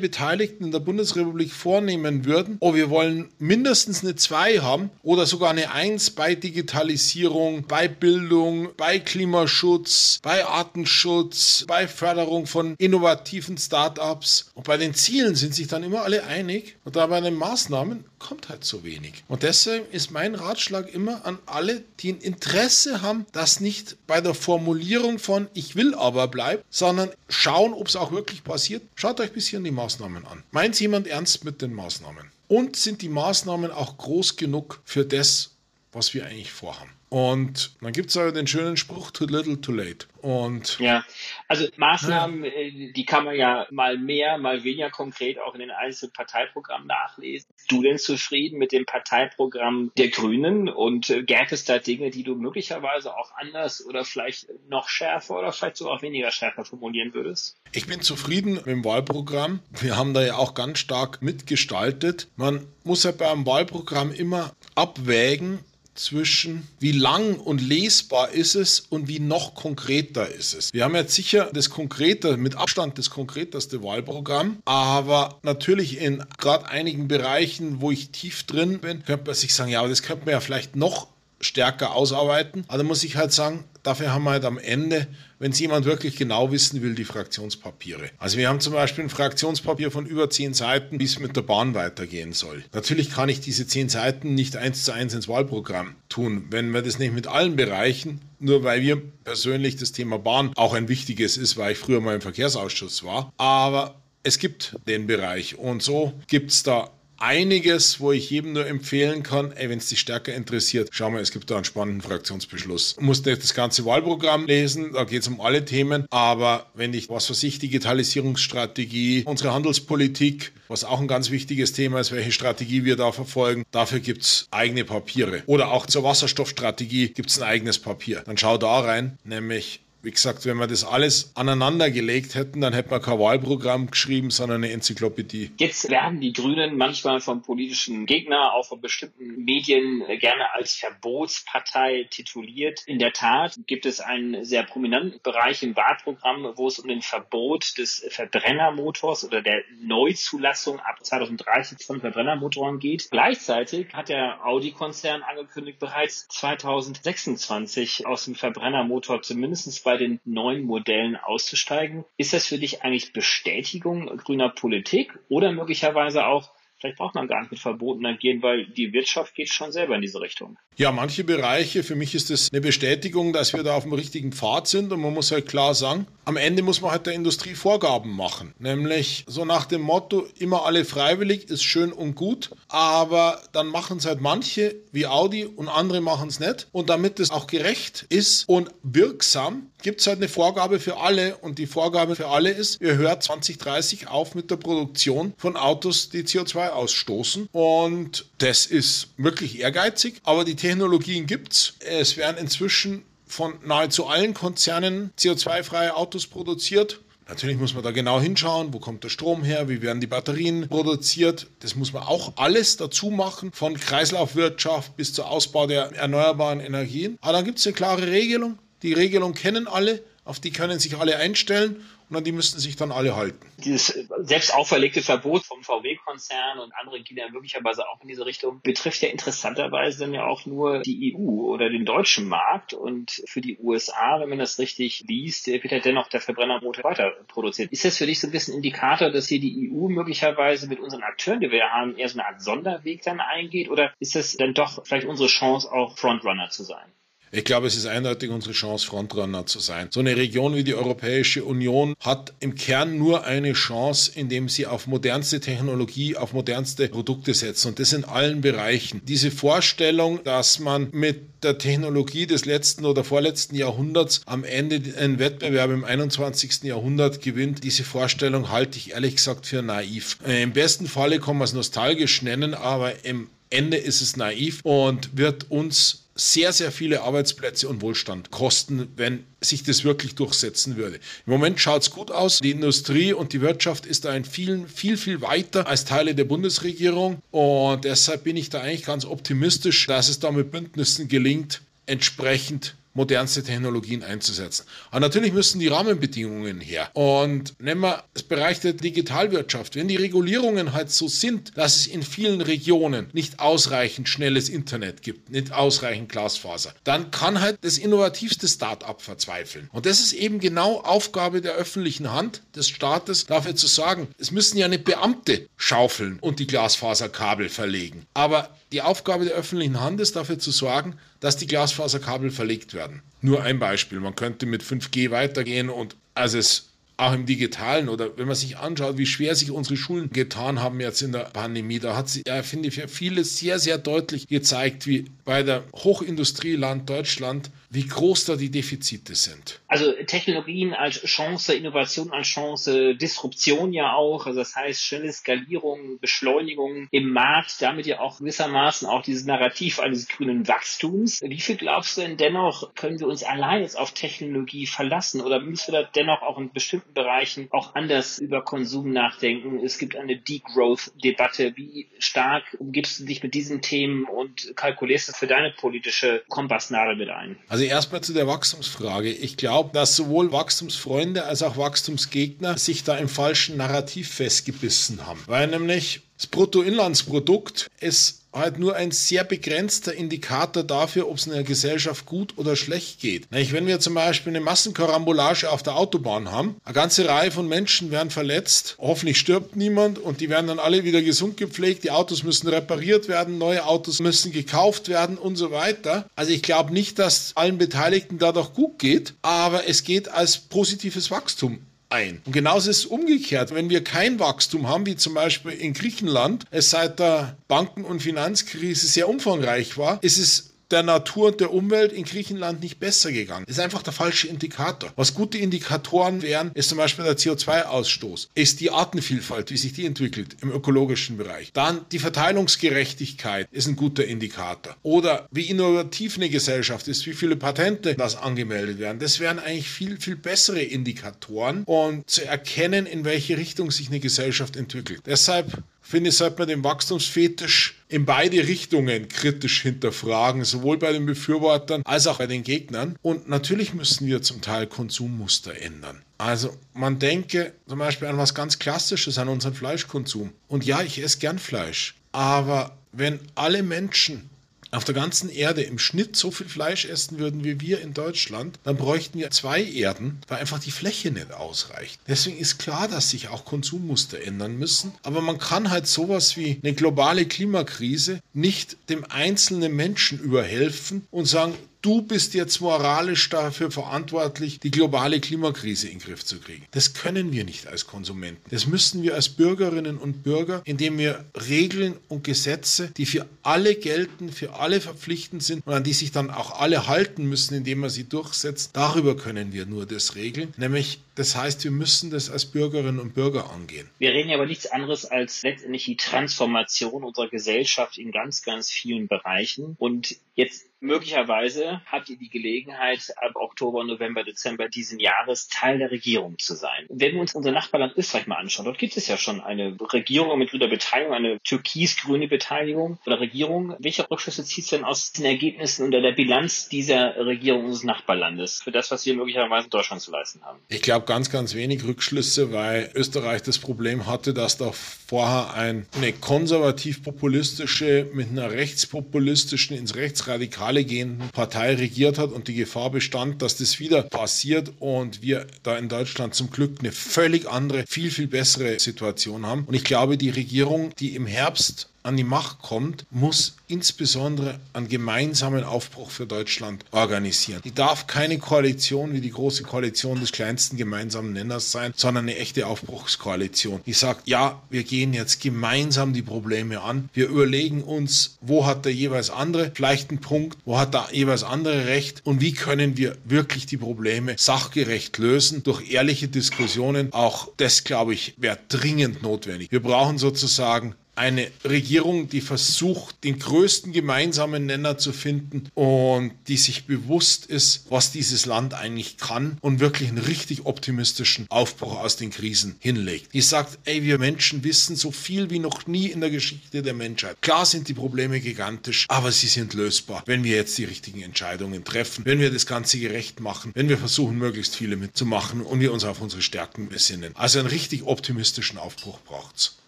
Beteiligten 0.00 0.64
in 0.64 0.72
der 0.72 0.80
Bundesrepublik 0.80 1.52
vornehmen 1.52 2.24
würden, 2.24 2.56
oh, 2.58 2.74
wir 2.74 2.90
wollen 2.90 3.28
mindestens 3.38 4.02
eine 4.02 4.16
2 4.16 4.58
haben 4.58 4.90
oder 5.04 5.24
sogar 5.24 5.50
eine 5.50 5.70
1 5.70 6.10
bei 6.10 6.34
Digitalisierung, 6.34 7.64
bei 7.68 7.86
Bildung, 7.86 8.70
bei 8.76 8.98
Klimaschutz, 8.98 10.18
bei 10.20 10.44
Artenschutz, 10.44 11.64
bei 11.68 11.86
Förderung 11.86 12.46
von 12.46 12.74
innovativen 12.78 13.56
Startups. 13.56 14.50
Und 14.54 14.66
bei 14.66 14.78
den 14.78 14.94
Zielen 14.94 15.36
sind 15.36 15.54
sich 15.54 15.68
dann 15.68 15.84
immer 15.84 16.02
alle 16.02 16.24
einig, 16.24 16.71
und 16.84 16.96
da 16.96 17.06
bei 17.06 17.20
den 17.20 17.34
Maßnahmen 17.34 18.04
kommt 18.18 18.48
halt 18.48 18.64
so 18.64 18.84
wenig. 18.84 19.24
Und 19.28 19.42
deswegen 19.42 19.86
ist 19.90 20.10
mein 20.10 20.34
Ratschlag 20.34 20.92
immer 20.92 21.24
an 21.24 21.38
alle, 21.46 21.82
die 22.00 22.12
ein 22.12 22.20
Interesse 22.20 23.02
haben, 23.02 23.26
dass 23.32 23.60
nicht 23.60 23.96
bei 24.06 24.20
der 24.20 24.34
Formulierung 24.34 25.18
von 25.18 25.48
ich 25.54 25.76
will 25.76 25.94
aber 25.94 26.28
bleibt, 26.28 26.64
sondern 26.70 27.10
schauen, 27.28 27.72
ob 27.72 27.88
es 27.88 27.96
auch 27.96 28.12
wirklich 28.12 28.44
passiert. 28.44 28.82
Schaut 28.94 29.20
euch 29.20 29.30
ein 29.30 29.34
bisschen 29.34 29.64
die 29.64 29.70
Maßnahmen 29.70 30.26
an. 30.26 30.42
Meint 30.50 30.78
jemand 30.80 31.06
ernst 31.06 31.44
mit 31.44 31.62
den 31.62 31.74
Maßnahmen? 31.74 32.30
Und 32.48 32.76
sind 32.76 33.02
die 33.02 33.08
Maßnahmen 33.08 33.70
auch 33.70 33.96
groß 33.96 34.36
genug 34.36 34.80
für 34.84 35.04
das, 35.04 35.50
was 35.92 36.12
wir 36.14 36.26
eigentlich 36.26 36.52
vorhaben? 36.52 36.90
Und 37.12 37.76
dann 37.82 37.92
gibt 37.92 38.08
es 38.08 38.16
aber 38.16 38.32
den 38.32 38.46
schönen 38.46 38.78
Spruch, 38.78 39.10
too 39.10 39.26
little, 39.26 39.60
too 39.60 39.72
late. 39.72 40.06
Und 40.22 40.78
ja, 40.78 41.04
also 41.46 41.66
Maßnahmen, 41.76 42.42
ja. 42.42 42.50
Äh, 42.50 42.92
die 42.92 43.04
kann 43.04 43.26
man 43.26 43.36
ja 43.36 43.66
mal 43.70 43.98
mehr, 43.98 44.38
mal 44.38 44.64
weniger 44.64 44.88
konkret 44.88 45.38
auch 45.38 45.52
in 45.52 45.60
den 45.60 45.70
einzelnen 45.70 46.14
Parteiprogrammen 46.14 46.86
nachlesen. 46.86 47.50
Bist 47.54 47.70
du 47.70 47.82
denn 47.82 47.98
zufrieden 47.98 48.58
mit 48.58 48.72
dem 48.72 48.86
Parteiprogramm 48.86 49.92
der 49.98 50.08
Grünen 50.08 50.70
und 50.70 51.10
äh, 51.10 51.22
gäbe 51.22 51.48
es 51.50 51.66
da 51.66 51.78
Dinge, 51.78 52.08
die 52.08 52.22
du 52.22 52.34
möglicherweise 52.34 53.14
auch 53.14 53.30
anders 53.36 53.84
oder 53.84 54.06
vielleicht 54.06 54.46
noch 54.70 54.88
schärfer 54.88 55.38
oder 55.38 55.52
vielleicht 55.52 55.76
sogar 55.76 55.96
auch 55.96 56.02
weniger 56.02 56.30
schärfer 56.30 56.64
formulieren 56.64 57.12
würdest? 57.12 57.58
Ich 57.72 57.86
bin 57.86 58.00
zufrieden 58.00 58.54
mit 58.54 58.64
dem 58.64 58.86
Wahlprogramm. 58.86 59.60
Wir 59.78 59.98
haben 59.98 60.14
da 60.14 60.24
ja 60.24 60.36
auch 60.36 60.54
ganz 60.54 60.78
stark 60.78 61.20
mitgestaltet. 61.20 62.28
Man 62.36 62.66
muss 62.84 63.04
ja 63.04 63.12
beim 63.12 63.44
Wahlprogramm 63.44 64.12
immer 64.12 64.52
abwägen, 64.74 65.58
zwischen 65.94 66.66
wie 66.80 66.92
lang 66.92 67.36
und 67.36 67.60
lesbar 67.60 68.30
ist 68.30 68.54
es 68.54 68.80
und 68.80 69.08
wie 69.08 69.20
noch 69.20 69.54
konkreter 69.54 70.28
ist 70.28 70.54
es. 70.54 70.72
Wir 70.72 70.84
haben 70.84 70.94
jetzt 70.94 71.14
sicher 71.14 71.50
das 71.52 71.70
konkrete, 71.70 72.36
mit 72.36 72.56
Abstand 72.56 72.98
das 72.98 73.10
konkreteste 73.10 73.82
Wahlprogramm, 73.82 74.58
aber 74.64 75.38
natürlich 75.42 75.98
in 75.98 76.24
gerade 76.38 76.66
einigen 76.68 77.08
Bereichen, 77.08 77.80
wo 77.80 77.90
ich 77.90 78.10
tief 78.10 78.44
drin 78.44 78.80
bin, 78.80 79.04
könnte 79.04 79.26
man 79.26 79.34
sich 79.34 79.54
sagen, 79.54 79.70
ja, 79.70 79.80
aber 79.80 79.88
das 79.88 80.02
könnte 80.02 80.24
man 80.24 80.32
ja 80.32 80.40
vielleicht 80.40 80.76
noch 80.76 81.08
stärker 81.42 81.94
ausarbeiten. 81.94 82.64
Aber 82.68 82.78
da 82.78 82.84
muss 82.84 83.04
ich 83.04 83.16
halt 83.16 83.32
sagen, 83.32 83.64
dafür 83.82 84.12
haben 84.12 84.24
wir 84.24 84.30
halt 84.30 84.44
am 84.44 84.58
Ende, 84.58 85.08
wenn 85.42 85.50
es 85.50 85.58
jemand 85.58 85.86
wirklich 85.86 86.14
genau 86.14 86.52
wissen 86.52 86.82
will, 86.82 86.94
die 86.94 87.04
Fraktionspapiere. 87.04 88.10
Also 88.18 88.38
wir 88.38 88.48
haben 88.48 88.60
zum 88.60 88.74
Beispiel 88.74 89.02
ein 89.02 89.10
Fraktionspapier 89.10 89.90
von 89.90 90.06
über 90.06 90.30
zehn 90.30 90.54
Seiten, 90.54 91.00
wie 91.00 91.04
es 91.04 91.18
mit 91.18 91.34
der 91.34 91.42
Bahn 91.42 91.74
weitergehen 91.74 92.32
soll. 92.32 92.62
Natürlich 92.72 93.10
kann 93.10 93.28
ich 93.28 93.40
diese 93.40 93.66
zehn 93.66 93.88
Seiten 93.88 94.36
nicht 94.36 94.54
eins 94.56 94.84
zu 94.84 94.92
eins 94.92 95.14
ins 95.14 95.26
Wahlprogramm 95.26 95.96
tun, 96.08 96.44
wenn 96.50 96.70
wir 96.70 96.82
das 96.82 97.00
nicht 97.00 97.12
mit 97.12 97.26
allen 97.26 97.56
Bereichen, 97.56 98.20
nur 98.38 98.62
weil 98.62 98.82
wir 98.82 99.02
persönlich 99.24 99.74
das 99.74 99.90
Thema 99.90 100.16
Bahn 100.16 100.52
auch 100.54 100.74
ein 100.74 100.88
wichtiges 100.88 101.36
ist, 101.36 101.56
weil 101.56 101.72
ich 101.72 101.78
früher 101.78 102.00
mal 102.00 102.14
im 102.14 102.20
Verkehrsausschuss 102.20 103.02
war. 103.02 103.32
Aber 103.36 103.96
es 104.22 104.38
gibt 104.38 104.76
den 104.86 105.08
Bereich 105.08 105.58
und 105.58 105.82
so 105.82 106.12
gibt 106.28 106.52
es 106.52 106.62
da 106.62 106.88
einiges, 107.22 108.00
wo 108.00 108.12
ich 108.12 108.28
jedem 108.30 108.52
nur 108.52 108.66
empfehlen 108.66 109.22
kann, 109.22 109.54
wenn 109.56 109.78
es 109.78 109.88
dich 109.88 110.00
stärker 110.00 110.34
interessiert, 110.34 110.88
schau 110.90 111.08
mal, 111.08 111.20
es 111.20 111.30
gibt 111.30 111.50
da 111.50 111.54
einen 111.54 111.64
spannenden 111.64 112.02
Fraktionsbeschluss. 112.02 112.96
Du 112.96 113.04
musst 113.04 113.24
nicht 113.24 113.42
das 113.42 113.54
ganze 113.54 113.84
Wahlprogramm 113.84 114.46
lesen, 114.46 114.92
da 114.92 115.04
geht 115.04 115.22
es 115.22 115.28
um 115.28 115.40
alle 115.40 115.64
Themen, 115.64 116.06
aber 116.10 116.66
wenn 116.74 116.92
dich, 116.92 117.08
was 117.08 117.26
für 117.26 117.34
sich, 117.34 117.60
Digitalisierungsstrategie, 117.60 119.22
unsere 119.24 119.54
Handelspolitik, 119.54 120.52
was 120.66 120.84
auch 120.84 121.00
ein 121.00 121.08
ganz 121.08 121.30
wichtiges 121.30 121.72
Thema 121.72 122.00
ist, 122.00 122.10
welche 122.10 122.32
Strategie 122.32 122.84
wir 122.84 122.96
da 122.96 123.12
verfolgen, 123.12 123.64
dafür 123.70 124.00
gibt 124.00 124.22
es 124.22 124.48
eigene 124.50 124.84
Papiere. 124.84 125.42
Oder 125.46 125.70
auch 125.70 125.86
zur 125.86 126.02
Wasserstoffstrategie 126.02 127.10
gibt 127.10 127.30
es 127.30 127.38
ein 127.38 127.48
eigenes 127.48 127.78
Papier. 127.78 128.22
Dann 128.26 128.36
schau 128.36 128.58
da 128.58 128.80
rein, 128.80 129.18
nämlich 129.24 129.80
wie 130.02 130.10
gesagt, 130.10 130.44
wenn 130.46 130.56
wir 130.56 130.66
das 130.66 130.84
alles 130.84 131.32
aneinandergelegt 131.36 132.34
hätten, 132.34 132.60
dann 132.60 132.72
hätten 132.72 132.90
wir 132.90 132.98
kein 132.98 133.20
Wahlprogramm 133.20 133.90
geschrieben, 133.90 134.30
sondern 134.30 134.64
eine 134.64 134.72
Enzyklopädie. 134.72 135.52
Jetzt 135.58 135.88
werden 135.90 136.20
die 136.20 136.32
Grünen 136.32 136.76
manchmal 136.76 137.20
vom 137.20 137.42
politischen 137.42 138.06
Gegner, 138.06 138.52
auch 138.54 138.66
von 138.66 138.80
bestimmten 138.80 139.44
Medien 139.44 140.02
gerne 140.18 140.52
als 140.54 140.74
Verbotspartei 140.74 142.08
tituliert. 142.10 142.82
In 142.86 142.98
der 142.98 143.12
Tat 143.12 143.56
gibt 143.66 143.86
es 143.86 144.00
einen 144.00 144.44
sehr 144.44 144.64
prominenten 144.64 145.20
Bereich 145.22 145.62
im 145.62 145.76
Wahlprogramm, 145.76 146.52
wo 146.56 146.66
es 146.66 146.80
um 146.80 146.88
den 146.88 147.02
Verbot 147.02 147.78
des 147.78 148.04
Verbrennermotors 148.08 149.24
oder 149.24 149.40
der 149.40 149.62
Neuzulassung 149.80 150.80
ab 150.80 151.04
2030 151.04 151.86
von 151.86 152.00
Verbrennermotoren 152.00 152.80
geht. 152.80 153.08
Gleichzeitig 153.10 153.92
hat 153.92 154.08
der 154.08 154.44
Audi-Konzern 154.44 155.22
angekündigt, 155.22 155.78
bereits 155.78 156.26
2026 156.28 158.06
aus 158.06 158.24
dem 158.24 158.34
Verbrennermotor 158.34 159.22
zumindest 159.22 159.84
bei 159.84 159.91
bei 159.92 159.98
den 159.98 160.20
neuen 160.24 160.64
Modellen 160.64 161.16
auszusteigen. 161.16 162.06
Ist 162.16 162.32
das 162.32 162.46
für 162.46 162.56
dich 162.56 162.82
eigentlich 162.82 163.12
Bestätigung 163.12 164.06
grüner 164.16 164.48
Politik 164.48 165.12
oder 165.28 165.52
möglicherweise 165.52 166.26
auch 166.26 166.50
Vielleicht 166.82 166.98
braucht 166.98 167.14
man 167.14 167.28
gar 167.28 167.42
nicht 167.42 167.52
mit 167.52 167.60
Verboten 167.60 168.04
agieren, 168.04 168.42
weil 168.42 168.66
die 168.66 168.92
Wirtschaft 168.92 169.36
geht 169.36 169.48
schon 169.48 169.70
selber 169.70 169.94
in 169.94 170.02
diese 170.02 170.20
Richtung. 170.20 170.58
Ja, 170.76 170.90
manche 170.90 171.22
Bereiche, 171.22 171.84
für 171.84 171.94
mich 171.94 172.12
ist 172.16 172.28
es 172.28 172.48
eine 172.50 172.60
Bestätigung, 172.60 173.32
dass 173.32 173.52
wir 173.52 173.62
da 173.62 173.76
auf 173.76 173.84
dem 173.84 173.92
richtigen 173.92 174.32
Pfad 174.32 174.66
sind 174.66 174.90
und 174.90 175.00
man 175.00 175.14
muss 175.14 175.30
halt 175.30 175.46
klar 175.46 175.76
sagen, 175.76 176.08
am 176.24 176.36
Ende 176.36 176.64
muss 176.64 176.80
man 176.80 176.90
halt 176.90 177.06
der 177.06 177.12
Industrie 177.12 177.54
Vorgaben 177.54 178.16
machen. 178.16 178.52
Nämlich 178.58 179.24
so 179.28 179.44
nach 179.44 179.66
dem 179.66 179.82
Motto, 179.82 180.26
immer 180.40 180.66
alle 180.66 180.84
freiwillig 180.84 181.44
ist 181.50 181.62
schön 181.62 181.92
und 181.92 182.16
gut, 182.16 182.50
aber 182.66 183.40
dann 183.52 183.68
machen 183.68 183.98
es 183.98 184.06
halt 184.06 184.20
manche 184.20 184.74
wie 184.90 185.06
Audi 185.06 185.44
und 185.44 185.68
andere 185.68 186.00
machen 186.00 186.30
es 186.30 186.40
nicht. 186.40 186.66
Und 186.72 186.90
damit 186.90 187.20
es 187.20 187.30
auch 187.30 187.46
gerecht 187.46 188.06
ist 188.08 188.48
und 188.48 188.70
wirksam, 188.82 189.70
gibt 189.82 190.00
es 190.00 190.06
halt 190.06 190.18
eine 190.18 190.28
Vorgabe 190.28 190.80
für 190.80 190.98
alle 190.98 191.36
und 191.36 191.58
die 191.58 191.66
Vorgabe 191.66 192.16
für 192.16 192.28
alle 192.28 192.50
ist, 192.50 192.80
ihr 192.80 192.96
hört 192.96 193.22
2030 193.22 194.08
auf 194.08 194.34
mit 194.34 194.50
der 194.50 194.56
Produktion 194.56 195.34
von 195.36 195.56
Autos, 195.56 196.08
die 196.08 196.22
CO2 196.22 196.68
ausstoßen. 196.68 197.48
Und 197.52 198.26
das 198.38 198.66
ist 198.66 199.08
wirklich 199.16 199.60
ehrgeizig, 199.60 200.20
aber 200.24 200.44
die 200.44 200.56
Technologien 200.56 201.26
gibt 201.26 201.52
es. 201.52 201.74
Es 201.80 202.16
werden 202.16 202.38
inzwischen 202.38 203.02
von 203.26 203.54
nahezu 203.64 204.06
allen 204.06 204.34
Konzernen 204.34 205.10
CO2-freie 205.18 205.96
Autos 205.96 206.26
produziert. 206.26 207.00
Natürlich 207.28 207.56
muss 207.56 207.72
man 207.72 207.82
da 207.82 207.92
genau 207.92 208.20
hinschauen, 208.20 208.74
wo 208.74 208.78
kommt 208.78 209.04
der 209.04 209.08
Strom 209.08 209.42
her, 209.42 209.68
wie 209.68 209.80
werden 209.80 210.00
die 210.00 210.06
Batterien 210.06 210.68
produziert. 210.68 211.46
Das 211.60 211.74
muss 211.76 211.92
man 211.92 212.02
auch 212.02 212.32
alles 212.36 212.76
dazu 212.76 213.10
machen, 213.10 213.52
von 213.52 213.78
Kreislaufwirtschaft 213.78 214.96
bis 214.96 215.14
zum 215.14 215.24
Ausbau 215.24 215.66
der 215.66 215.92
erneuerbaren 215.92 216.60
Energien. 216.60 217.16
Aber 217.22 217.32
dann 217.32 217.44
gibt 217.44 217.58
es 217.58 217.66
eine 217.66 217.74
klare 217.74 218.06
Regelung. 218.06 218.58
Die 218.82 218.92
Regelung 218.92 219.34
kennen 219.34 219.68
alle, 219.68 220.02
auf 220.24 220.40
die 220.40 220.50
können 220.50 220.78
sich 220.78 220.96
alle 220.96 221.16
einstellen 221.16 221.84
und 222.08 222.16
an 222.16 222.24
die 222.24 222.32
müssten 222.32 222.58
sich 222.58 222.76
dann 222.76 222.92
alle 222.92 223.16
halten. 223.16 223.38
Dieses 223.58 224.06
selbst 224.18 224.54
auferlegte 224.54 225.02
Verbot 225.02 225.44
vom 225.44 225.62
VW-Konzern 225.62 226.58
und 226.58 226.72
andere 226.74 227.00
gehen 227.00 227.16
ja 227.16 227.28
möglicherweise 227.30 227.88
auch 227.88 228.00
in 228.02 228.08
diese 228.08 228.26
Richtung, 228.26 228.60
betrifft 228.62 229.02
ja 229.02 229.08
interessanterweise 229.08 230.00
dann 230.00 230.14
ja 230.14 230.26
auch 230.26 230.44
nur 230.44 230.80
die 230.80 231.14
EU 231.16 231.52
oder 231.52 231.70
den 231.70 231.84
deutschen 231.84 232.28
Markt 232.28 232.74
und 232.74 233.22
für 233.26 233.40
die 233.40 233.56
USA, 233.58 234.20
wenn 234.20 234.28
man 234.28 234.38
das 234.38 234.58
richtig 234.58 235.04
liest, 235.08 235.46
wird 235.46 235.64
ja 235.64 235.80
dennoch 235.80 236.08
der 236.08 236.20
Verbrennermotor 236.20 236.84
weiter 236.84 237.12
produziert. 237.28 237.72
Ist 237.72 237.84
das 237.84 237.98
für 237.98 238.06
dich 238.06 238.20
so 238.20 238.28
ein 238.28 238.32
bisschen 238.32 238.54
Indikator, 238.54 239.10
dass 239.10 239.28
hier 239.28 239.40
die 239.40 239.70
EU 239.72 239.88
möglicherweise 239.88 240.68
mit 240.68 240.80
unseren 240.80 241.02
Akteuren, 241.02 241.40
die 241.40 241.50
wir 241.50 241.70
haben, 241.70 241.96
eher 241.96 242.08
so 242.08 242.18
eine 242.18 242.28
Art 242.28 242.42
Sonderweg 242.42 243.02
dann 243.02 243.20
eingeht 243.20 243.70
oder 243.70 243.92
ist 244.00 244.16
das 244.16 244.36
dann 244.36 244.54
doch 244.54 244.84
vielleicht 244.84 245.06
unsere 245.06 245.28
Chance, 245.28 245.70
auch 245.72 245.96
Frontrunner 245.96 246.50
zu 246.50 246.64
sein? 246.64 246.92
Ich 247.34 247.44
glaube, 247.44 247.66
es 247.66 247.76
ist 247.76 247.86
eindeutig 247.86 248.28
unsere 248.28 248.52
Chance, 248.52 248.86
Frontrunner 248.86 249.46
zu 249.46 249.58
sein. 249.58 249.88
So 249.90 250.00
eine 250.00 250.16
Region 250.16 250.54
wie 250.54 250.64
die 250.64 250.74
Europäische 250.74 251.44
Union 251.44 251.94
hat 251.98 252.34
im 252.40 252.54
Kern 252.54 252.98
nur 252.98 253.24
eine 253.24 253.54
Chance, 253.54 254.12
indem 254.14 254.50
sie 254.50 254.66
auf 254.66 254.86
modernste 254.86 255.40
Technologie, 255.40 256.14
auf 256.14 256.34
modernste 256.34 256.88
Produkte 256.88 257.32
setzt. 257.32 257.64
Und 257.64 257.78
das 257.78 257.94
in 257.94 258.04
allen 258.04 258.42
Bereichen. 258.42 259.00
Diese 259.08 259.30
Vorstellung, 259.30 260.22
dass 260.24 260.58
man 260.58 260.88
mit 260.92 261.42
der 261.42 261.56
Technologie 261.56 262.26
des 262.26 262.44
letzten 262.44 262.84
oder 262.84 263.02
vorletzten 263.02 263.56
Jahrhunderts 263.56 264.20
am 264.26 264.44
Ende 264.44 264.82
einen 264.98 265.18
Wettbewerb 265.18 265.70
im 265.70 265.84
21. 265.84 266.64
Jahrhundert 266.64 267.22
gewinnt, 267.22 267.64
diese 267.64 267.82
Vorstellung 267.82 268.50
halte 268.50 268.76
ich 268.76 268.92
ehrlich 268.92 269.16
gesagt 269.16 269.46
für 269.46 269.62
naiv. 269.62 270.18
Äh, 270.26 270.42
Im 270.42 270.52
besten 270.52 270.86
Falle 270.86 271.18
kann 271.18 271.38
man 271.38 271.46
es 271.46 271.54
nostalgisch 271.54 272.20
nennen, 272.20 272.52
aber 272.52 273.06
im 273.06 273.28
Ende 273.48 273.78
ist 273.78 274.02
es 274.02 274.16
naiv 274.16 274.60
und 274.62 275.16
wird 275.16 275.50
uns 275.50 276.01
sehr, 276.14 276.52
sehr 276.52 276.72
viele 276.72 277.02
Arbeitsplätze 277.02 277.68
und 277.68 277.80
Wohlstand 277.80 278.30
kosten, 278.30 278.88
wenn 278.96 279.24
sich 279.40 279.62
das 279.62 279.84
wirklich 279.84 280.14
durchsetzen 280.14 280.76
würde. 280.76 280.96
Im 281.26 281.32
Moment 281.32 281.58
schaut 281.58 281.82
es 281.82 281.90
gut 281.90 282.10
aus. 282.10 282.40
Die 282.40 282.50
Industrie 282.50 283.12
und 283.12 283.32
die 283.32 283.40
Wirtschaft 283.40 283.86
ist 283.86 284.04
da 284.04 284.14
in 284.14 284.24
vielen, 284.24 284.68
viel, 284.68 284.96
viel 284.96 285.22
weiter 285.22 285.66
als 285.66 285.84
Teile 285.84 286.14
der 286.14 286.24
Bundesregierung. 286.24 287.18
Und 287.30 287.84
deshalb 287.84 288.24
bin 288.24 288.36
ich 288.36 288.50
da 288.50 288.60
eigentlich 288.60 288.84
ganz 288.84 289.04
optimistisch, 289.04 289.86
dass 289.86 290.08
es 290.08 290.20
da 290.20 290.30
mit 290.30 290.50
Bündnissen 290.50 291.08
gelingt, 291.08 291.62
entsprechend 291.86 292.74
modernste 292.94 293.42
Technologien 293.42 294.02
einzusetzen. 294.02 294.66
Aber 294.90 295.00
natürlich 295.00 295.32
müssen 295.32 295.60
die 295.60 295.68
Rahmenbedingungen 295.68 296.60
her. 296.60 296.90
Und 296.94 297.58
nehmen 297.60 297.82
wir 297.82 298.04
das 298.14 298.22
Bereich 298.22 298.60
der 298.60 298.74
Digitalwirtschaft. 298.74 299.76
Wenn 299.76 299.88
die 299.88 299.96
Regulierungen 299.96 300.72
halt 300.72 300.90
so 300.90 301.08
sind, 301.08 301.56
dass 301.56 301.76
es 301.76 301.86
in 301.86 302.02
vielen 302.02 302.40
Regionen 302.40 303.08
nicht 303.12 303.40
ausreichend 303.40 304.08
schnelles 304.08 304.48
Internet 304.48 305.02
gibt, 305.02 305.30
nicht 305.30 305.52
ausreichend 305.52 306.10
Glasfaser, 306.10 306.74
dann 306.84 307.10
kann 307.10 307.40
halt 307.40 307.58
das 307.62 307.78
innovativste 307.78 308.48
Start-up 308.48 309.02
verzweifeln. 309.02 309.68
Und 309.72 309.86
das 309.86 310.00
ist 310.00 310.12
eben 310.12 310.40
genau 310.40 310.80
Aufgabe 310.80 311.40
der 311.40 311.54
öffentlichen 311.54 312.12
Hand, 312.12 312.42
des 312.54 312.68
Staates, 312.68 313.26
dafür 313.26 313.54
zu 313.54 313.66
sagen, 313.66 314.08
es 314.18 314.30
müssen 314.30 314.58
ja 314.58 314.68
nicht 314.68 314.84
Beamte 314.84 315.48
schaufeln 315.56 316.18
und 316.20 316.38
die 316.38 316.46
Glasfaserkabel 316.46 317.48
verlegen. 317.48 318.06
Aber 318.14 318.50
die 318.72 318.82
Aufgabe 318.82 319.24
der 319.24 319.34
öffentlichen 319.34 319.80
Hand 319.80 320.00
ist 320.00 320.16
dafür 320.16 320.38
zu 320.38 320.50
sorgen, 320.50 320.96
dass 321.20 321.36
die 321.36 321.46
Glasfaserkabel 321.46 322.30
verlegt 322.30 322.74
werden. 322.74 323.02
Nur 323.20 323.42
ein 323.42 323.58
Beispiel. 323.58 324.00
Man 324.00 324.16
könnte 324.16 324.46
mit 324.46 324.62
5G 324.62 325.10
weitergehen 325.10 325.68
und 325.68 325.96
also 326.14 326.38
es 326.38 326.68
auch 326.96 327.14
im 327.14 327.26
Digitalen 327.26 327.88
oder 327.88 328.16
wenn 328.16 328.26
man 328.26 328.36
sich 328.36 328.58
anschaut, 328.58 328.98
wie 328.98 329.06
schwer 329.06 329.34
sich 329.34 329.50
unsere 329.50 329.76
Schulen 329.76 330.10
getan 330.10 330.60
haben 330.60 330.78
jetzt 330.80 331.02
in 331.02 331.12
der 331.12 331.20
Pandemie, 331.20 331.78
da 331.78 331.96
hat 331.96 332.08
sie, 332.08 332.22
ja, 332.26 332.42
finde 332.42 332.68
ich, 332.68 332.80
vieles 332.88 333.38
sehr, 333.38 333.58
sehr 333.58 333.78
deutlich 333.78 334.28
gezeigt, 334.28 334.86
wie 334.86 335.06
bei 335.24 335.42
der 335.42 335.64
Hochindustrie-Land 335.74 336.88
Deutschland, 336.88 337.50
wie 337.72 337.86
groß 337.86 338.26
da 338.26 338.36
die 338.36 338.50
Defizite 338.50 339.14
sind. 339.14 339.60
Also 339.66 339.92
Technologien 340.06 340.74
als 340.74 341.00
Chance, 341.04 341.54
Innovation 341.54 342.12
als 342.12 342.26
Chance, 342.26 342.94
Disruption 342.94 343.72
ja 343.72 343.94
auch, 343.94 344.26
also 344.26 344.40
das 344.40 344.54
heißt 344.54 344.84
schnelle 344.84 345.10
Skalierung, 345.10 345.98
Beschleunigung 345.98 346.88
im 346.90 347.08
Markt, 347.08 347.62
damit 347.62 347.86
ja 347.86 348.00
auch 348.00 348.18
gewissermaßen 348.18 348.86
auch 348.86 349.02
dieses 349.02 349.24
Narrativ 349.24 349.80
eines 349.80 350.06
grünen 350.06 350.46
Wachstums. 350.48 351.22
Wie 351.22 351.40
viel 351.40 351.56
glaubst 351.56 351.96
du 351.96 352.02
denn 352.02 352.18
dennoch, 352.18 352.74
können 352.74 353.00
wir 353.00 353.06
uns 353.06 353.22
allein 353.22 353.62
jetzt 353.62 353.78
auf 353.78 353.92
Technologie 353.92 354.66
verlassen 354.66 355.22
oder 355.22 355.40
müssen 355.40 355.72
wir 355.72 355.82
da 355.82 355.88
dennoch 355.94 356.20
auch 356.20 356.38
in 356.38 356.52
bestimmten 356.52 356.92
Bereichen 356.92 357.48
auch 357.52 357.74
anders 357.74 358.18
über 358.18 358.42
Konsum 358.42 358.92
nachdenken? 358.92 359.64
Es 359.64 359.78
gibt 359.78 359.96
eine 359.96 360.18
Degrowth-Debatte. 360.18 361.56
Wie 361.56 361.88
stark 361.98 362.44
umgibst 362.58 363.00
du 363.00 363.04
dich 363.04 363.22
mit 363.22 363.32
diesen 363.32 363.62
Themen 363.62 364.04
und 364.04 364.52
kalkulierst 364.56 365.16
für 365.16 365.26
deine 365.26 365.52
politische 365.52 366.22
Kompassnadel 366.28 366.96
mit 366.96 367.08
ein? 367.08 367.38
Also 367.48 367.61
erstmal 367.66 368.00
zu 368.00 368.12
der 368.12 368.26
Wachstumsfrage. 368.26 369.10
Ich 369.10 369.36
glaube, 369.36 369.70
dass 369.72 369.96
sowohl 369.96 370.32
Wachstumsfreunde 370.32 371.24
als 371.24 371.42
auch 371.42 371.56
Wachstumsgegner 371.56 372.58
sich 372.58 372.84
da 372.84 372.96
im 372.96 373.08
falschen 373.08 373.56
Narrativ 373.56 374.12
festgebissen 374.12 375.06
haben. 375.06 375.20
Weil 375.26 375.48
nämlich 375.48 376.02
das 376.16 376.26
Bruttoinlandsprodukt 376.28 377.68
ist 377.80 378.21
halt 378.32 378.58
nur 378.58 378.76
ein 378.76 378.90
sehr 378.90 379.24
begrenzter 379.24 379.94
Indikator 379.94 380.62
dafür, 380.62 381.08
ob 381.08 381.16
es 381.16 381.26
in 381.26 381.32
einer 381.32 381.42
Gesellschaft 381.42 382.06
gut 382.06 382.34
oder 382.36 382.56
schlecht 382.56 383.00
geht. 383.00 383.26
Wenn 383.30 383.66
wir 383.66 383.80
zum 383.80 383.94
Beispiel 383.94 384.30
eine 384.30 384.40
Massenkarambolage 384.40 385.50
auf 385.50 385.62
der 385.62 385.76
Autobahn 385.76 386.30
haben, 386.30 386.56
eine 386.64 386.74
ganze 386.74 387.08
Reihe 387.08 387.30
von 387.30 387.48
Menschen 387.48 387.90
werden 387.90 388.10
verletzt, 388.10 388.76
hoffentlich 388.78 389.18
stirbt 389.18 389.56
niemand 389.56 389.98
und 389.98 390.20
die 390.20 390.30
werden 390.30 390.46
dann 390.46 390.58
alle 390.58 390.84
wieder 390.84 391.02
gesund 391.02 391.36
gepflegt, 391.36 391.84
die 391.84 391.90
Autos 391.90 392.22
müssen 392.22 392.48
repariert 392.48 393.08
werden, 393.08 393.38
neue 393.38 393.66
Autos 393.66 394.00
müssen 394.00 394.32
gekauft 394.32 394.88
werden 394.88 395.18
und 395.18 395.36
so 395.36 395.50
weiter. 395.50 396.08
Also 396.16 396.32
ich 396.32 396.42
glaube 396.42 396.72
nicht, 396.72 396.98
dass 396.98 397.32
allen 397.36 397.58
Beteiligten 397.58 398.18
da 398.18 398.32
doch 398.32 398.54
gut 398.54 398.78
geht, 398.78 399.14
aber 399.22 399.68
es 399.68 399.84
geht 399.84 400.08
als 400.08 400.38
positives 400.38 401.10
Wachstum 401.10 401.60
ein. 401.92 402.20
Und 402.24 402.32
genauso 402.32 402.70
ist 402.70 402.78
es 402.78 402.86
umgekehrt. 402.86 403.54
Wenn 403.54 403.70
wir 403.70 403.84
kein 403.84 404.18
Wachstum 404.18 404.68
haben, 404.68 404.86
wie 404.86 404.96
zum 404.96 405.14
Beispiel 405.14 405.52
in 405.52 405.74
Griechenland, 405.74 406.44
es 406.50 406.70
seit 406.70 406.98
der 406.98 407.36
Banken- 407.48 407.84
und 407.84 408.00
Finanzkrise 408.00 408.86
sehr 408.86 409.08
umfangreich 409.08 409.78
war, 409.78 409.98
ist 410.02 410.18
es 410.18 410.51
der 410.72 410.82
Natur 410.82 411.28
und 411.28 411.40
der 411.40 411.52
Umwelt 411.52 411.92
in 411.92 412.04
Griechenland 412.04 412.60
nicht 412.60 412.80
besser 412.80 413.12
gegangen. 413.12 413.44
Ist 413.46 413.60
einfach 413.60 413.82
der 413.82 413.92
falsche 413.92 414.28
Indikator. 414.28 414.90
Was 414.96 415.14
gute 415.14 415.38
Indikatoren 415.38 416.22
wären, 416.22 416.50
ist 416.54 416.70
zum 416.70 416.78
Beispiel 416.78 417.04
der 417.04 417.16
CO2-Ausstoß, 417.16 418.28
ist 418.34 418.60
die 418.60 418.70
Artenvielfalt, 418.70 419.50
wie 419.50 419.56
sich 419.56 419.72
die 419.72 419.86
entwickelt 419.86 420.36
im 420.42 420.50
ökologischen 420.50 421.18
Bereich. 421.18 421.52
Dann 421.52 421.84
die 421.92 421.98
Verteilungsgerechtigkeit 421.98 423.48
ist 423.50 423.66
ein 423.66 423.76
guter 423.76 424.04
Indikator. 424.04 424.76
Oder 424.82 425.28
wie 425.30 425.48
innovativ 425.48 426.16
eine 426.16 426.30
Gesellschaft 426.30 426.88
ist, 426.88 427.06
wie 427.06 427.12
viele 427.12 427.36
Patente 427.36 427.94
das 427.94 428.16
angemeldet 428.16 428.78
werden. 428.78 428.98
Das 428.98 429.20
wären 429.20 429.38
eigentlich 429.38 429.68
viel, 429.68 430.00
viel 430.00 430.16
bessere 430.16 430.62
Indikatoren 430.62 431.64
und 431.64 432.08
zu 432.08 432.24
erkennen, 432.24 432.86
in 432.86 433.04
welche 433.04 433.36
Richtung 433.36 433.70
sich 433.70 433.88
eine 433.88 434.00
Gesellschaft 434.00 434.56
entwickelt. 434.56 435.02
Deshalb 435.06 435.62
finde 435.82 436.10
ich, 436.10 436.16
sollte 436.16 436.38
man 436.38 436.48
den 436.48 436.64
Wachstumsfetisch 436.64 437.76
in 437.88 438.06
beide 438.06 438.48
Richtungen 438.48 439.08
kritisch 439.08 439.62
hinterfragen, 439.62 440.44
sowohl 440.44 440.78
bei 440.78 440.92
den 440.92 441.04
Befürwortern 441.04 441.82
als 441.84 442.06
auch 442.06 442.18
bei 442.18 442.26
den 442.26 442.42
Gegnern. 442.42 442.96
Und 443.02 443.28
natürlich 443.28 443.74
müssen 443.74 444.06
wir 444.06 444.22
zum 444.22 444.40
Teil 444.40 444.66
Konsummuster 444.66 445.60
ändern. 445.60 446.02
Also 446.16 446.56
man 446.72 446.98
denke 446.98 447.52
zum 447.66 447.80
Beispiel 447.80 448.08
an 448.08 448.16
was 448.16 448.34
ganz 448.34 448.58
Klassisches, 448.58 449.18
an 449.18 449.28
unseren 449.28 449.54
Fleischkonsum. 449.54 450.32
Und 450.48 450.64
ja, 450.64 450.82
ich 450.82 451.02
esse 451.02 451.18
gern 451.18 451.38
Fleisch. 451.38 451.96
Aber 452.12 452.78
wenn 452.92 453.18
alle 453.34 453.62
Menschen 453.62 454.30
auf 454.72 454.84
der 454.84 454.94
ganzen 454.94 455.28
Erde 455.28 455.62
im 455.62 455.78
Schnitt 455.78 456.16
so 456.16 456.30
viel 456.30 456.48
Fleisch 456.48 456.84
essen 456.84 457.18
würden 457.18 457.44
wie 457.44 457.60
wir 457.60 457.80
in 457.80 457.94
Deutschland, 457.94 458.58
dann 458.64 458.76
bräuchten 458.76 459.18
wir 459.18 459.30
zwei 459.30 459.62
Erden, 459.62 460.20
weil 460.28 460.38
einfach 460.38 460.58
die 460.58 460.70
Fläche 460.70 461.10
nicht 461.10 461.32
ausreicht. 461.32 462.00
Deswegen 462.08 462.38
ist 462.38 462.58
klar, 462.58 462.88
dass 462.88 463.10
sich 463.10 463.28
auch 463.28 463.44
Konsummuster 463.44 464.22
ändern 464.22 464.58
müssen. 464.58 464.92
Aber 465.02 465.20
man 465.20 465.38
kann 465.38 465.70
halt 465.70 465.86
sowas 465.86 466.36
wie 466.36 466.58
eine 466.62 466.74
globale 466.74 467.26
Klimakrise 467.26 468.20
nicht 468.32 468.76
dem 468.88 469.04
einzelnen 469.04 469.74
Menschen 469.74 470.18
überhelfen 470.18 471.06
und 471.10 471.26
sagen, 471.26 471.54
du 471.82 472.02
bist 472.02 472.34
jetzt 472.34 472.60
moralisch 472.60 473.28
dafür 473.28 473.70
verantwortlich, 473.70 474.60
die 474.60 474.70
globale 474.70 475.20
Klimakrise 475.20 475.88
in 475.88 475.98
den 475.98 476.04
Griff 476.04 476.24
zu 476.24 476.38
kriegen. 476.38 476.64
Das 476.70 476.94
können 476.94 477.32
wir 477.32 477.44
nicht 477.44 477.66
als 477.66 477.86
Konsumenten. 477.86 478.42
Das 478.50 478.66
müssen 478.66 479.02
wir 479.02 479.14
als 479.14 479.28
Bürgerinnen 479.28 479.98
und 479.98 480.22
Bürger, 480.22 480.62
indem 480.64 480.96
wir 480.96 481.24
Regeln 481.48 481.96
und 482.08 482.24
Gesetze, 482.24 482.90
die 482.96 483.06
für 483.06 483.26
alle 483.42 483.74
gelten, 483.74 484.32
für 484.32 484.54
alle 484.54 484.80
verpflichtend 484.80 485.42
sind 485.42 485.66
und 485.66 485.74
an 485.74 485.84
die 485.84 485.92
sich 485.92 486.12
dann 486.12 486.30
auch 486.30 486.60
alle 486.60 486.86
halten 486.86 487.28
müssen, 487.28 487.54
indem 487.54 487.80
man 487.80 487.90
sie 487.90 488.04
durchsetzt, 488.04 488.70
darüber 488.72 489.16
können 489.16 489.52
wir 489.52 489.66
nur 489.66 489.84
das 489.84 490.14
regeln. 490.14 490.54
Nämlich, 490.56 491.00
das 491.14 491.36
heißt, 491.36 491.64
wir 491.64 491.70
müssen 491.70 492.10
das 492.10 492.30
als 492.30 492.46
Bürgerinnen 492.46 492.98
und 492.98 493.14
Bürger 493.14 493.50
angehen. 493.50 493.88
Wir 493.98 494.12
reden 494.12 494.30
ja 494.30 494.36
aber 494.36 494.46
nichts 494.46 494.66
anderes 494.66 495.04
als 495.04 495.42
letztendlich 495.42 495.84
die 495.84 495.96
Transformation 495.96 497.04
unserer 497.04 497.28
Gesellschaft 497.28 497.98
in 497.98 498.12
ganz, 498.12 498.42
ganz 498.42 498.70
vielen 498.70 499.08
Bereichen. 499.08 499.76
Und 499.78 500.16
jetzt 500.34 500.66
Möglicherweise 500.82 501.80
habt 501.86 502.10
ihr 502.10 502.16
die 502.18 502.28
Gelegenheit, 502.28 503.14
ab 503.16 503.36
Oktober, 503.36 503.84
November, 503.84 504.24
Dezember 504.24 504.68
diesen 504.68 504.98
Jahres 504.98 505.46
Teil 505.46 505.78
der 505.78 505.92
Regierung 505.92 506.38
zu 506.38 506.56
sein. 506.56 506.86
Wenn 506.88 507.14
wir 507.14 507.20
uns 507.20 507.36
unser 507.36 507.52
Nachbarland 507.52 507.96
Österreich 507.96 508.26
mal 508.26 508.38
anschauen, 508.38 508.64
dort 508.64 508.78
gibt 508.78 508.96
es 508.96 509.06
ja 509.06 509.16
schon 509.16 509.40
eine 509.40 509.76
Regierung 509.80 510.40
mit 510.40 510.50
guter 510.50 510.66
Beteiligung, 510.66 511.14
eine 511.14 511.38
türkis-grüne 511.42 512.26
Beteiligung 512.26 512.98
oder 513.06 513.20
Regierung. 513.20 513.76
Welche 513.78 514.10
Rückschlüsse 514.10 514.42
zieht 514.42 514.64
es 514.64 514.70
denn 514.70 514.82
aus 514.82 515.12
den 515.12 515.24
Ergebnissen 515.24 515.86
oder 515.86 516.00
der 516.00 516.12
Bilanz 516.12 516.68
dieser 516.68 517.14
Regierung 517.14 517.66
unseres 517.66 517.84
Nachbarlandes 517.84 518.60
für 518.60 518.72
das, 518.72 518.90
was 518.90 519.06
wir 519.06 519.14
möglicherweise 519.14 519.66
in 519.66 519.70
Deutschland 519.70 520.02
zu 520.02 520.10
leisten 520.10 520.42
haben? 520.42 520.58
Ich 520.66 520.82
glaube 520.82 521.01
ganz, 521.06 521.30
ganz 521.30 521.54
wenig 521.54 521.84
Rückschlüsse, 521.84 522.52
weil 522.52 522.90
Österreich 522.94 523.42
das 523.42 523.58
Problem 523.58 524.06
hatte, 524.06 524.34
dass 524.34 524.56
da 524.56 524.72
vorher 524.72 525.54
ein, 525.54 525.86
eine 525.96 526.12
konservativ-populistische 526.12 528.08
mit 528.14 528.30
einer 528.30 528.50
rechtspopulistischen 528.50 529.76
ins 529.76 529.94
Rechtsradikale 529.94 530.84
gehenden 530.84 531.28
Partei 531.30 531.74
regiert 531.74 532.18
hat 532.18 532.32
und 532.32 532.48
die 532.48 532.54
Gefahr 532.54 532.90
bestand, 532.90 533.42
dass 533.42 533.56
das 533.56 533.78
wieder 533.78 534.02
passiert 534.02 534.72
und 534.78 535.22
wir 535.22 535.46
da 535.62 535.76
in 535.76 535.88
Deutschland 535.88 536.34
zum 536.34 536.50
Glück 536.50 536.78
eine 536.80 536.92
völlig 536.92 537.48
andere, 537.48 537.84
viel, 537.86 538.10
viel 538.10 538.26
bessere 538.26 538.78
Situation 538.80 539.46
haben. 539.46 539.64
Und 539.64 539.74
ich 539.74 539.84
glaube, 539.84 540.16
die 540.16 540.30
Regierung, 540.30 540.92
die 540.98 541.14
im 541.14 541.26
Herbst 541.26 541.88
an 542.02 542.16
die 542.16 542.24
Macht 542.24 542.60
kommt, 542.62 543.06
muss 543.10 543.56
insbesondere 543.68 544.60
einen 544.72 544.88
gemeinsamen 544.88 545.64
Aufbruch 545.64 546.10
für 546.10 546.26
Deutschland 546.26 546.84
organisieren. 546.90 547.62
Die 547.64 547.74
darf 547.74 548.06
keine 548.06 548.38
Koalition 548.38 549.12
wie 549.12 549.20
die 549.20 549.30
große 549.30 549.62
Koalition 549.62 550.20
des 550.20 550.32
kleinsten 550.32 550.76
gemeinsamen 550.76 551.32
Nenners 551.32 551.72
sein, 551.72 551.92
sondern 551.96 552.24
eine 552.24 552.36
echte 552.36 552.66
Aufbruchskoalition. 552.66 553.80
Die 553.86 553.92
sagt, 553.92 554.28
ja, 554.28 554.60
wir 554.68 554.84
gehen 554.84 555.14
jetzt 555.14 555.40
gemeinsam 555.40 556.12
die 556.12 556.22
Probleme 556.22 556.82
an. 556.82 557.08
Wir 557.14 557.28
überlegen 557.28 557.82
uns, 557.82 558.36
wo 558.40 558.66
hat 558.66 558.84
der 558.84 558.92
jeweils 558.92 559.30
andere 559.30 559.70
vielleicht 559.74 560.10
einen 560.10 560.20
Punkt, 560.20 560.58
wo 560.64 560.78
hat 560.78 560.94
der 560.94 561.08
jeweils 561.12 561.44
andere 561.44 561.86
Recht 561.86 562.20
und 562.24 562.40
wie 562.40 562.52
können 562.52 562.96
wir 562.96 563.16
wirklich 563.24 563.66
die 563.66 563.76
Probleme 563.78 564.34
sachgerecht 564.36 565.16
lösen 565.18 565.62
durch 565.62 565.90
ehrliche 565.90 566.28
Diskussionen. 566.28 567.12
Auch 567.12 567.48
das, 567.56 567.84
glaube 567.84 568.12
ich, 568.14 568.34
wäre 568.36 568.58
dringend 568.68 569.22
notwendig. 569.22 569.70
Wir 569.70 569.82
brauchen 569.82 570.18
sozusagen 570.18 570.94
eine 571.14 571.50
Regierung, 571.64 572.28
die 572.28 572.40
versucht, 572.40 573.22
den 573.24 573.38
größten 573.38 573.92
gemeinsamen 573.92 574.66
Nenner 574.66 574.96
zu 574.96 575.12
finden 575.12 575.68
und 575.74 576.32
die 576.48 576.56
sich 576.56 576.86
bewusst 576.86 577.46
ist, 577.46 577.86
was 577.90 578.12
dieses 578.12 578.46
Land 578.46 578.74
eigentlich 578.74 579.18
kann 579.18 579.58
und 579.60 579.80
wirklich 579.80 580.08
einen 580.08 580.18
richtig 580.18 580.64
optimistischen 580.64 581.46
Aufbruch 581.50 581.98
aus 581.98 582.16
den 582.16 582.30
Krisen 582.30 582.76
hinlegt. 582.78 583.34
Die 583.34 583.42
sagt, 583.42 583.78
ey, 583.84 584.02
wir 584.02 584.18
Menschen 584.18 584.64
wissen 584.64 584.96
so 584.96 585.10
viel 585.10 585.50
wie 585.50 585.58
noch 585.58 585.86
nie 585.86 586.06
in 586.06 586.20
der 586.20 586.30
Geschichte 586.30 586.82
der 586.82 586.94
Menschheit. 586.94 587.36
Klar 587.42 587.66
sind 587.66 587.88
die 587.88 587.94
Probleme 587.94 588.40
gigantisch, 588.40 589.06
aber 589.08 589.32
sie 589.32 589.48
sind 589.48 589.74
lösbar, 589.74 590.22
wenn 590.26 590.44
wir 590.44 590.56
jetzt 590.56 590.78
die 590.78 590.84
richtigen 590.84 591.22
Entscheidungen 591.22 591.84
treffen, 591.84 592.24
wenn 592.24 592.40
wir 592.40 592.50
das 592.50 592.66
Ganze 592.66 592.98
gerecht 592.98 593.40
machen, 593.40 593.72
wenn 593.74 593.88
wir 593.88 593.98
versuchen, 593.98 594.38
möglichst 594.38 594.76
viele 594.76 594.96
mitzumachen 594.96 595.60
und 595.60 595.80
wir 595.80 595.92
uns 595.92 596.04
auf 596.04 596.22
unsere 596.22 596.42
Stärken 596.42 596.88
besinnen. 596.88 597.32
Also 597.34 597.58
einen 597.58 597.68
richtig 597.68 598.04
optimistischen 598.04 598.78
Aufbruch 598.78 599.20
braucht's. 599.20 599.81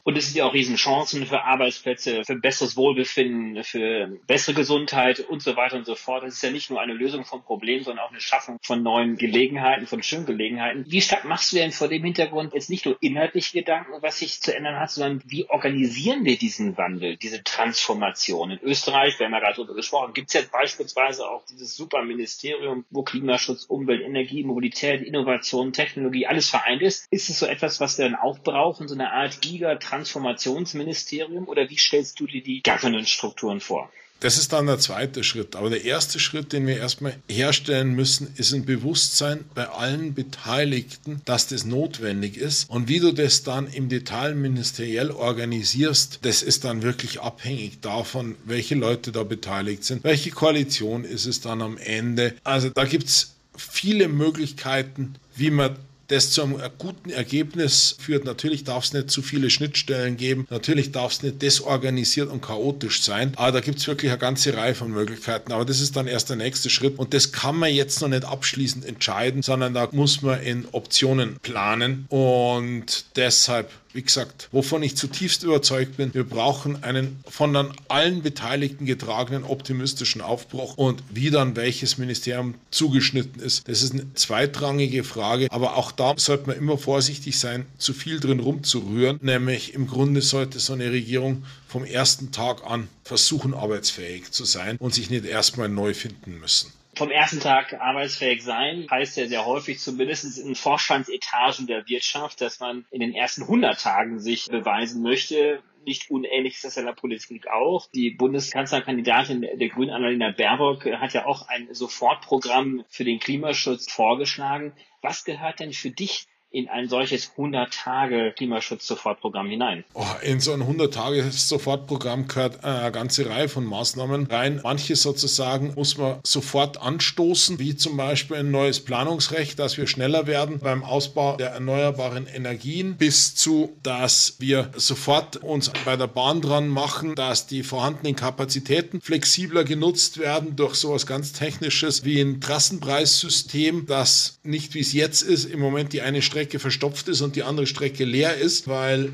Und 0.07 0.19
es 0.19 0.27
sind 0.27 0.37
ja 0.37 0.45
auch 0.45 0.53
Riesenchancen 0.53 1.25
für 1.25 1.43
Arbeitsplätze, 1.45 2.25
für 2.25 2.37
besseres 2.37 2.77
Wohlbefinden, 2.77 3.65
für 3.65 4.19
bessere 4.27 4.55
Gesundheit 4.55 5.21
und 5.21 5.43
so 5.43 5.57
weiter 5.57 5.77
und 5.77 5.87
so 5.87 5.95
fort. 5.95 6.25
Das 6.25 6.35
ist 6.35 6.43
ja 6.43 6.51
nicht 6.51 6.69
nur 6.69 6.81
eine 6.81 6.93
Lösung 6.93 7.25
von 7.25 7.43
Problemen, 7.43 7.85
sondern 7.85 8.05
auch 8.05 8.11
eine 8.11 8.21
Schaffung 8.21 8.59
von 8.63 8.83
neuen 8.83 9.17
Gelegenheiten, 9.17 9.87
von 9.87 10.03
schönen 10.03 10.27
Gelegenheiten. 10.27 10.85
Wie 10.89 11.01
stark 11.01 11.25
machst 11.25 11.53
du 11.53 11.57
denn 11.57 11.73
vor 11.73 11.89
dem 11.89 12.05
Hintergrund 12.05 12.53
jetzt 12.53 12.69
nicht 12.69 12.85
nur 12.85 12.99
inhaltliche 13.01 13.59
Gedanken, 13.59 13.93
was 14.03 14.19
sich 14.19 14.43
zu 14.43 14.55
ändern 14.55 14.79
hat, 14.79 14.91
sondern 14.91 15.23
wie 15.25 15.49
organisieren 15.49 16.27
wir 16.27 16.37
diesen 16.37 16.77
Wandel, 16.77 17.17
diese 17.17 17.43
Transformation? 17.43 18.51
In 18.51 18.59
Österreich, 18.61 19.19
wir 19.19 19.25
haben 19.25 19.33
ja 19.33 19.41
gerade 19.41 19.57
darüber 19.57 19.75
gesprochen, 19.75 20.13
gibt 20.13 20.29
es 20.29 20.35
jetzt 20.35 20.53
beispielsweise 20.53 21.27
auch 21.27 21.47
dieses 21.47 21.77
Superministerium, 21.77 22.85
wo 22.91 23.05
Klimaschutz, 23.05 23.65
Umwelt, 23.65 24.03
Energie, 24.03 24.45
Mobilität, 24.45 25.01
Innovation, 25.01 25.73
Technologie, 25.73 26.27
alles 26.27 26.51
vereint 26.51 26.83
ist. 26.83 27.07
Ist 27.11 27.31
es 27.31 27.39
so 27.39 27.47
etwas, 27.47 27.81
was 27.81 27.97
wir 27.97 28.05
dann 28.05 28.17
auch 28.17 28.39
brauchen, 28.41 28.87
so 28.87 28.95
eine 28.95 29.11
Art 29.11 29.41
Giga- 29.43 29.79
Transformationsministerium 29.95 31.47
oder 31.47 31.71
wie 31.71 31.79
stellst 31.79 32.19
du 32.19 32.27
dir 32.27 32.43
die 32.43 32.63
Governance-Strukturen 32.63 33.61
vor? 33.61 33.91
Das 34.21 34.39
ist 34.39 34.53
dann 34.53 34.67
der 34.67 34.79
zweite 34.79 35.23
Schritt. 35.23 35.55
Aber 35.55 35.71
der 35.71 35.85
erste 35.85 36.19
Schritt, 36.19 36.53
den 36.53 36.67
wir 36.67 36.79
erstmal 36.79 37.15
herstellen 37.29 37.95
müssen, 37.95 38.33
ist 38.37 38.55
ein 38.55 38.65
Bewusstsein 38.65 39.45
bei 39.55 39.69
allen 39.69 40.15
Beteiligten, 40.15 41.21
dass 41.27 41.47
das 41.47 41.65
notwendig 41.65 42.37
ist. 42.37 42.71
Und 42.71 42.89
wie 42.89 43.01
du 43.01 43.13
das 43.13 43.43
dann 43.43 43.67
im 43.67 43.89
Detail 43.89 44.35
ministeriell 44.35 45.11
organisierst, 45.11 46.21
das 46.23 46.43
ist 46.43 46.65
dann 46.65 46.83
wirklich 46.83 47.21
abhängig 47.21 47.81
davon, 47.81 48.37
welche 48.45 48.77
Leute 48.77 49.13
da 49.13 49.25
beteiligt 49.25 49.85
sind, 49.85 50.05
welche 50.05 50.31
Koalition 50.31 51.05
ist 51.05 51.27
es 51.27 51.41
dann 51.41 51.61
am 51.61 51.77
Ende. 51.77 52.35
Also 52.45 52.71
da 52.71 52.85
gibt 52.85 53.09
es 53.09 53.35
viele 53.57 54.09
Möglichkeiten, 54.09 55.17
wie 55.37 55.51
man 55.51 55.77
das 56.09 56.31
zu 56.31 56.43
einem 56.43 56.61
guten 56.79 57.11
Ergebnis 57.11 57.97
führt. 57.99 58.25
Natürlich 58.25 58.65
darf 58.65 58.85
es 58.85 58.93
nicht 58.93 59.11
zu 59.11 59.23
viele 59.23 59.51
Schnittstellen 59.51 60.17
geben, 60.17 60.47
natürlich 60.51 60.93
darf 60.93 61.13
es 61.13 61.23
nicht 61.23 61.43
desorganisiert 61.43 62.31
und 62.31 62.43
chaotisch 62.43 63.03
sein, 63.03 63.33
aber 63.37 63.53
da 63.53 63.61
gibt 63.61 63.79
es 63.79 63.87
wirklich 63.87 64.11
eine 64.11 64.19
ganze 64.19 64.57
Reihe 64.57 64.75
von 64.75 64.91
Möglichkeiten. 64.91 65.53
Aber 65.53 65.65
das 65.65 65.81
ist 65.81 65.97
dann 65.97 66.07
erst 66.07 66.31
der 66.31 66.37
nächste 66.37 66.71
Schritt 66.71 66.99
und 66.99 67.15
das 67.15 67.33
kann 67.33 67.57
man 67.57 67.73
jetzt 67.73 68.01
noch 68.01 68.09
nicht 68.09 68.25
abschließend 68.25 68.85
entscheiden, 68.85 69.43
sondern 69.43 69.75
da 69.75 69.89
muss 69.93 70.23
man 70.23 70.41
in 70.43 70.67
Optionen 70.73 71.37
planen 71.43 72.07
und 72.09 73.05
deshalb 73.17 73.71
wie 73.95 74.03
gesagt, 74.03 74.49
wovon 74.51 74.83
ich 74.83 74.97
zutiefst 74.97 75.45
überzeugt 75.45 75.97
bin, 75.97 76.13
wir 76.13 76.25
brauchen 76.25 76.83
einen 76.83 77.23
von 77.29 77.55
dann 77.55 77.73
allen 77.87 78.23
Beteiligten 78.23 78.87
getragenen 78.87 79.45
optimistischen 79.45 80.21
Aufbruch 80.21 80.77
und 80.77 81.03
wie 81.11 81.31
dann 81.31 81.55
welches 81.55 81.97
Ministerium 81.97 82.57
zugeschnitten 82.73 83.41
ist. 83.41 83.69
Das 83.69 83.83
ist 83.83 83.93
eine 83.93 84.13
zweitrangige 84.15 85.05
Frage, 85.05 85.47
aber 85.51 85.77
auch 85.77 85.93
da 85.93 86.15
sollte 86.17 86.49
man 86.49 86.57
immer 86.57 86.77
vorsichtig 86.77 87.39
sein, 87.39 87.67
zu 87.79 87.93
viel 87.93 88.19
drin 88.19 88.41
rumzurühren, 88.41 89.21
nämlich 89.23 89.75
im 89.75 89.87
Grunde 89.87 90.23
sollte 90.23 90.59
so 90.59 90.73
eine 90.73 90.91
Regierung 90.91 91.45
vom 91.69 91.85
ersten 91.85 92.33
Tag 92.33 92.65
an 92.67 92.89
versuchen, 93.05 93.55
arbeitsfähig 93.55 94.33
zu 94.33 94.45
sein 94.45 94.77
und 94.79 94.93
sich 94.93 95.09
nicht 95.09 95.25
erstmal 95.25 95.69
neu 95.69 95.95
finden 95.95 96.41
müssen 96.41 96.73
vom 96.97 97.11
ersten 97.11 97.41
Tag 97.41 97.75
arbeitsfähig 97.75 98.43
sein 98.43 98.87
heißt 98.91 99.17
ja 99.17 99.27
sehr 99.27 99.47
häufig, 99.47 99.79
zumindest 99.79 100.39
in 100.39 100.55
Vorstandsetagen 100.55 101.67
der 101.67 101.89
Wirtschaft, 101.89 102.41
dass 102.41 102.61
man 102.61 102.87
in 102.91 103.01
den 103.01 103.15
ersten 103.15 103.43
100 103.43 103.81
Tagen 103.81 104.19
sich 104.19 104.47
beweisen 104.47 105.03
möchte. 105.03 105.63
Nicht 105.85 106.11
unähnlich 106.11 106.55
ist 106.55 106.65
das 106.65 106.77
in 106.77 106.87
der 106.87 106.93
Politik 106.93 107.49
auch. 107.49 107.87
Die 107.95 108.11
Bundeskanzlerkandidatin 108.11 109.43
der 109.43 109.69
Grünen, 109.69 109.91
Annalena 109.91 110.31
Baerbock, 110.31 110.87
hat 110.87 111.13
ja 111.13 111.27
auch 111.27 111.49
ein 111.49 111.69
Sofortprogramm 111.73 112.85
für 112.89 113.05
den 113.05 113.19
Klimaschutz 113.19 113.93
vorgeschlagen. 113.93 114.73
Was 115.03 115.25
gehört 115.25 115.61
denn 115.61 115.73
für 115.73 115.91
dich 115.91 116.27
in 116.55 116.69
ein 116.69 116.89
solches 116.89 117.33
100-Tage-Klimaschutz-Sofortprogramm 117.37 119.49
hinein? 119.49 119.83
Oh, 119.95 120.07
in 120.23 120.39
so 120.39 120.53
ein 120.53 120.63
100-Tage-Sofortprogramm 120.63 122.29
gehört 122.29 122.63
eine 122.63 122.93
ganze 122.93 123.29
Reihe 123.29 123.49
von 123.49 123.65
Maßnahmen 123.65 124.27
rein. 124.27 124.61
Manche 124.63 124.95
sozusagen 124.95 125.73
muss 125.75 125.99
man 125.99 126.21
sofort 126.23 126.81
anstoßen, 126.81 127.59
wie 127.59 127.75
zum 127.75 127.97
Beispiel 127.97 128.37
ein 128.37 128.53
neues 128.53 128.85
Planungsrecht, 128.85 129.59
dass 129.59 129.77
wir 129.77 129.89
schneller 129.89 130.29
werden 130.29 130.61
beim 130.61 130.85
Ausbau 130.85 131.37
der 131.37 131.51
erneuerbaren 131.51 132.29
Energien, 132.29 132.97
bis 132.97 133.35
zu, 133.35 133.77
dass 133.83 134.37
wir 134.39 134.71
sofort 134.77 135.39
uns 135.39 135.73
bei 135.85 135.97
der 135.97 136.07
Bahn 136.07 136.41
dran 136.41 136.69
machen, 136.69 137.17
dass 137.17 137.49
die 137.49 137.65
vorhandenen 137.65 138.15
Kapazitäten 138.15 139.01
flexibler 139.01 139.65
genutzt 139.65 140.19
werden 140.19 140.55
durch 140.55 140.77
sowas 140.77 141.05
ganz 141.05 141.33
Technisches 141.33 142.05
wie 142.05 142.21
ein 142.21 142.41
Trassenpreissystem, 142.41 143.87
das 143.87 144.39
nicht 144.45 144.75
wie 144.75 144.81
es 144.81 144.93
jetzt 144.93 145.23
ist, 145.23 145.47
im 145.47 145.59
Moment 145.59 145.93
die 145.93 146.03
eine 146.03 146.23
Strecke 146.23 146.44
Strecke 146.45 146.59
verstopft 146.59 147.09
ist 147.09 147.23
und 147.23 147.37
die 147.37 147.43
andere 147.43 147.67
Strecke 147.67 148.05
leer 148.05 148.37
ist, 148.37 148.69
weil 148.69 149.13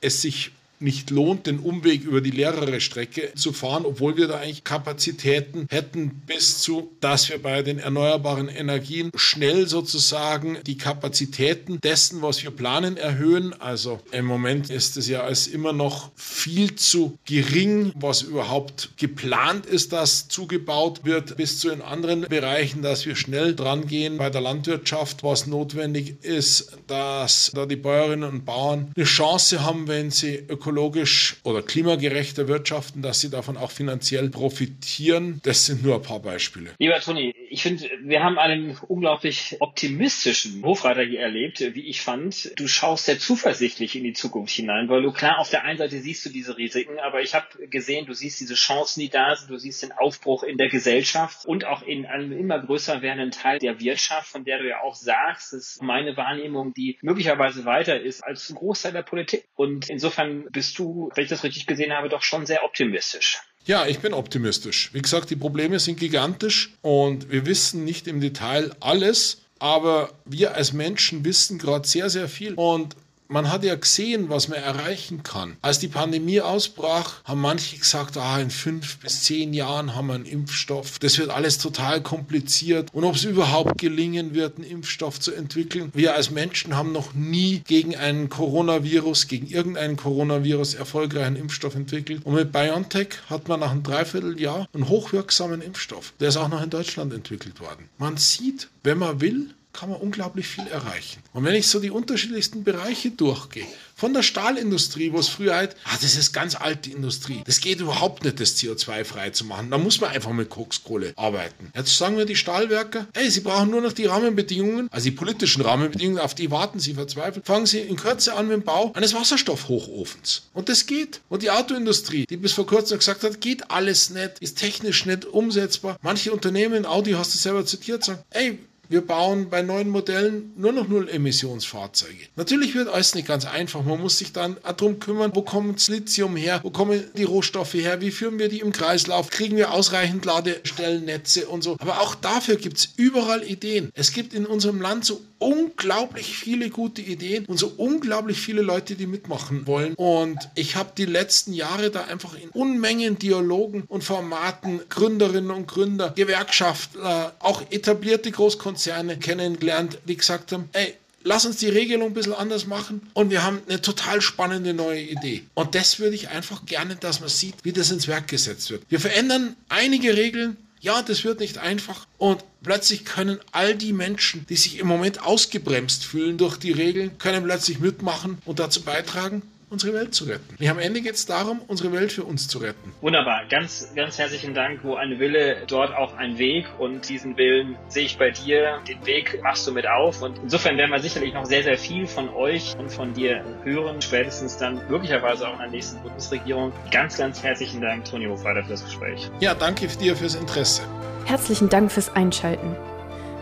es 0.00 0.22
sich 0.22 0.52
nicht 0.82 1.10
lohnt, 1.10 1.46
den 1.46 1.58
Umweg 1.58 2.04
über 2.04 2.20
die 2.20 2.30
leerere 2.30 2.80
Strecke 2.80 3.32
zu 3.34 3.52
fahren, 3.52 3.84
obwohl 3.86 4.16
wir 4.16 4.28
da 4.28 4.38
eigentlich 4.38 4.64
Kapazitäten 4.64 5.66
hätten 5.70 6.22
bis 6.26 6.58
zu, 6.58 6.90
dass 7.00 7.28
wir 7.28 7.40
bei 7.40 7.62
den 7.62 7.78
erneuerbaren 7.78 8.48
Energien 8.48 9.10
schnell 9.14 9.68
sozusagen 9.68 10.58
die 10.66 10.76
Kapazitäten 10.76 11.80
dessen, 11.80 12.22
was 12.22 12.42
wir 12.42 12.50
planen, 12.50 12.96
erhöhen. 12.96 13.54
Also 13.60 14.00
im 14.10 14.26
Moment 14.26 14.70
ist 14.70 14.96
es 14.96 15.08
ja 15.08 15.22
als 15.22 15.46
immer 15.46 15.72
noch 15.72 16.10
viel 16.16 16.74
zu 16.74 17.18
gering, 17.24 17.92
was 17.94 18.22
überhaupt 18.22 18.90
geplant 18.96 19.66
ist, 19.66 19.92
dass 19.92 20.28
zugebaut 20.28 21.04
wird, 21.04 21.36
bis 21.36 21.60
zu 21.60 21.70
den 21.70 21.82
anderen 21.82 22.22
Bereichen, 22.22 22.82
dass 22.82 23.06
wir 23.06 23.16
schnell 23.16 23.54
dran 23.54 23.86
gehen 23.86 24.18
bei 24.18 24.30
der 24.30 24.40
Landwirtschaft, 24.40 25.22
was 25.22 25.46
notwendig 25.46 26.24
ist, 26.24 26.72
dass 26.86 27.52
da 27.54 27.66
die 27.66 27.76
Bäuerinnen 27.76 28.28
und 28.28 28.44
Bauern 28.44 28.92
eine 28.96 29.04
Chance 29.04 29.62
haben, 29.62 29.88
wenn 29.88 30.10
sie 30.10 30.34
ökologisch 30.34 30.71
ökologisch 30.72 31.36
oder 31.44 31.62
klimagerechter 31.62 32.48
wirtschaften, 32.48 33.02
dass 33.02 33.20
sie 33.20 33.30
davon 33.30 33.56
auch 33.58 33.70
finanziell 33.70 34.30
profitieren. 34.30 35.40
Das 35.44 35.66
sind 35.66 35.84
nur 35.84 35.96
ein 35.96 36.02
paar 36.02 36.20
Beispiele. 36.20 36.70
Lieber 36.78 36.98
Toni, 37.00 37.34
ich 37.50 37.62
finde, 37.62 37.84
wir 38.02 38.22
haben 38.22 38.38
einen 38.38 38.78
unglaublich 38.88 39.56
optimistischen 39.60 40.62
Hofreiter 40.64 41.02
hier 41.02 41.20
erlebt, 41.20 41.60
wie 41.60 41.86
ich 41.86 42.00
fand. 42.00 42.58
Du 42.58 42.66
schaust 42.66 43.04
sehr 43.04 43.18
zuversichtlich 43.18 43.94
in 43.96 44.04
die 44.04 44.14
Zukunft 44.14 44.54
hinein, 44.54 44.88
weil 44.88 45.02
du 45.02 45.12
klar 45.12 45.38
auf 45.38 45.50
der 45.50 45.64
einen 45.64 45.76
Seite 45.76 46.00
siehst 46.00 46.24
du 46.24 46.30
diese 46.30 46.56
Risiken, 46.56 46.98
aber 46.98 47.20
ich 47.20 47.34
habe 47.34 47.46
gesehen, 47.68 48.06
du 48.06 48.14
siehst 48.14 48.40
diese 48.40 48.54
Chancen, 48.54 49.00
die 49.00 49.10
da 49.10 49.36
sind, 49.36 49.50
du 49.50 49.58
siehst 49.58 49.82
den 49.82 49.92
Aufbruch 49.92 50.42
in 50.42 50.56
der 50.56 50.68
Gesellschaft 50.68 51.44
und 51.44 51.66
auch 51.66 51.82
in 51.82 52.06
einem 52.06 52.32
immer 52.32 52.58
größer 52.58 53.02
werdenden 53.02 53.30
Teil 53.30 53.58
der 53.58 53.78
Wirtschaft, 53.78 54.28
von 54.28 54.44
der 54.44 54.58
du 54.58 54.68
ja 54.68 54.80
auch 54.82 54.94
sagst, 54.94 55.52
das 55.52 55.74
ist 55.74 55.82
meine 55.82 56.16
Wahrnehmung, 56.16 56.72
die 56.72 56.98
möglicherweise 57.02 57.66
weiter 57.66 58.00
ist 58.00 58.24
als 58.24 58.48
ein 58.48 58.54
Großteil 58.54 58.92
der 58.92 59.02
Politik. 59.02 59.44
Und 59.54 59.90
insofern 59.90 60.46
bist 60.62 60.78
du, 60.78 61.10
wenn 61.16 61.24
ich 61.24 61.30
das 61.30 61.42
richtig 61.42 61.66
gesehen 61.66 61.92
habe, 61.92 62.08
doch 62.08 62.22
schon 62.22 62.46
sehr 62.46 62.62
optimistisch. 62.62 63.40
Ja, 63.64 63.84
ich 63.84 63.98
bin 63.98 64.14
optimistisch. 64.14 64.90
Wie 64.92 65.02
gesagt, 65.02 65.28
die 65.30 65.34
Probleme 65.34 65.80
sind 65.80 65.98
gigantisch 65.98 66.70
und 66.82 67.32
wir 67.32 67.46
wissen 67.46 67.84
nicht 67.84 68.06
im 68.06 68.20
Detail 68.20 68.70
alles, 68.78 69.42
aber 69.58 70.10
wir 70.24 70.54
als 70.54 70.72
Menschen 70.72 71.24
wissen 71.24 71.58
gerade 71.58 71.88
sehr, 71.88 72.10
sehr 72.10 72.28
viel. 72.28 72.54
Und 72.54 72.94
man 73.32 73.50
hat 73.50 73.64
ja 73.64 73.74
gesehen, 73.74 74.28
was 74.28 74.48
man 74.48 74.58
erreichen 74.58 75.22
kann. 75.22 75.56
Als 75.62 75.78
die 75.78 75.88
Pandemie 75.88 76.40
ausbrach, 76.40 77.24
haben 77.24 77.40
manche 77.40 77.78
gesagt, 77.78 78.16
ah, 78.16 78.38
in 78.38 78.50
fünf 78.50 78.98
bis 78.98 79.22
zehn 79.24 79.54
Jahren 79.54 79.94
haben 79.94 80.08
wir 80.08 80.14
einen 80.14 80.26
Impfstoff. 80.26 80.98
Das 80.98 81.18
wird 81.18 81.30
alles 81.30 81.58
total 81.58 82.02
kompliziert. 82.02 82.90
Und 82.92 83.04
ob 83.04 83.14
es 83.14 83.24
überhaupt 83.24 83.78
gelingen 83.78 84.34
wird, 84.34 84.58
einen 84.58 84.66
Impfstoff 84.66 85.18
zu 85.18 85.32
entwickeln. 85.32 85.90
Wir 85.94 86.14
als 86.14 86.30
Menschen 86.30 86.76
haben 86.76 86.92
noch 86.92 87.14
nie 87.14 87.62
gegen 87.66 87.96
einen 87.96 88.28
Coronavirus, 88.28 89.28
gegen 89.28 89.46
irgendeinen 89.46 89.96
Coronavirus 89.96 90.74
erfolgreichen 90.74 91.36
Impfstoff 91.36 91.74
entwickelt. 91.74 92.24
Und 92.24 92.34
mit 92.34 92.52
BioNTech 92.52 93.08
hat 93.30 93.48
man 93.48 93.60
nach 93.60 93.70
einem 93.70 93.82
Dreivierteljahr 93.82 94.68
einen 94.74 94.88
hochwirksamen 94.88 95.62
Impfstoff. 95.62 96.12
Der 96.20 96.28
ist 96.28 96.36
auch 96.36 96.48
noch 96.48 96.62
in 96.62 96.70
Deutschland 96.70 97.12
entwickelt 97.12 97.60
worden. 97.60 97.88
Man 97.98 98.16
sieht, 98.18 98.68
wenn 98.82 98.98
man 98.98 99.20
will, 99.20 99.54
kann 99.72 99.90
man 99.90 100.00
unglaublich 100.00 100.46
viel 100.46 100.66
erreichen. 100.66 101.22
Und 101.32 101.44
wenn 101.44 101.54
ich 101.54 101.68
so 101.68 101.80
die 101.80 101.90
unterschiedlichsten 101.90 102.64
Bereiche 102.64 103.10
durchgehe, 103.10 103.66
von 104.02 104.14
der 104.14 104.22
Stahlindustrie, 104.22 105.12
wo 105.12 105.20
es 105.20 105.28
früher 105.28 105.54
halt, 105.54 105.76
ah, 105.84 105.96
das 106.00 106.16
ist 106.16 106.32
ganz 106.32 106.56
alte 106.56 106.90
Industrie, 106.90 107.42
das 107.44 107.60
geht 107.60 107.80
überhaupt 107.80 108.24
nicht, 108.24 108.40
das 108.40 108.56
CO2 108.56 109.04
frei 109.04 109.30
zu 109.30 109.44
machen. 109.44 109.70
Da 109.70 109.78
muss 109.78 110.00
man 110.00 110.10
einfach 110.10 110.32
mit 110.32 110.50
Kokskohle 110.50 111.12
arbeiten. 111.14 111.70
Jetzt 111.72 111.96
sagen 111.96 112.16
wir 112.16 112.24
die 112.24 112.34
Stahlwerker, 112.34 113.06
hey, 113.14 113.30
sie 113.30 113.40
brauchen 113.40 113.70
nur 113.70 113.80
noch 113.80 113.92
die 113.92 114.06
Rahmenbedingungen, 114.06 114.88
also 114.90 115.04
die 115.04 115.12
politischen 115.12 115.62
Rahmenbedingungen, 115.62 116.18
auf 116.18 116.34
die 116.34 116.50
warten 116.50 116.80
sie 116.80 116.94
verzweifelt. 116.94 117.46
Fangen 117.46 117.66
sie 117.66 117.78
in 117.78 117.94
Kürze 117.94 118.34
an 118.34 118.48
mit 118.48 118.56
dem 118.56 118.64
Bau 118.64 118.90
eines 118.94 119.14
Wasserstoffhochofens. 119.14 120.48
Und 120.52 120.68
das 120.68 120.86
geht. 120.86 121.20
Und 121.28 121.42
die 121.42 121.50
Autoindustrie, 121.50 122.26
die 122.26 122.36
bis 122.36 122.54
vor 122.54 122.66
kurzem 122.66 122.98
gesagt 122.98 123.22
hat, 123.22 123.40
geht 123.40 123.70
alles 123.70 124.10
nicht, 124.10 124.40
ist 124.40 124.58
technisch 124.58 125.06
nicht 125.06 125.24
umsetzbar. 125.24 125.96
Manche 126.02 126.32
Unternehmen, 126.32 126.86
Audi 126.86 127.12
hast 127.12 127.34
du 127.34 127.38
selber 127.38 127.64
zitiert, 127.64 128.04
sagen, 128.04 128.22
ey, 128.30 128.58
wir 128.92 129.00
bauen 129.00 129.48
bei 129.48 129.62
neuen 129.62 129.88
Modellen 129.88 130.52
nur 130.56 130.72
noch 130.72 130.86
Null-Emissionsfahrzeuge. 130.86 132.26
Natürlich 132.36 132.74
wird 132.74 132.88
alles 132.88 133.14
nicht 133.14 133.26
ganz 133.26 133.46
einfach. 133.46 133.82
Man 133.82 134.00
muss 134.00 134.18
sich 134.18 134.32
dann 134.32 134.58
darum 134.62 134.98
kümmern, 134.98 135.30
wo 135.34 135.40
kommt 135.40 135.76
das 135.76 135.88
Lithium 135.88 136.36
her, 136.36 136.60
wo 136.62 136.70
kommen 136.70 137.02
die 137.16 137.24
Rohstoffe 137.24 137.72
her, 137.72 138.02
wie 138.02 138.10
führen 138.10 138.38
wir 138.38 138.50
die 138.50 138.60
im 138.60 138.70
Kreislauf, 138.70 139.30
kriegen 139.30 139.56
wir 139.56 139.72
ausreichend 139.72 140.26
Ladestellennetze 140.26 141.46
und 141.46 141.64
so. 141.64 141.76
Aber 141.78 142.02
auch 142.02 142.14
dafür 142.14 142.56
gibt 142.56 142.76
es 142.76 142.90
überall 142.96 143.42
Ideen. 143.42 143.90
Es 143.94 144.12
gibt 144.12 144.34
in 144.34 144.44
unserem 144.44 144.80
Land 144.82 145.06
so 145.06 145.22
unglaublich 145.42 146.36
viele 146.36 146.70
gute 146.70 147.02
Ideen 147.02 147.44
und 147.46 147.58
so 147.58 147.72
unglaublich 147.76 148.40
viele 148.40 148.62
Leute, 148.62 148.94
die 148.94 149.06
mitmachen 149.06 149.66
wollen. 149.66 149.94
Und 149.94 150.38
ich 150.54 150.76
habe 150.76 150.90
die 150.96 151.06
letzten 151.06 151.52
Jahre 151.52 151.90
da 151.90 152.04
einfach 152.04 152.34
in 152.34 152.48
Unmengen 152.50 153.18
Dialogen 153.18 153.84
und 153.88 154.04
Formaten 154.04 154.80
Gründerinnen 154.88 155.50
und 155.50 155.66
Gründer, 155.66 156.12
Gewerkschaftler, 156.16 157.34
auch 157.40 157.62
etablierte 157.70 158.30
Großkonzerne, 158.30 158.72
Konzerne 158.82 159.18
kennengelernt, 159.18 159.98
die 160.06 160.16
gesagt 160.16 160.52
haben, 160.52 160.68
ey, 160.72 160.94
lass 161.24 161.44
uns 161.46 161.56
die 161.56 161.68
Regelung 161.68 162.08
ein 162.08 162.14
bisschen 162.14 162.34
anders 162.34 162.66
machen 162.66 163.02
und 163.14 163.30
wir 163.30 163.42
haben 163.42 163.60
eine 163.68 163.80
total 163.80 164.20
spannende 164.20 164.74
neue 164.74 165.00
Idee. 165.02 165.44
Und 165.54 165.74
das 165.74 165.98
würde 165.98 166.14
ich 166.14 166.28
einfach 166.28 166.64
gerne, 166.66 166.96
dass 166.96 167.20
man 167.20 167.28
sieht, 167.28 167.54
wie 167.62 167.72
das 167.72 167.90
ins 167.90 168.08
Werk 168.08 168.28
gesetzt 168.28 168.70
wird. 168.70 168.82
Wir 168.88 169.00
verändern 169.00 169.56
einige 169.68 170.16
Regeln. 170.16 170.56
Ja, 170.82 171.00
das 171.00 171.22
wird 171.22 171.38
nicht 171.38 171.58
einfach. 171.58 172.08
Und 172.18 172.44
plötzlich 172.64 173.04
können 173.04 173.38
all 173.52 173.76
die 173.76 173.92
Menschen, 173.92 174.44
die 174.48 174.56
sich 174.56 174.80
im 174.80 174.88
Moment 174.88 175.22
ausgebremst 175.22 176.04
fühlen 176.04 176.38
durch 176.38 176.56
die 176.56 176.72
Regeln, 176.72 177.16
können 177.18 177.44
plötzlich 177.44 177.78
mitmachen 177.78 178.38
und 178.46 178.58
dazu 178.58 178.82
beitragen, 178.82 179.42
unsere 179.72 179.94
Welt 179.94 180.14
zu 180.14 180.24
retten. 180.24 180.54
Wir 180.58 180.70
am 180.70 180.78
Ende 180.78 181.00
geht 181.00 181.14
es 181.14 181.24
darum, 181.24 181.62
unsere 181.66 181.92
Welt 181.92 182.12
für 182.12 182.24
uns 182.24 182.46
zu 182.46 182.58
retten. 182.58 182.92
Wunderbar. 183.00 183.44
Ganz, 183.48 183.88
ganz 183.96 184.18
herzlichen 184.18 184.52
Dank. 184.52 184.80
Wo 184.84 184.94
ein 184.96 185.18
Wille, 185.18 185.56
dort 185.66 185.96
auch 185.96 186.14
ein 186.16 186.38
Weg. 186.38 186.66
Und 186.78 187.08
diesen 187.08 187.36
Willen 187.38 187.76
sehe 187.88 188.04
ich 188.04 188.18
bei 188.18 188.30
dir. 188.30 188.80
Den 188.86 189.04
Weg 189.06 189.40
machst 189.42 189.66
du 189.66 189.72
mit 189.72 189.88
auf. 189.88 190.20
Und 190.20 190.38
insofern 190.42 190.76
werden 190.76 190.90
wir 190.90 191.00
sicherlich 191.00 191.32
noch 191.32 191.46
sehr, 191.46 191.62
sehr 191.62 191.78
viel 191.78 192.06
von 192.06 192.28
euch 192.28 192.76
und 192.78 192.92
von 192.92 193.14
dir 193.14 193.42
hören. 193.64 194.02
Spätestens 194.02 194.58
dann 194.58 194.82
möglicherweise 194.90 195.48
auch 195.48 195.54
in 195.54 195.60
der 195.60 195.70
nächsten 195.70 196.02
Bundesregierung. 196.02 196.72
Ganz, 196.90 197.16
ganz 197.16 197.42
herzlichen 197.42 197.80
Dank, 197.80 198.04
Toni 198.04 198.26
Hofreiter, 198.26 198.62
für 198.62 198.70
das 198.70 198.84
Gespräch. 198.84 199.30
Ja, 199.40 199.54
danke 199.54 199.86
dir 199.86 200.14
fürs 200.14 200.34
Interesse. 200.34 200.82
Herzlichen 201.24 201.70
Dank 201.70 201.90
fürs 201.90 202.14
Einschalten. 202.14 202.76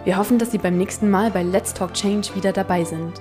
Wir 0.04 0.16
hoffen, 0.16 0.38
dass 0.38 0.52
Sie 0.52 0.58
beim 0.58 0.78
nächsten 0.78 1.10
Mal 1.10 1.30
bei 1.30 1.42
Let's 1.42 1.74
Talk 1.74 1.92
Change 1.94 2.34
wieder 2.36 2.52
dabei 2.52 2.84
sind. 2.84 3.20